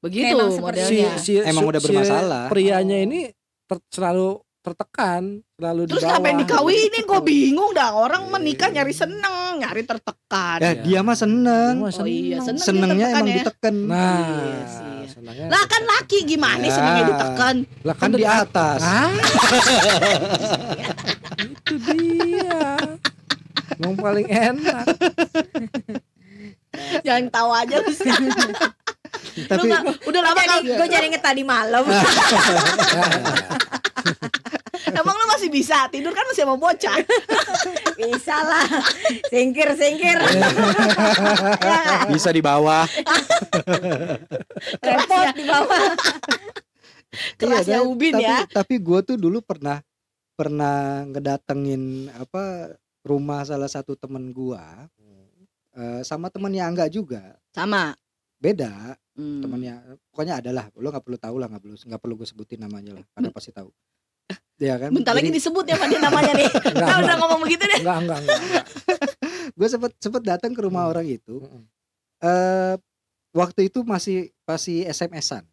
Begitu 0.00 0.32
Memang 0.32 0.50
seperti 0.50 0.80
si, 0.80 0.96
modelnya. 0.96 1.18
si 1.18 1.32
Emang 1.38 1.64
udah 1.66 1.76
si 1.76 1.84
bermasalah. 1.86 2.48
prianya 2.48 2.96
Oh. 2.96 3.04
ini 3.04 3.20
ter- 3.64 3.84
selalu 3.88 4.40
tertekan, 4.60 5.40
selalu 5.54 5.80
Terus 5.86 5.94
di 5.94 6.02
bawah. 6.02 6.14
ngapain 6.14 6.38
dikawinin? 6.38 7.02
Gue 7.02 7.14
gitu. 7.14 7.22
bingung 7.22 7.70
dah. 7.70 7.90
Orang 7.94 8.22
Iya. 8.22 8.30
menikah 8.30 8.68
nyari 8.70 8.92
seneng, 8.92 9.52
nyari 9.58 9.82
tertekan. 9.82 10.58
Ya, 10.58 10.70
Iya. 10.70 10.82
dia 10.82 11.00
mah 11.00 11.14
seneng. 11.14 11.78
Oh 11.78 11.90
iya, 12.02 12.38
seneng. 12.38 12.60
Senengnya 12.60 12.94
dia 12.94 13.06
tertekan 13.06 13.18
emang 13.18 13.26
ya. 13.26 13.34
diteken. 13.38 13.74
Nah, 13.86 14.20
Iya 14.20 14.66
sih. 14.66 14.98
senangnya 15.10 15.46
Lah 15.48 15.64
kan 15.64 15.82
laki 15.86 16.18
gimana 16.24 16.60
Ya. 16.60 16.70
senengnya 16.70 17.04
ditekan? 17.06 17.66
lah 17.82 17.94
Kan 17.94 18.10
di 18.10 18.22
atas. 18.22 18.80
Ah. 18.82 19.10
itu 21.42 21.74
dia. 21.78 22.78
Yang 23.78 23.94
paling 23.96 24.28
enak. 24.28 24.84
Jangan 27.00 27.26
tahu 27.28 27.50
aja 27.50 27.76
lu. 27.78 27.92
Tapi 29.46 29.58
Lu 29.58 29.62
nggak- 29.66 29.84
udah 30.06 30.20
lama 30.22 30.40
kan 30.40 30.58
gue 30.60 30.86
jadi 30.86 31.06
inget 31.06 31.20
tadi 31.20 31.42
malam. 31.42 31.84
emang 34.90 35.14
lu 35.14 35.26
masih 35.28 35.48
bisa 35.48 35.86
tidur 35.88 36.10
kan 36.10 36.24
masih 36.26 36.44
sama 36.44 36.56
bocah. 36.56 36.96
Bisa 37.96 38.36
lah. 38.40 38.66
Singkir 39.28 39.68
singkir. 39.74 40.18
ya, 41.62 41.80
bisa 42.06 42.30
di 42.30 42.40
bawah. 42.40 42.84
repot 44.80 45.26
di 45.32 45.44
bawah. 45.44 45.94
Kelasnya 47.36 47.76
Iya, 47.76 47.82
tapi- 47.82 47.90
Ubin 47.90 48.12
tapi, 48.14 48.24
ya. 48.24 48.38
Tapi 48.46 48.74
gue 48.78 48.98
tuh 49.02 49.16
dulu 49.16 49.38
pernah 49.40 49.82
pernah 50.32 51.04
ngedatengin 51.04 52.08
apa 52.14 52.72
rumah 53.02 53.42
salah 53.42 53.68
satu 53.68 53.92
temen 53.92 54.30
gua 54.30 54.88
eh, 55.70 56.00
sama 56.00 56.28
temennya 56.28 56.64
Angga 56.64 56.86
juga 56.86 57.36
Sama. 57.50 57.92
Beda 58.40 58.96
Hmm. 59.10 59.44
temennya 59.44 59.74
pokoknya 60.08 60.40
adalah 60.40 60.64
lo 60.72 60.88
nggak 60.88 61.04
perlu 61.04 61.18
tahu 61.18 61.36
lah 61.36 61.46
nggak 61.46 61.60
perlu 61.60 61.76
nggak 61.76 62.00
perlu 62.00 62.14
gue 62.16 62.24
sebutin 62.24 62.56
namanya 62.58 62.96
lah 62.96 63.04
karena 63.10 63.28
pasti 63.30 63.52
tahu 63.52 63.68
ya 64.56 64.76
kan 64.76 64.88
Bentar 64.90 65.12
lagi 65.12 65.28
disebut 65.28 65.60
ya 65.62 65.74
Pak 65.74 65.88
dia 65.88 66.00
namanya 66.00 66.32
nih. 66.32 66.48
Enggak, 66.68 66.72
Nah, 66.74 66.88
udah 66.94 67.00
enggak, 67.00 67.16
ngomong 67.18 67.40
begitu 67.42 67.64
deh. 67.64 67.78
enggak, 67.80 67.96
enggak, 67.98 68.18
enggak. 68.18 68.64
gue 69.58 69.68
sempet 69.68 69.92
sempet 69.98 70.22
datang 70.22 70.52
ke 70.52 70.60
rumah 70.60 70.84
Hmm. 70.84 70.90
orang 70.90 71.06
itu 71.06 71.36
Mm-mm. 71.38 71.62
eh 72.20 72.74
waktu 73.30 73.60
itu 73.66 73.80
masih 73.82 74.18
masih 74.42 74.84
SMS-an 74.86 75.44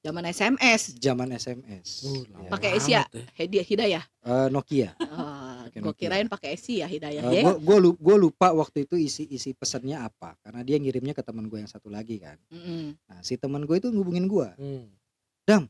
Zaman 0.00 0.24
SMS. 0.26 0.82
zaman 0.94 1.28
SMS 1.32 2.04
Uh, 2.04 2.20
Ya. 2.38 2.48
Pakai 2.50 2.70
lama 2.70 2.78
Asia. 2.78 3.00
ya. 3.06 3.24
Hadiah 3.34 3.64
Hidayah. 3.64 4.04
Eh, 4.20 4.48
Nokia 4.48 4.92
Oh, 5.00 5.33
Pakai 5.74 5.82
gue 5.82 5.90
Nokia. 5.90 6.02
kirain 6.06 6.28
pakai 6.30 6.48
Esi 6.54 6.78
ya 6.78 6.86
Hidayah 6.86 7.22
Eh, 7.26 7.42
ya. 7.42 7.50
gue 7.50 7.76
gue 7.92 8.16
lupa 8.16 8.54
waktu 8.54 8.86
itu 8.86 8.94
isi 8.94 9.26
isi 9.26 9.50
pesannya 9.52 9.98
apa. 9.98 10.38
Karena 10.38 10.62
dia 10.62 10.78
ngirimnya 10.78 11.10
ke 11.10 11.20
teman 11.20 11.50
gue 11.50 11.58
yang 11.58 11.66
satu 11.66 11.90
lagi 11.90 12.22
kan. 12.22 12.38
Mm-mm. 12.46 12.94
nah 13.04 13.18
si 13.20 13.34
teman 13.34 13.66
gue 13.66 13.74
itu 13.74 13.90
ngubungin 13.90 14.24
gue 14.24 14.48
Hmm. 14.54 15.66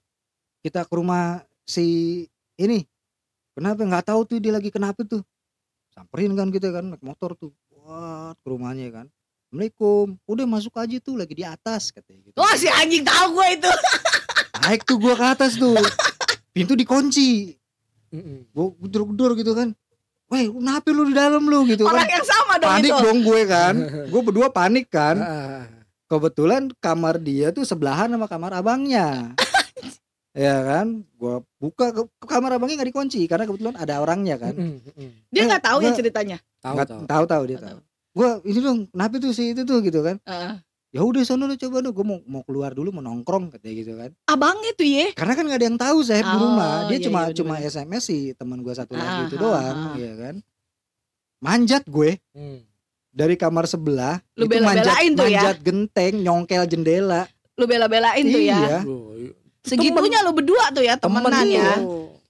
kita 0.61 0.85
ke 0.85 0.93
rumah 0.93 1.41
si 1.63 1.85
ini. 2.55 2.85
Kenapa? 3.53 3.81
Nggak 3.81 4.07
tahu 4.07 4.21
tuh 4.27 4.39
dia 4.39 4.51
lagi 4.51 4.69
kenapa 4.69 5.01
tuh. 5.03 5.25
Samperin 5.89 6.35
kan 6.35 6.49
kita 6.49 6.69
kan 6.69 6.85
naik 6.91 7.01
motor 7.01 7.33
tuh. 7.33 7.53
Wah 7.81 8.33
ke 8.35 8.47
rumahnya 8.47 8.89
kan. 8.91 9.07
Assalamualaikum. 9.49 10.19
Udah 10.27 10.45
masuk 10.45 10.75
aja 10.75 10.97
tuh 10.99 11.15
lagi 11.15 11.33
di 11.33 11.45
atas 11.45 11.89
katanya 11.89 12.21
gitu. 12.25 12.37
Wah 12.37 12.55
si 12.55 12.67
anjing 12.67 13.03
tahu 13.03 13.35
gue 13.35 13.49
itu. 13.57 13.73
naik 14.61 14.83
tuh 14.83 14.97
gua 14.97 15.15
ke 15.15 15.27
atas 15.33 15.57
tuh. 15.57 15.77
Pintu 16.55 16.75
dikunci. 16.75 17.55
Gua 18.51 18.71
gedor-gedor 18.79 19.35
gitu 19.35 19.53
kan 19.53 19.75
Weh, 20.35 20.47
kenapa 20.49 20.89
lu 20.89 21.03
di 21.05 21.15
dalam 21.15 21.43
lu 21.43 21.63
gitu 21.65 21.85
Orang 21.85 22.03
kan? 22.03 22.11
yang 22.11 22.27
sama 22.27 22.53
dong 22.57 22.71
Panik 22.73 22.91
itu. 22.91 23.01
dong 23.01 23.19
gue 23.23 23.41
kan. 23.47 23.75
Gue 24.11 24.21
berdua 24.21 24.49
panik 24.51 24.87
kan. 24.89 25.17
Ah, 25.17 25.63
Kebetulan 26.05 26.69
kamar 26.77 27.17
dia 27.19 27.49
tuh 27.49 27.63
sebelahan 27.63 28.07
sama 28.09 28.27
kamar 28.27 28.53
abangnya. 28.55 29.33
ya 30.37 30.57
kan? 30.61 30.87
Gua 31.15 31.41
buka 31.57 31.91
ke, 31.91 32.03
kamar 32.21 32.51
abangnya 32.53 32.77
nggak 32.77 32.91
dikunci 32.91 33.25
karena 33.25 33.45
kebetulan 33.45 33.75
ada 33.75 33.99
orangnya 33.99 34.37
kan. 34.37 34.53
mm-mm. 34.53 35.11
Dia 35.29 35.41
Eh, 35.41 35.47
nggak 35.47 35.63
tahu 35.63 35.79
ya 35.81 35.89
gua- 35.89 35.97
ceritanya. 35.97 36.39
Tahu 36.61 36.77
tahu. 36.81 37.01
tahu 37.07 37.25
tahu 37.25 37.43
dia 37.45 37.57
Nggak 37.57 37.67
tahu. 37.69 37.79
Gua 38.13 38.29
ini 38.43 38.59
dong, 38.59 38.79
kenapa 38.89 39.15
tuh 39.17 39.33
si 39.33 39.51
itu 39.51 39.63
tuh 39.63 39.79
gitu 39.81 40.01
kan? 40.01 40.19
Heeh. 40.21 40.55
Ya 40.95 41.03
udah 41.03 41.27
sono 41.27 41.51
lu 41.51 41.59
coba 41.59 41.83
lu 41.83 41.91
gue 41.91 42.07
mau 42.07 42.23
mau 42.23 42.43
keluar 42.47 42.71
dulu 42.71 42.95
mau 42.95 43.03
nongkrong 43.03 43.51
katanya 43.51 43.75
gitu 43.75 43.93
kan. 43.99 44.11
Abangnya 44.25 44.71
tuh 44.73 44.87
ye. 44.87 45.11
Karena 45.11 45.35
kan 45.35 45.43
nggak 45.43 45.59
ada 45.59 45.67
yang 45.67 45.81
tahu 45.81 45.99
saya 46.01 46.23
di 46.23 46.31
Oh, 46.31 46.39
rumah. 46.41 46.87
Dia 46.87 46.95
iya, 46.95 47.05
cuma 47.05 47.21
iya, 47.27 47.35
cuma. 47.35 47.55
SMS 47.59 48.03
sih 48.07 48.31
teman 48.33 48.63
gua 48.63 48.73
satu 48.73 48.95
lagi 48.95 49.11
Ah, 49.11 49.27
itu 49.27 49.35
ah, 49.35 49.41
doang, 49.43 49.77
ah. 49.91 49.95
ya 49.99 50.13
kan. 50.15 50.35
Manjat 51.43 51.83
gue 51.85 52.23
Mm. 52.31 52.63
dari 53.11 53.35
kamar 53.35 53.67
sebelah 53.67 54.23
Lu 54.35 54.47
itu 54.47 54.55
manjat, 54.57 54.87
bela-belain 54.87 55.11
tuh 55.13 55.27
ya? 55.27 55.41
manjat 55.43 55.59
genteng 55.61 56.15
nyongkel 56.23 56.63
jendela 56.65 57.23
Lu 57.55 57.65
bela-belain 57.67 58.25
tuh 58.25 58.39
ya. 58.41 58.59
iya 58.61 58.79
Segitunya 59.61 60.21
lu 60.21 60.31
berdua 60.31 60.71
tuh 60.71 60.81
ya 60.81 60.95
temenan 60.95 61.27
temen 61.27 61.49
ya. 61.51 61.73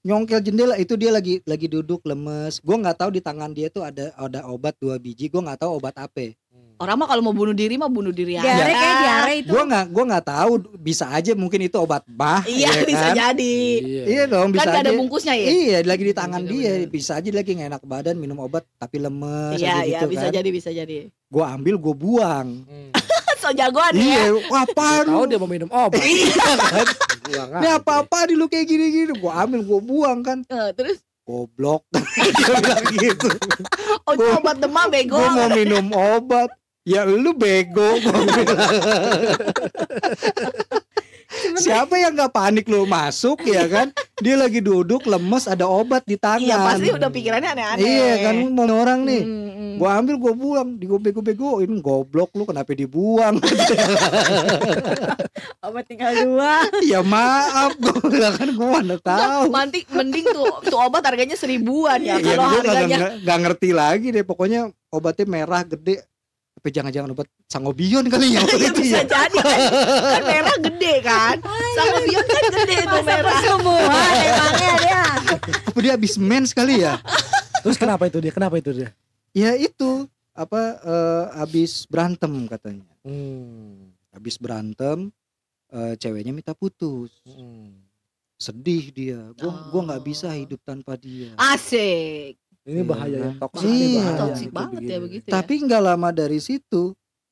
Nyongkel 0.05 0.39
jendela 0.39 0.77
itu 0.77 0.95
dia 0.95 1.09
lagi 1.09 1.41
lagi 1.43 1.65
duduk 1.65 2.05
lemes 2.05 2.61
gua 2.61 2.77
nggak 2.79 2.97
tahu 2.99 3.11
di 3.11 3.21
tangan 3.21 3.51
dia 3.51 3.67
tuh 3.67 3.83
ada 3.83 4.13
ada 4.15 4.45
obat 4.47 4.77
dua 4.77 4.95
biji 4.97 5.27
gua 5.27 5.41
nggak 5.43 5.61
tahu 5.61 5.73
obat 5.75 5.97
apa 5.97 6.37
Mm. 6.55 6.79
Orang 6.79 6.97
mah 6.97 7.07
kalau 7.07 7.19
mau 7.21 7.31
bunuh 7.31 7.51
diri 7.51 7.75
mah 7.75 7.87
bunuh 7.87 8.11
diri 8.11 8.35
aja. 8.35 8.47
diare 8.47 8.71
kayak 8.73 8.97
diare 9.01 9.33
itu 9.37 9.51
gua 9.51 9.63
nggak 9.65 9.87
gua 9.91 10.05
nggak 10.07 10.27
tahu 10.29 10.53
bisa 10.77 11.05
aja 11.09 11.33
mungkin 11.33 11.61
itu 11.63 11.75
obat 11.77 12.03
bah 12.05 12.43
Iya 12.45 12.67
ya 12.69 12.83
bisa 12.85 13.07
kan? 13.09 13.15
jadi. 13.17 13.59
Iya. 13.81 14.03
iya 14.05 14.23
dong 14.25 14.47
Kan 14.49 14.55
bisa 14.55 14.69
gak 14.69 14.75
ada 14.77 14.83
aja 14.85 14.93
bungkusnya 14.93 15.35
ya. 15.35 15.47
iya 15.49 15.79
lagi 15.81 16.05
di 16.05 16.13
tangan 16.13 16.41
Bener, 16.41 16.51
dia 16.53 16.73
bener. 16.77 16.91
bisa 16.91 17.13
aja 17.15 17.27
lagi 17.29 17.51
nggak 17.53 17.69
enak 17.71 17.83
badan 17.85 18.17
minum 18.17 18.39
obat 18.39 18.63
tapi 18.77 18.97
lemes 18.99 19.55
Iya 19.57 19.75
iya 19.83 19.99
gitu 19.99 20.07
bisa 20.11 20.27
kan 20.29 20.33
jadi 20.33 20.49
bisa 20.51 20.71
jadi. 20.71 20.97
gua 21.27 21.45
ambil 21.53 21.75
gua 21.77 21.95
buang 21.97 22.49
Mm. 22.65 22.91
so 23.41 23.51
jagoan 23.51 23.93
ya. 23.93 24.03
iya 24.03 24.23
apaan 24.53 25.05
Tahu 25.05 25.15
lu? 25.17 25.29
dia 25.29 25.39
mau 25.39 25.47
minum 25.49 25.67
obat. 25.69 25.99
Iya 25.99 26.39
kan? 26.61 26.87
Buang 27.25 27.51
ini 27.57 27.69
apa-apa 27.73 28.29
di 28.29 28.35
lu 28.37 28.47
kayak 28.53 28.69
gini-gini. 28.69 29.17
Gua 29.17 29.49
ambil 29.49 29.65
gua 29.65 29.81
buang 29.81 30.21
kan. 30.21 30.39
Eh, 30.45 30.71
terus? 30.77 31.01
Goblok. 31.25 31.89
Dia 32.37 32.61
bilang 32.61 32.85
gitu. 33.01 33.29
Oh 34.05 34.13
itu 34.13 34.29
obat 34.29 34.61
demam 34.61 34.93
bego. 34.93 35.17
gue 35.17 35.31
mau 35.33 35.49
minum 35.49 35.89
obat. 35.97 36.53
Ya 36.85 37.09
lu 37.09 37.33
bego 37.33 37.97
gua 38.05 38.21
bilang. 38.29 38.73
siapa 41.59 41.95
yang 41.99 42.15
nggak 42.15 42.33
panik 42.33 42.67
lu? 42.67 42.87
Masuk 42.87 43.43
ya 43.47 43.67
kan? 43.67 43.91
Dia 44.23 44.39
lagi 44.39 44.63
duduk 44.63 45.05
lemes 45.05 45.45
ada 45.51 45.67
obat 45.67 46.07
di 46.07 46.15
tangan. 46.15 46.45
Iya 46.45 46.57
pasti 46.61 46.89
udah 46.95 47.11
pikirannya 47.11 47.51
aneh-aneh. 47.51 47.83
iya 47.83 48.13
kan? 48.31 48.35
Mau 48.55 48.65
orang 48.71 49.03
nih. 49.03 49.23
Hmm, 49.23 49.51
hmm. 49.51 49.75
gua 49.81 49.91
ambil 49.99 50.15
gua 50.19 50.33
buang. 50.33 50.69
Di 50.79 50.85
gue 50.87 51.01
bego-begoin 51.01 51.71
goblok 51.83 52.31
lu 52.39 52.47
kenapa 52.47 52.71
dibuang? 52.73 53.43
Obat 55.67 55.85
tinggal 55.89 56.13
dua. 56.25 56.69
Ya 56.87 57.01
maaf. 57.03 57.75
Gua 57.81 58.31
kan 58.39 58.49
gua 58.55 58.69
mana 58.81 58.97
tahu. 59.01 59.51
Manti, 59.51 59.83
mending 59.91 60.27
tuh 60.31 60.47
tuh 60.63 60.79
obat 60.79 61.03
harganya 61.03 61.35
seribuan 61.35 61.99
ya. 62.01 62.21
ya 62.23 62.37
Kalau 62.39 62.49
harganya 62.55 63.19
nggak 63.19 63.39
ngerti 63.43 63.71
lagi 63.75 64.09
deh. 64.15 64.25
Pokoknya 64.25 64.71
obatnya 64.95 65.27
merah 65.27 65.67
gede 65.67 66.07
tapi 66.65 66.73
jangan-jangan 66.73 67.13
obat 67.13 67.29
sangobion 67.45 68.09
kali 68.09 68.33
ya 68.33 68.41
waktu 68.49 68.57
ya 68.57 68.69
itu 68.73 68.81
bisa 68.81 68.97
ya 68.97 69.05
jadi 69.05 69.37
kan, 69.37 69.61
kan 70.09 70.23
merah 70.25 70.57
gede 70.57 70.95
kan. 71.05 71.37
Sama 71.77 71.99
bion 72.01 72.25
kan 72.25 72.45
gede 72.57 72.77
tuh 72.81 72.89
masa 72.89 73.05
merah. 73.05 73.25
persembuhan 73.29 74.15
emangnya 74.33 74.73
dia 74.81 75.03
apa 75.61 75.79
dia 75.85 75.93
habis 75.93 76.15
mens 76.17 76.57
kali 76.57 76.81
ya 76.81 76.97
Terus 77.61 77.77
kenapa 77.77 78.05
itu 78.05 78.17
dia? 78.17 78.33
Kenapa 78.33 78.57
itu 78.57 78.73
dia? 78.73 78.97
ya 79.31 79.53
itu 79.53 80.09
apa 80.33 80.57
eh, 80.81 81.25
habis 81.37 81.85
berantem 81.85 82.33
katanya 82.49 82.89
Hmm. 83.05 83.93
habis 84.09 84.41
berantem 84.41 85.13
eh, 85.69 85.95
ceweknya 86.01 86.33
minta 86.33 86.57
putus 86.57 87.13
Mm. 87.29 87.77
sedih 88.35 88.89
dia 88.89 89.21
gua 89.37 89.69
gua 89.69 89.81
nggak 89.85 90.01
Oh. 90.01 90.07
bisa 90.07 90.33
hidup 90.33 90.61
tanpa 90.61 90.97
dia 90.97 91.37
Asik. 91.37 92.41
Ini 92.65 92.81
Iya 92.81 92.85
bahaya 92.87 93.19
ya, 93.19 93.31
toksik 93.37 93.63
Iya. 93.63 93.77
nih 93.77 93.93
bahaya. 93.95 94.19
Toksik 94.19 94.47
itu 94.47 94.55
banget 94.55 94.83
ya 94.83 94.99
begitu 94.99 95.25
ya. 95.25 95.33
tapi 95.35 95.53
nggak 95.61 95.83
lama 95.85 96.09
dari 96.11 96.39
situ 96.39 96.83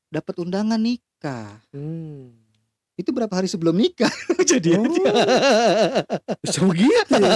dapat 0.06 0.34
undangan 0.38 0.76
nikah 0.76 1.56
Hmm. 1.70 2.36
itu 2.94 3.08
berapa 3.08 3.32
hari 3.32 3.46
sebelum 3.46 3.72
nikah 3.74 4.12
jadi 4.46 4.76
Oh. 4.76 4.84
Bisa 6.38 6.60
begitu 6.62 7.16
ya. 7.18 7.32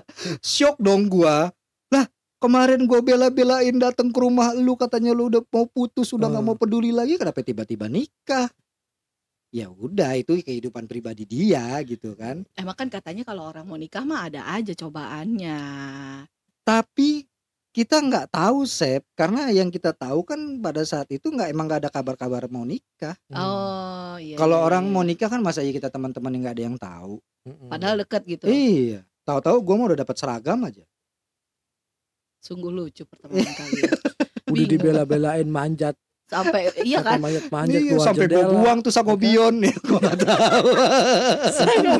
shock 0.44 0.76
dong 0.78 1.08
gua 1.08 1.48
lah 1.88 2.04
kemarin 2.36 2.84
gua 2.84 3.00
bela-belain 3.00 3.72
datang 3.74 4.08
ke 4.08 4.18
rumah 4.18 4.52
lu 4.52 4.74
katanya 4.74 5.10
lu 5.10 5.26
udah 5.26 5.40
mau 5.46 5.64
putus 5.64 6.12
udah 6.12 6.28
nggak 6.28 6.42
Hmm. 6.42 6.52
mau 6.52 6.60
peduli 6.60 6.90
lagi 6.90 7.16
kenapa 7.16 7.40
tiba-tiba 7.40 7.86
nikah 7.86 8.52
ya 9.48 9.66
udah 9.66 10.14
itu 10.14 10.38
kehidupan 10.38 10.84
pribadi 10.84 11.24
dia 11.24 11.80
gitu 11.82 12.12
kan 12.12 12.44
Emang 12.52 12.76
kan 12.76 12.86
katanya 12.86 13.24
kalau 13.24 13.42
orang 13.44 13.64
mau 13.64 13.74
nikah 13.74 14.04
mah 14.04 14.28
ada 14.28 14.44
aja 14.46 14.70
cobaannya. 14.70 15.58
tapi 16.60 17.19
kita 17.70 18.02
nggak 18.02 18.34
tahu 18.34 18.66
Sep 18.66 19.06
karena 19.14 19.46
yang 19.54 19.70
kita 19.70 19.94
tahu 19.94 20.26
kan 20.26 20.58
pada 20.58 20.82
saat 20.82 21.06
itu 21.14 21.30
nggak 21.30 21.54
emang 21.54 21.70
nggak 21.70 21.86
ada 21.86 21.90
kabar-kabar 21.90 22.50
mau 22.50 22.66
nikah 22.66 23.14
Oh 23.30 24.18
iya. 24.18 24.34
kalau 24.34 24.58
iya, 24.58 24.66
orang 24.66 24.84
iya. 24.86 24.92
mau 24.92 25.04
nikah 25.06 25.30
kan 25.30 25.38
masa 25.38 25.62
iya 25.62 25.70
kita 25.70 25.86
teman-teman 25.86 26.34
yang 26.34 26.42
nggak 26.46 26.56
ada 26.58 26.64
yang 26.66 26.76
tahu 26.76 27.14
padahal 27.70 27.96
deket 28.02 28.22
gitu. 28.26 28.44
iya 28.50 29.06
tahu-tahu 29.22 29.56
gua 29.62 29.74
mau 29.78 29.86
udah 29.86 30.02
dapat 30.02 30.16
seragam 30.18 30.58
aja 30.66 30.82
Sungguh 32.40 32.72
lucu 32.72 33.04
pertemanan 33.04 33.52
kalian. 33.60 33.92
udah 33.92 34.50
bingung. 34.50 34.70
dibela-belain 34.72 35.46
manjat 35.46 35.94
Sampai 36.34 36.62
iya 36.80 36.98
kan? 37.00 37.18
manjat 37.18 37.44
manjat 37.48 37.74
Iya, 37.76 37.90
keluar 37.90 38.06
sampai 38.06 38.26
jendela. 38.26 38.50
buang 38.52 38.78
tuh 38.80 38.92
sangobion 38.92 39.54
ya 39.60 39.74
gua 39.82 39.98
nggak 39.98 40.18
tahu 40.20 40.68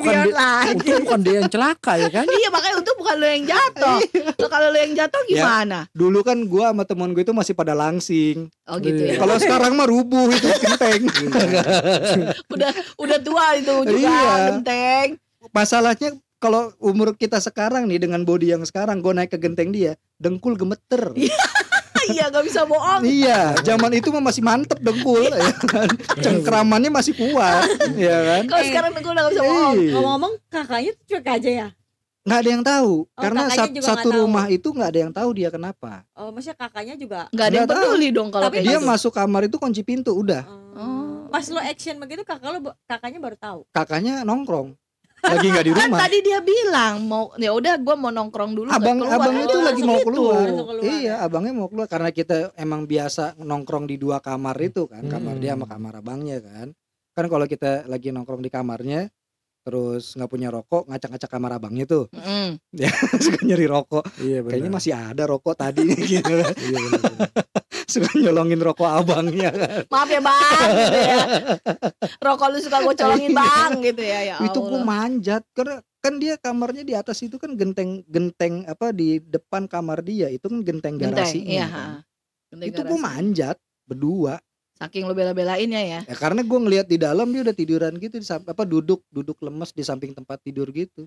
dia, 0.01 0.23
lagi 0.31 0.71
untung 0.81 1.03
bukan 1.03 1.21
dia 1.21 1.35
yang 1.37 1.51
celaka 1.51 1.93
ya 1.97 2.09
kan? 2.09 2.25
iya 2.25 2.49
makanya 2.49 2.77
untuk 2.79 2.95
bukan 2.97 3.15
lo 3.17 3.27
yang 3.27 3.45
jatuh. 3.45 3.99
Lo 4.41 4.47
kalau 4.47 4.69
lo 4.69 4.79
yang 4.79 4.95
jatuh 4.95 5.21
Ya. 5.23 5.35
gimana? 5.37 5.79
dulu 5.93 6.23
kan 6.23 6.39
gua 6.45 6.71
sama 6.71 6.85
temen 6.85 7.11
gue 7.11 7.23
itu 7.23 7.31
masih 7.33 7.53
pada 7.53 7.73
langsing 7.73 8.47
Oh 8.65 8.79
gitu 8.79 8.97
Iya. 9.01 9.15
ya. 9.15 9.19
kalau 9.19 9.35
sekarang 9.37 9.73
mah 9.75 9.85
rubuh 9.85 10.27
itu 10.29 10.47
genteng 10.59 11.03
Udah 12.49 12.71
udah 12.97 13.19
tua 13.21 13.47
itu 13.57 13.75
juga 13.85 13.99
Iya. 14.01 14.31
genteng. 14.49 15.07
masalahnya 15.51 16.11
kalau 16.37 16.71
umur 16.79 17.13
kita 17.15 17.37
sekarang 17.37 17.85
nih 17.85 18.01
dengan 18.01 18.23
body 18.23 18.47
yang 18.51 18.63
sekarang 18.63 18.99
gue 18.99 19.13
naik 19.13 19.29
ke 19.29 19.39
genteng 19.39 19.71
dia 19.71 19.93
dengkul 20.17 20.55
gemeter 20.55 21.13
iya 22.09 22.25
gak 22.27 22.43
bisa 22.43 22.61
bohong. 22.63 23.03
iya 23.03 23.41
zaman 23.61 23.91
itu 23.93 24.09
mah 24.09 24.23
masih 24.23 24.41
mantep 24.41 24.79
dengkul 24.79 25.21
ya 25.23 25.51
kan 25.65 25.89
cengkramannya 26.17 26.89
masih 26.89 27.13
kuat 27.13 27.69
ya 27.95 28.17
kan 28.27 28.43
Kalau 28.47 28.65
sekarang 28.65 28.91
gue 28.93 29.03
udah 29.05 29.23
gak 29.23 29.33
bisa 29.33 29.43
bohong. 29.43 29.77
Iya. 29.77 29.93
ngomong-ngomong 29.93 30.33
kakaknya 30.47 30.91
tuh 30.93 31.05
cuek 31.07 31.29
aja 31.31 31.51
ya 31.51 31.69
nggak 32.21 32.39
ada 32.39 32.51
yang 32.51 32.61
tahu 32.63 32.93
Oh, 33.01 33.17
karena 33.19 33.43
sat- 33.49 33.73
satu 33.73 33.81
nggak 33.81 34.05
tahu. 34.07 34.19
rumah 34.19 34.45
itu 34.47 34.69
nggak 34.69 34.89
ada 34.89 35.01
yang 35.01 35.11
tahu 35.11 35.29
dia 35.33 35.49
kenapa 35.49 36.05
oh 36.13 36.29
maksudnya 36.29 36.57
kakaknya 36.59 36.95
juga 36.95 37.21
Gak 37.29 37.47
ada 37.47 37.55
yang 37.55 37.65
Nggak 37.65 37.75
tahu. 37.75 37.85
peduli 37.89 38.09
dong 38.11 38.29
kalau 38.29 38.45
Tapi 38.47 38.59
dia 38.61 38.77
gitu. 38.77 38.85
masuk 38.87 39.13
kamar 39.13 39.43
itu 39.43 39.57
kunci 39.57 39.81
pintu 39.81 40.13
udah 40.13 40.45
oh. 40.77 41.25
pas 41.27 41.47
lo 41.47 41.59
action 41.59 41.97
begitu 41.97 42.21
kakak 42.21 42.51
lo 42.51 42.59
kakaknya 42.85 43.19
baru 43.19 43.37
tahu 43.37 43.61
kakaknya 43.71 44.15
nongkrong 44.23 44.77
lagi 45.23 45.47
nggak 45.47 45.65
di 45.65 45.73
Kan 45.73 45.87
rumah 45.87 45.99
tadi 46.01 46.19
dia 46.21 46.39
bilang 46.41 46.95
mau 47.03 47.25
ya 47.35 47.51
udah 47.51 47.75
gue 47.77 47.95
mau 47.95 48.09
nongkrong 48.09 48.53
dulu 48.53 48.69
abang 48.69 48.99
keluar. 48.99 49.17
abang 49.17 49.33
Kan 49.33 49.43
itu 49.43 49.53
dia 49.53 49.67
lagi 49.67 49.83
mau 49.83 49.97
gitu. 49.97 50.07
keluar. 50.07 50.47
Keluar, 50.47 50.77
iya 50.83 50.99
ya. 50.99 51.15
abangnya 51.21 51.53
mau 51.53 51.67
keluar 51.67 51.87
karena 51.87 52.11
kita 52.11 52.37
emang 52.55 52.85
biasa 52.85 53.25
nongkrong 53.37 53.85
di 53.85 53.97
dua 53.97 54.19
kamar 54.19 54.57
itu 54.59 54.85
kan 54.85 55.03
kamar 55.03 55.37
dia 55.37 55.53
sama 55.53 55.65
Hmm. 55.65 55.73
kamar 55.73 55.93
abangnya 55.97 56.39
kan 56.39 56.67
kan 57.11 57.25
kalau 57.27 57.45
kita 57.45 57.85
lagi 57.85 58.09
nongkrong 58.09 58.41
di 58.41 58.49
kamarnya 58.49 59.11
terus 59.61 60.17
nggak 60.17 60.27
punya 60.27 60.49
rokok 60.49 60.89
ngacak-ngacak 60.89 61.29
kamar 61.29 61.53
abangnya 61.55 61.85
tuh 61.85 62.09
Mm. 62.11 62.57
suka 63.21 63.41
nyari 63.43 63.67
rokok 63.67 64.05
Iya 64.17 64.41
kayaknya 64.43 64.71
masih 64.71 64.93
ada 64.93 65.25
rokok 65.25 65.53
tadi 65.55 65.85
gitu 66.11 66.33
kan. 66.35 66.55
Iya 66.57 66.79
benar. 66.81 67.03
benar. 67.13 67.29
Suka 67.91 68.11
nyolongin 68.15 68.63
rokok 68.63 68.87
abangnya 68.87 69.51
kan. 69.51 69.71
Maaf 69.91 70.09
ya 70.09 70.21
bang 70.23 70.69
gitu 70.71 70.99
ya. 71.03 71.17
Rokok 72.23 72.47
lu 72.55 72.59
suka 72.63 72.79
gue 72.87 72.95
colongin 72.95 73.33
bang 73.35 73.71
gitu 73.83 74.03
ya 74.07 74.21
ya 74.23 74.35
itu 74.41 74.59
gue 74.63 74.81
manjat 74.81 75.43
karena 75.53 75.83
kan 76.01 76.15
dia 76.17 76.35
kamarnya 76.41 76.87
di 76.87 76.95
atas 76.97 77.21
itu 77.21 77.37
kan 77.37 77.53
genteng 77.59 78.07
genteng 78.09 78.65
apa 78.65 78.95
di 78.95 79.21
depan 79.21 79.69
kamar 79.69 80.01
dia 80.01 80.33
itu 80.33 80.47
kan 80.49 80.63
genteng 80.65 80.95
Genteng, 80.97 81.13
garasinya 81.13 81.51
iya, 81.53 81.67
kan. 81.69 81.91
Genteng 82.55 82.69
itu 82.73 82.81
gue 82.87 82.99
manjat 83.03 83.57
berdua 83.85 84.39
Saking 84.81 85.05
lo 85.05 85.13
bela-belainnya 85.13 85.83
ya. 85.85 86.01
Ya 86.09 86.17
karena 86.17 86.41
gue 86.41 86.57
ngelihat 86.57 86.89
di 86.89 86.97
dalam 86.97 87.29
dia 87.29 87.45
udah 87.45 87.53
tiduran 87.53 88.01
gitu 88.01 88.17
di 88.17 88.25
apa 88.25 88.65
duduk 88.65 89.05
duduk 89.13 89.37
lemes 89.45 89.77
di 89.77 89.85
samping 89.85 90.17
tempat 90.17 90.41
tidur 90.41 90.73
gitu. 90.73 91.05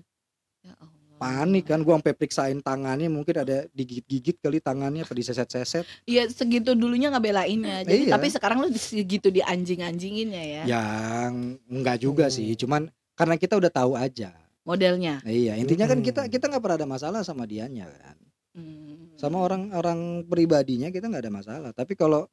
Ya 0.62 0.78
Allah. 0.78 1.03
Panik 1.24 1.64
kan 1.64 1.80
gue 1.80 1.88
sampai 1.88 2.12
periksain 2.12 2.60
tangannya 2.60 3.08
mungkin 3.08 3.32
ada 3.40 3.64
digigit-gigit 3.72 4.44
kali 4.44 4.60
tangannya 4.60 5.08
apa 5.08 5.16
diseset-seset. 5.16 5.88
Iya 6.04 6.28
segitu 6.28 6.76
dulunya 6.76 7.08
ngebelainnya. 7.08 7.80
Jadi 7.80 8.08
Iya. 8.08 8.12
tapi 8.12 8.28
sekarang 8.28 8.60
lo 8.60 8.68
segitu 8.76 9.32
di 9.32 9.40
anjing-anjinginnya 9.40 10.44
ya. 10.44 10.62
Yang 10.68 11.32
enggak 11.64 11.96
juga 11.96 12.28
Hmm. 12.28 12.34
sih, 12.36 12.52
cuman 12.60 12.92
karena 13.16 13.40
kita 13.40 13.56
udah 13.56 13.72
tahu 13.72 13.96
aja. 13.96 14.36
Modelnya. 14.68 15.24
Iya, 15.24 15.56
intinya 15.56 15.88
kan 15.88 16.00
Hmm. 16.00 16.06
kita 16.06 16.22
kita 16.28 16.44
nggak 16.52 16.60
pernah 16.60 16.78
ada 16.84 16.88
masalah 16.88 17.20
sama 17.24 17.48
dianya 17.48 17.88
kan. 17.88 18.16
Hmm. 18.52 19.16
Sama 19.16 19.40
orang-orang 19.40 20.28
pribadinya 20.28 20.92
kita 20.92 21.08
nggak 21.08 21.24
ada 21.24 21.32
masalah. 21.32 21.70
Tapi 21.72 21.96
kalau 21.96 22.28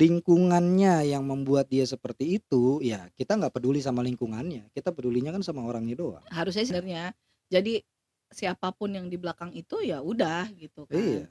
lingkungannya 0.00 1.12
yang 1.12 1.28
membuat 1.28 1.68
dia 1.68 1.84
seperti 1.84 2.40
itu, 2.40 2.80
ya 2.80 3.04
kita 3.12 3.36
nggak 3.36 3.52
peduli 3.52 3.84
sama 3.84 4.00
lingkungannya. 4.00 4.72
Kita 4.72 4.96
pedulinya 4.96 5.28
kan 5.34 5.44
sama 5.44 5.60
orangnya 5.66 5.92
doang. 5.98 6.24
harusnya 6.32 6.64
sebenarnya. 6.64 7.12
Jadi 7.50 7.82
siapa 8.30 8.70
pun 8.70 8.94
yang 8.94 9.10
di 9.10 9.18
belakang 9.18 9.50
itu 9.52 9.82
ya 9.82 9.98
udah 10.00 10.46
gitu 10.54 10.86
kan. 10.86 10.96
Iya. 10.96 11.26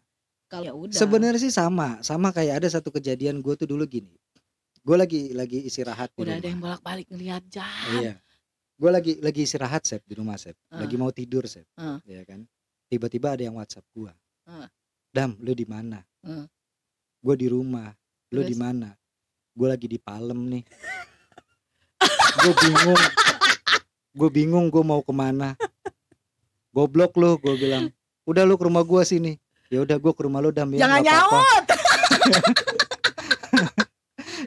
Kalau 0.50 0.66
ya 0.66 0.74
udah. 0.76 0.98
Sebenarnya 0.98 1.40
sih 1.40 1.54
sama, 1.54 2.02
sama 2.04 2.34
kayak 2.36 2.64
ada 2.64 2.68
satu 2.68 2.92
kejadian 2.92 3.40
gue 3.40 3.54
tuh 3.56 3.70
dulu 3.70 3.88
gini. 3.88 4.14
Gue 4.84 4.96
lagi 4.98 5.32
lagi 5.36 5.64
istirahat 5.68 6.12
di 6.16 6.24
udah 6.24 6.40
ada 6.40 6.48
yang 6.48 6.60
bolak-balik 6.60 7.08
ngeliat 7.12 7.44
jahat. 7.48 8.02
Iya. 8.02 8.14
Gue 8.80 8.90
lagi 8.90 9.14
lagi 9.20 9.44
istirahat 9.44 9.84
Sep 9.84 10.04
di 10.08 10.16
rumah 10.16 10.40
Sep. 10.40 10.56
Ah. 10.72 10.84
Lagi 10.84 10.96
mau 10.96 11.12
tidur 11.12 11.46
Sep. 11.46 11.68
Ah. 11.76 12.00
Iya 12.08 12.24
kan. 12.26 12.48
Tiba-tiba 12.90 13.36
ada 13.38 13.44
yang 13.46 13.60
WhatsApp 13.60 13.86
gue. 13.94 14.12
Ah. 14.50 14.66
Dam, 15.14 15.38
lu 15.44 15.54
di 15.54 15.68
mana? 15.68 16.02
Ah. 16.26 16.48
Gue 17.22 17.36
di 17.38 17.48
rumah. 17.52 17.92
Lu 18.34 18.42
di 18.42 18.56
mana? 18.58 18.96
Gue 19.54 19.68
lagi 19.70 19.86
di 19.86 20.00
Palem 20.02 20.40
nih. 20.58 20.64
gue 22.42 22.54
bingung. 22.56 23.02
Gue 24.16 24.30
bingung 24.34 24.66
gue 24.74 24.82
mau 24.82 25.06
ke 25.06 25.14
mana. 25.14 25.54
Goblok 26.70 27.18
lu, 27.18 27.38
gue 27.42 27.56
bilang. 27.58 27.90
Udah 28.30 28.46
lu 28.46 28.56
ke 28.58 28.66
rumah 28.70 28.86
gue 28.86 29.02
sini. 29.02 29.42
Ya 29.70 29.82
udah 29.86 29.98
gue 29.98 30.14
ke 30.14 30.22
rumah 30.26 30.42
lu 30.42 30.50
Dam 30.54 30.70
ya. 30.74 30.86
Jangan 30.86 31.00
nggak 31.02 31.18
apa-apa." 31.18 31.42
nyaut. 31.42 31.66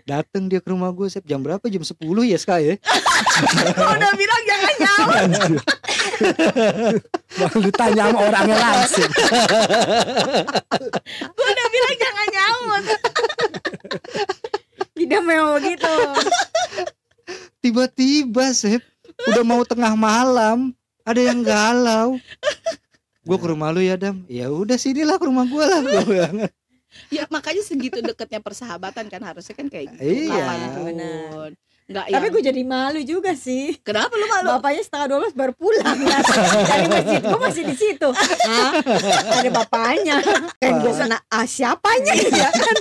Dateng 0.10 0.50
dia 0.50 0.58
ke 0.58 0.68
rumah 0.70 0.90
gue 0.90 1.06
Sep. 1.06 1.22
Jam 1.26 1.42
berapa? 1.42 1.62
Jam 1.70 1.82
10 1.82 1.94
ya 2.26 2.38
Ska 2.38 2.58
ya? 2.58 2.74
Gua 3.78 3.90
udah 3.94 4.12
bilang 4.18 4.42
jangan 4.46 4.74
nyaut. 4.82 5.28
Baru 7.38 7.58
ditanya 7.64 8.02
sama 8.10 8.18
orangnya 8.28 8.56
langsung. 8.58 9.10
Gua 11.32 11.46
udah 11.48 11.66
bilang 11.70 11.96
jangan 11.96 12.26
nyaut. 12.34 12.84
Tidak 14.92 15.20
memang 15.22 15.52
begitu. 15.58 15.94
Tiba-tiba 17.62 18.44
Sep. 18.52 18.82
Udah 19.30 19.44
mau 19.46 19.62
tengah 19.62 19.94
malam. 19.94 20.74
Ada 21.02 21.20
yang 21.20 21.40
galau. 21.42 22.18
Gue 23.22 23.38
ke 23.38 23.46
rumah 23.46 23.70
lu 23.70 23.82
ya 23.82 23.94
Dam. 23.98 24.26
Ya 24.26 24.50
udah 24.50 24.78
sinilah 24.78 25.18
ke 25.18 25.26
rumah 25.26 25.46
gue 25.46 25.64
lah. 25.64 25.80
Gua 25.82 26.02
bilang. 26.06 26.36
Ya 27.08 27.24
makanya 27.32 27.62
segitu 27.64 28.02
deketnya 28.04 28.42
persahabatan 28.42 29.08
kan 29.08 29.22
harusnya 29.22 29.54
kan 29.56 29.66
kayak 29.70 29.96
gitu. 29.96 30.02
Iya. 30.02 30.42
Kapan 30.42 30.58
pun. 30.74 30.84
Benar. 30.90 31.50
Enggak 31.82 32.04
Tapi 32.08 32.14
yang 32.14 32.32
gue 32.32 32.42
jadi 32.46 32.62
malu 32.62 33.00
juga 33.02 33.32
sih. 33.34 33.74
Kenapa 33.82 34.14
lu 34.14 34.26
malu? 34.30 34.48
Bapaknya 34.58 34.82
setengah 34.86 35.06
dua 35.10 35.18
belas 35.26 35.34
baru 35.34 35.52
pulang 35.58 35.98
ya. 35.98 36.18
Dari 36.66 36.86
masjid 36.86 37.20
gue 37.20 37.40
masih 37.42 37.62
di 37.66 37.76
situ. 37.76 38.08
Hah? 38.14 38.70
Ada 39.42 39.50
bapaknya. 39.50 40.16
Kan 40.62 40.72
gue 40.78 40.92
sana 40.94 41.18
ah, 41.26 41.46
siapanya 41.46 42.14
ya 42.14 42.48
kan? 42.50 42.76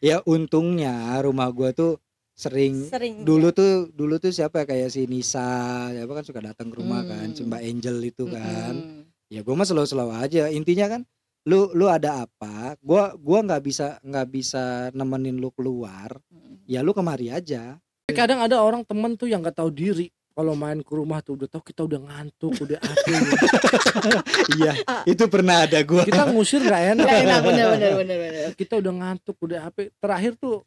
Ya 0.00 0.16
untungnya 0.24 1.18
rumah 1.20 1.50
gue 1.50 1.70
tuh 1.74 1.92
sering 2.40 2.88
Sering. 2.88 3.20
dulu 3.20 3.52
tuh 3.52 3.92
dulu 3.92 4.16
tuh 4.16 4.32
siapa 4.32 4.64
ya, 4.64 4.66
kayak 4.66 4.88
si 4.88 5.04
Nisa 5.04 5.44
ya 5.92 6.02
kan 6.02 6.24
suka 6.24 6.40
datang 6.40 6.72
ke 6.72 6.80
rumah 6.80 7.04
kan 7.04 7.28
Hmm. 7.28 7.36
si 7.36 7.44
Mbak 7.44 7.62
Angel 7.62 7.96
itu 8.02 8.24
kan 8.24 8.74
Mm-mm. 8.74 9.28
ya 9.28 9.44
gue 9.44 9.52
mah 9.52 9.68
selalu-selalu 9.68 10.12
aja 10.16 10.48
intinya 10.48 10.86
kan 10.88 11.02
lu 11.42 11.68
lu 11.72 11.86
ada 11.86 12.24
apa 12.24 12.76
gua 12.80 13.16
gua 13.16 13.40
nggak 13.40 13.62
bisa 13.62 13.96
nggak 14.00 14.28
bisa 14.28 14.64
nemenin 14.90 15.36
lu 15.36 15.48
keluar 15.50 16.16
Mm-mm. 16.28 16.64
ya 16.64 16.80
lu 16.80 16.90
kemari 16.90 17.28
aja 17.28 17.76
Kadang 18.10 18.42
ada 18.42 18.58
orang 18.58 18.82
temen 18.82 19.14
tuh 19.14 19.30
yang 19.30 19.38
nggak 19.38 19.54
tahu 19.54 19.70
diri. 19.70 20.10
Kalau 20.30 20.58
main 20.58 20.82
ke 20.82 20.90
rumah 20.90 21.22
tuh 21.22 21.38
udah 21.38 21.46
tahu 21.46 21.62
kita 21.62 21.86
udah 21.86 22.00
ngantuk, 22.00 22.58
udah 22.58 22.78
apa. 22.80 23.06
iya 24.58 24.72
itu 25.04 25.24
pernah 25.26 25.62
ada 25.62 25.78
gua 25.86 26.02
kita 26.02 26.26
ngusir 26.26 26.58
nggak 26.58 26.82
enak. 26.96 27.06
Enak 27.06 27.38
bener 27.44 27.66
bener 27.70 27.90
bener 27.98 28.16
bener. 28.18 28.42
Kita 28.56 28.82
udah 28.82 28.92
ngantuk, 28.94 29.36
udah 29.38 29.70
apa. 29.70 29.94
Terakhir 29.94 30.34
tuh 30.34 30.66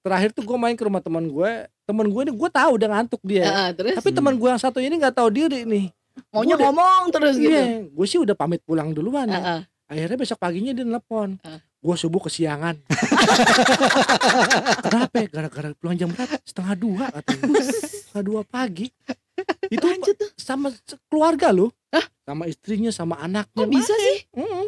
terakhir 0.00 0.30
tuh 0.30 0.42
gue 0.42 0.56
main 0.56 0.72
ke 0.72 0.80
rumah 0.80 0.98
teman 0.98 1.22
gue 1.22 1.50
teman 1.82 2.04
gue 2.04 2.20
ini 2.22 2.30
gue 2.32 2.48
tahu 2.50 2.70
udah 2.74 2.86
ngantuk 2.90 3.18
dia 3.22 3.42
Heeh, 3.44 3.66
terus 3.72 3.92
tapi 3.94 4.08
teman 4.10 4.32
gue 4.32 4.46
yang 4.46 4.58
satu 4.58 4.78
ini 4.78 4.94
nggak 4.94 5.14
tahu 5.14 5.28
diri 5.28 5.62
nih 5.62 5.84
maunya 6.28 6.50
Gua 6.50 6.56
udah- 6.56 6.64
ngomong 6.68 7.02
terus 7.10 7.34
gitu. 7.36 7.48
iya 7.48 7.62
gue 7.84 8.04
sih 8.04 8.16
udah 8.16 8.32
pamit 8.32 8.60
pulang 8.60 8.90
duluan 8.90 9.26
ya. 9.26 9.36
Heeh. 9.36 9.60
akhirnya 9.88 10.16
besok 10.16 10.36
paginya 10.36 10.70
dia 10.70 10.82
nelpon 10.82 11.34
Ah. 11.40 11.56
gue 11.58 11.94
subuh 11.94 12.20
kesiangan 12.20 12.74
kenapa 14.84 15.14
ya? 15.16 15.26
gara-gara 15.28 15.68
pulang 15.74 15.94
jam 15.94 16.08
berapa 16.08 16.36
setengah 16.42 16.74
dua 16.74 17.04
katanya 17.12 17.42
setengah 17.62 18.24
dua 18.24 18.40
pagi 18.44 18.86
itu 19.68 19.80
Lanjut 19.80 20.16
sama 20.34 20.68
keluarga 21.06 21.50
loh 21.50 21.70
sama 22.20 22.44
istrinya 22.44 22.90
sama 22.90 23.16
anaknya 23.16 23.56
Kok 23.56 23.70
bisa 23.70 23.94
sih? 23.96 24.18
Mm-mm. 24.34 24.64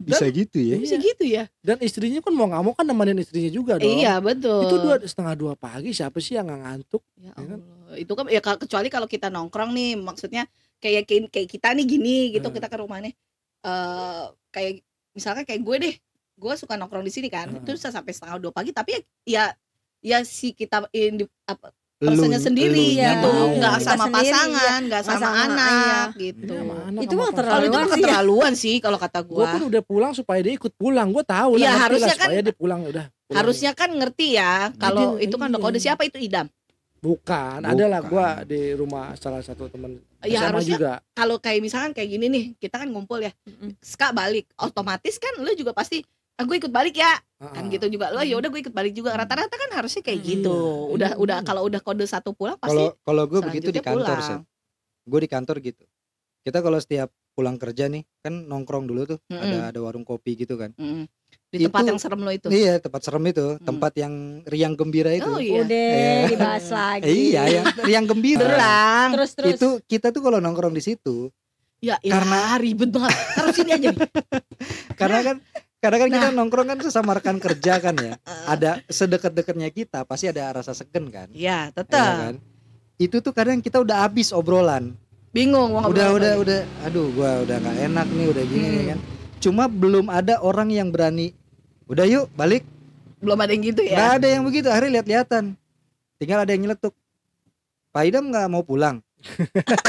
Bisa 0.00 0.24
gitu 0.26 0.56
ya 0.56 0.76
Bisa 0.76 0.96
gitu 0.96 1.22
ya? 1.22 1.44
dan 1.60 1.76
istrinya 1.78 2.18
kan 2.18 2.32
mau 2.32 2.48
nggak 2.48 2.62
mau 2.62 2.72
kan 2.72 2.82
nemenin 2.82 3.20
istrinya 3.20 3.48
juga 3.48 3.76
dong 3.76 3.92
Iya 3.92 4.16
betul. 4.18 4.64
itu 4.64 4.76
dua 4.78 4.96
setengah 4.98 5.34
dua 5.34 5.52
pagi 5.54 5.92
siapa 5.92 6.16
sih 6.18 6.34
yang 6.34 6.48
nggak 6.48 6.60
ngantuk 6.62 7.02
Ya 7.14 7.28
Ya 7.28 7.32
kan? 7.36 7.60
Allah. 7.60 7.94
Itu 7.94 8.12
kan 8.14 8.24
ya 8.26 8.40
kecuali 8.40 8.88
kalau 8.88 9.04
kita 9.04 9.28
nongkrong 9.28 9.70
nih, 9.70 9.92
maksudnya 9.94 10.48
kayak 10.78 11.04
kayak, 11.04 11.28
kayak 11.28 11.48
kita 11.50 11.68
nih 11.74 11.84
gini 11.84 12.16
gitu 12.32 12.46
Hmm. 12.46 12.56
kita 12.56 12.66
ke 12.66 12.76
rumahnya. 12.76 13.12
Eh 13.60 14.24
kayak 14.48 14.72
misalkan 15.12 15.44
kayak 15.44 15.60
gue 15.60 15.76
deh, 15.78 15.94
gue 16.34 16.52
suka 16.56 16.74
nongkrong 16.74 17.02
di 17.02 17.12
sini 17.12 17.28
kan, 17.28 17.50
Hmm. 17.50 17.60
itu 17.60 17.76
bisa 17.76 17.90
sampai 17.90 18.10
setengah 18.10 18.38
dua 18.38 18.50
pagi. 18.50 18.70
Tapi 18.70 18.94
ya 18.94 19.00
ya, 19.26 19.44
ya 20.00 20.18
si 20.22 20.50
kita 20.50 20.88
ini 20.90 21.28
apa 21.44 21.68
Lu- 21.68 21.79
personnya 22.00 22.40
sendiri 22.40 22.96
elunya 22.96 23.10
gitu, 23.12 23.30
nggak 23.60 23.76
sama 23.78 24.04
sendiri, 24.08 24.32
pasangan, 24.32 24.80
nggak 24.88 25.02
sama, 25.04 25.20
sama, 25.20 25.36
anak 25.44 26.06
gitu. 26.16 26.48
Iya, 26.48 26.60
sama 26.64 26.74
anak, 26.82 27.00
Itu 27.04 27.12
mah 27.12 27.28
pasangan. 27.28 27.44
Kalau 27.44 27.60
itu 27.60 27.68
Terlaluan 27.68 27.76
mah 27.76 27.84
sih. 27.84 28.00
keterlaluan 28.00 28.52
sih 28.56 28.74
kalau 28.80 28.98
kata 28.98 29.20
gue 29.20 29.36
gue. 29.36 29.46
pun 29.46 29.62
udah 29.68 29.82
pulang 29.84 30.12
supaya 30.12 30.40
dia 30.40 30.54
ikut 30.56 30.72
pulang 30.74 31.08
gue 31.10 31.20
tahu 31.22 31.50
Iya, 31.54 31.60
lah 31.60 31.68
ngerti 31.68 31.84
harusnya 31.84 32.00
lah, 32.00 32.16
kan- 32.16 32.24
supaya 32.24 32.40
dia 32.40 32.54
pulang 32.56 32.80
udah 32.82 33.04
pulang. 33.06 33.36
Harusnya 33.36 33.70
kan 33.76 33.90
ngerti 33.92 34.26
ya 34.32 34.52
kalau 34.74 35.06
itu 35.16 35.36
kan 35.36 35.48
iya. 35.48 35.60
kode 35.60 35.78
siapa 35.78 36.02
itu 36.02 36.16
idam. 36.16 36.48
bukan, 36.98 37.60
Bukan. 37.60 37.64
adalah 37.64 38.00
gue 38.02 38.28
di 38.46 38.60
rumah 38.72 39.16
salah 39.16 39.40
satu 39.40 39.68
teman 39.68 39.96
Ya, 40.20 40.44
SMA 40.44 40.48
harusnya 40.52 40.72
juga 40.74 40.92
Kalau 41.10 41.36
kayak 41.36 41.60
misalkan 41.60 41.92
kayak 41.92 42.08
gini 42.10 42.26
nih, 42.28 42.44
kita 42.56 42.76
kan 42.76 42.84
ngumpul 42.86 43.16
ya. 43.18 43.32
Mm-mm. 43.44 43.72
Ska 43.80 44.12
balik, 44.12 44.44
otomatis 44.54 45.16
kan 45.16 45.32
lu 45.36 45.48
juga 45.52 45.72
pasti 45.72 46.04
gue 46.42 46.56
ikut 46.58 46.70
balik 46.70 46.94
ya 46.94 47.12
kan 47.38 47.64
Ah. 47.64 47.68
gitu 47.68 47.86
juga 47.88 48.10
lo 48.10 48.20
ya 48.20 48.34
udah 48.34 48.48
gue 48.48 48.60
ikut 48.60 48.70
balik 48.70 48.92
juga 48.92 49.14
rata-rata 49.14 49.50
kan 49.50 49.70
harusnya 49.72 50.00
kayak 50.00 50.18
Hmm. 50.18 50.28
gitu 50.30 50.56
udah 50.90 51.10
Iya. 51.10 51.18
udah 51.18 51.36
kalau 51.40 51.62
udah 51.62 51.80
kode 51.80 52.04
satu 52.04 52.30
pulang 52.30 52.56
pasti 52.56 52.76
kalau 52.76 52.92
kalau 53.00 53.24
gue 53.26 53.40
begitu 53.42 53.68
di 53.68 53.78
kantor 53.78 54.04
pulang. 54.14 54.40
gue 55.02 55.18
di 55.18 55.28
kantor 55.28 55.56
gitu 55.60 55.84
kita 56.40 56.58
kalau 56.58 56.76
setiap 56.76 57.08
pulang 57.30 57.56
kerja 57.56 57.86
nih 57.86 58.04
kan 58.18 58.44
nongkrong 58.44 58.84
dulu 58.84 59.06
tuh 59.06 59.18
Mm-mm. 59.26 59.40
ada 59.40 59.58
ada 59.70 59.78
warung 59.78 60.02
kopi 60.02 60.36
gitu 60.36 60.54
kan 60.54 60.72
Mm. 60.74 61.08
di 61.48 61.56
tempat 61.62 61.80
Itu- 61.80 61.88
yang 61.88 61.98
serem 61.98 62.20
lo 62.20 62.30
itu 62.30 62.46
iya 62.48 62.76
tempat 62.76 63.00
serem 63.00 63.24
itu 63.24 63.46
tempat 63.58 63.92
yang 63.94 64.14
riang 64.44 64.74
gembira 64.74 65.10
itu 65.10 65.24
oh 65.26 65.38
iya 65.38 65.62
Udah 65.62 65.88
Iya. 65.90 66.28
dibahas 66.28 66.66
lagi. 66.76 67.04
iya 67.08 67.42
yang 67.50 67.64
riang 67.80 68.04
gembira 68.04 69.08
Terus 69.10 69.30
terus. 69.32 69.50
itu 69.56 69.68
kita 69.86 70.10
tuh 70.10 70.20
kalau 70.20 70.38
nongkrong 70.38 70.70
di 70.70 70.82
situ 70.82 71.32
ya 71.78 71.96
Karena- 71.98 72.52
karena 72.52 72.60
ribet 72.60 72.90
banget 72.90 73.14
taruh 73.32 73.52
sini 73.52 73.70
aja 73.72 73.88
nih. 73.88 74.08
karena 75.00 75.18
kan 75.24 75.36
karena 75.80 75.96
kan 75.96 76.08
kita 76.08 76.26
Nah. 76.28 76.34
nongkrong 76.36 76.68
kan 76.68 76.78
sesama 76.78 77.10
rekan 77.12 77.36
kerja 77.36 77.80
kan 77.80 77.96
ya. 77.96 78.14
Ada 78.52 78.84
sedekat-dekatnya 78.86 79.68
kita 79.68 80.04
pasti 80.04 80.28
ada 80.28 80.52
rasa 80.52 80.70
segen 80.70 81.08
kan. 81.08 81.26
Ya 81.32 81.68
Iya 81.68 81.74
tetap 81.74 82.12
kan 82.20 82.34
itu 83.00 83.16
tuh 83.18 83.32
kadang 83.32 83.58
kita 83.58 83.80
udah 83.80 84.04
habis 84.04 84.28
obrolan. 84.28 84.92
Bingung 85.32 85.72
mau 85.72 85.88
udah 85.88 86.12
udah 86.12 86.32
udah. 86.36 86.60
Aduh 86.84 87.08
gua 87.10 87.40
udah 87.40 87.56
nggak 87.56 87.76
enak 87.88 88.06
nih 88.06 88.26
udah 88.28 88.44
gini 88.44 88.60
Hmm. 88.62 88.76
nih 88.76 88.86
kan. 88.86 88.98
Cuma 89.40 89.64
belum 89.66 90.06
ada 90.06 90.36
orang 90.38 90.68
yang 90.68 90.92
berani 90.92 91.32
udah 91.88 92.04
yuk 92.04 92.28
balik. 92.36 92.60
Belum 93.20 93.36
ada 93.36 93.52
yang 93.52 93.64
gitu 93.64 93.80
ya? 93.80 94.20
Ada 94.20 94.26
yang 94.36 94.44
begitu 94.44 94.68
akhirnya 94.68 95.00
lihat-lihatan 95.00 95.56
tinggal 96.16 96.44
ada 96.44 96.52
yang 96.52 96.68
nyeletuk 96.68 96.92
Pak 97.90 98.04
Idam 98.04 98.28
nggak 98.28 98.46
mau 98.48 98.60
pulang? 98.60 99.00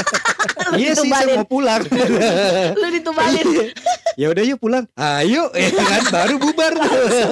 Iya 0.72 0.96
sih 0.96 1.10
saya 1.10 1.36
mau 1.36 1.44
pulang. 1.44 1.84
Lu 2.80 2.86
ditumbalin 2.88 3.44
ya 4.14 4.26
udah 4.28 4.42
yuk 4.42 4.58
pulang 4.58 4.84
ayo 4.92 5.48
ya 5.56 5.68
kan 5.70 6.02
baru 6.08 6.34
bubar 6.36 6.72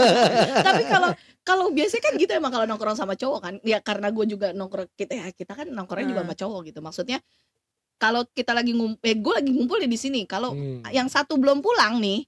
tapi 0.66 0.82
kalau 0.84 1.10
kalau 1.40 1.64
biasanya 1.68 2.02
kan 2.02 2.12
gitu 2.14 2.32
emang 2.32 2.50
kalau 2.50 2.64
nongkrong 2.64 2.94
sama 2.94 3.14
cowok 3.14 3.40
kan 3.40 3.54
ya 3.62 3.80
karena 3.80 4.08
gue 4.08 4.24
juga 4.26 4.52
nongkrong 4.52 4.88
kita 4.94 5.12
ya 5.14 5.26
kita 5.30 5.52
kan 5.54 5.66
nongkrongnya 5.66 6.08
juga 6.08 6.20
Hmm. 6.20 6.28
sama 6.28 6.36
cowok 6.36 6.60
gitu 6.64 6.80
maksudnya 6.80 7.18
kalau 7.96 8.24
kita 8.26 8.52
lagi 8.52 8.72
ngumpul 8.72 9.00
eh 9.02 9.14
gue 9.14 9.34
lagi 9.34 9.50
ngumpul 9.50 9.76
di 9.78 9.92
sini 9.94 10.24
kalau 10.24 10.52
Hmm. 10.52 10.80
yang 10.88 11.06
satu 11.06 11.36
belum 11.36 11.60
pulang 11.60 11.98
nih 11.98 12.24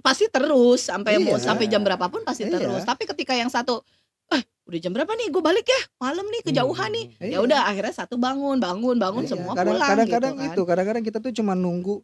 pasti 0.00 0.26
terus 0.26 0.80
sampai 0.82 1.20
mau 1.20 1.36
Iya. 1.36 1.44
sampai 1.44 1.66
jam 1.66 1.84
berapapun 1.84 2.24
pasti 2.24 2.48
Iya. 2.48 2.56
terus. 2.56 2.82
Tapi 2.82 3.04
ketika 3.04 3.36
yang 3.36 3.52
satu 3.52 3.84
eh 4.26 4.40
udah 4.64 4.78
jam 4.80 4.90
berapa 4.90 5.12
nih 5.12 5.28
gue 5.28 5.42
balik 5.44 5.66
ya 5.66 5.80
malam 6.00 6.24
nih 6.24 6.40
kejauhan 6.42 6.88
nih 6.88 7.06
Iya. 7.20 7.30
ya 7.30 7.38
udah 7.42 7.60
akhirnya 7.68 7.92
satu 7.92 8.16
bangun 8.16 8.56
bangun 8.56 8.96
bangun 8.96 9.22
Iya, 9.22 9.30
semua 9.30 9.52
kadang- 9.52 9.76
pulang 9.76 9.88
kadang-kadang 9.92 10.32
gitu 10.32 10.40
kan. 10.40 10.48
itu 10.48 10.62
kadang-kadang 10.64 11.02
kita 11.04 11.18
tuh 11.20 11.32
cuma 11.32 11.52
nunggu 11.52 12.00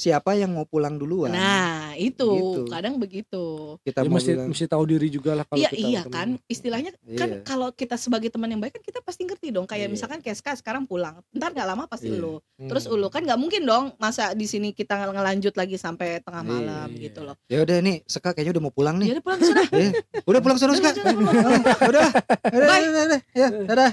siapa 0.00 0.32
yang 0.32 0.48
mau 0.50 0.64
pulang 0.64 0.96
duluan 0.96 1.28
Nah, 1.30 1.92
itu 1.94 2.24
Gitu. 2.24 2.62
kadang 2.66 2.96
begitu. 2.96 3.76
kita 3.80 4.00
Ya, 4.00 4.06
mau 4.06 4.16
mesti 4.16 4.32
bilang 4.32 4.48
mesti 4.48 4.64
tahu 4.64 4.84
diri 4.86 5.08
juga 5.08 5.32
lah 5.32 5.44
kalau 5.44 5.60
Iya 5.60 5.70
kita 5.70 5.84
iya 5.84 6.00
temen. 6.00 6.14
kan 6.14 6.28
istilahnya 6.46 6.90
kan 7.14 7.28
Iya. 7.30 7.44
kalau 7.44 7.68
kita 7.70 7.94
sebagai 7.94 8.28
teman 8.28 8.48
yang 8.48 8.58
baik 8.58 8.72
kan 8.72 8.82
kita 8.82 9.00
pasti 9.00 9.22
ngerti 9.22 9.50
dong 9.50 9.64
kayak 9.64 9.86
Iya. 9.86 9.92
misalkan 9.92 10.18
Keska 10.18 10.56
sekarang 10.56 10.84
pulang 10.84 11.20
ntar 11.30 11.52
nggak 11.52 11.68
lama 11.68 11.84
pasti 11.84 12.08
Iya. 12.08 12.18
lu 12.18 12.40
Hmm. 12.56 12.66
terus 12.66 12.84
ulu 12.86 13.06
kan 13.06 13.20
nggak 13.20 13.36
mungkin 13.36 13.62
dong 13.62 13.92
masa 13.96 14.32
di 14.32 14.44
sini 14.44 14.72
kita 14.72 14.96
ngel- 14.96 15.12
ngelanjut 15.12 15.54
lagi 15.54 15.76
sampai 15.76 16.20
tengah 16.20 16.40
Iya, 16.40 16.50
malam 16.50 16.88
iya. 16.90 17.00
gitu 17.02 17.20
loh 17.20 17.36
ya 17.44 17.60
udah 17.60 17.76
nih 17.78 17.96
Seka 18.04 18.32
kayaknya 18.32 18.52
udah 18.52 18.64
mau 18.64 18.72
pulang 18.72 18.96
nih 18.96 19.08
jadi 19.10 19.20
pulang 19.20 19.40
sudah 19.40 19.66
Eh, 19.72 19.90
udah 20.22 20.40
pulang 20.40 20.56
sana 20.56 20.72
Seka 20.72 20.90
Udah, 20.90 21.04
udah, 21.04 21.12
udah, 21.12 21.32
udah. 21.36 21.60
udah 21.82 22.06
udah 22.48 22.66
Bye. 22.66 22.86
udah 22.86 23.02
udah 23.04 23.20
ya 23.34 23.48
dadah 23.66 23.90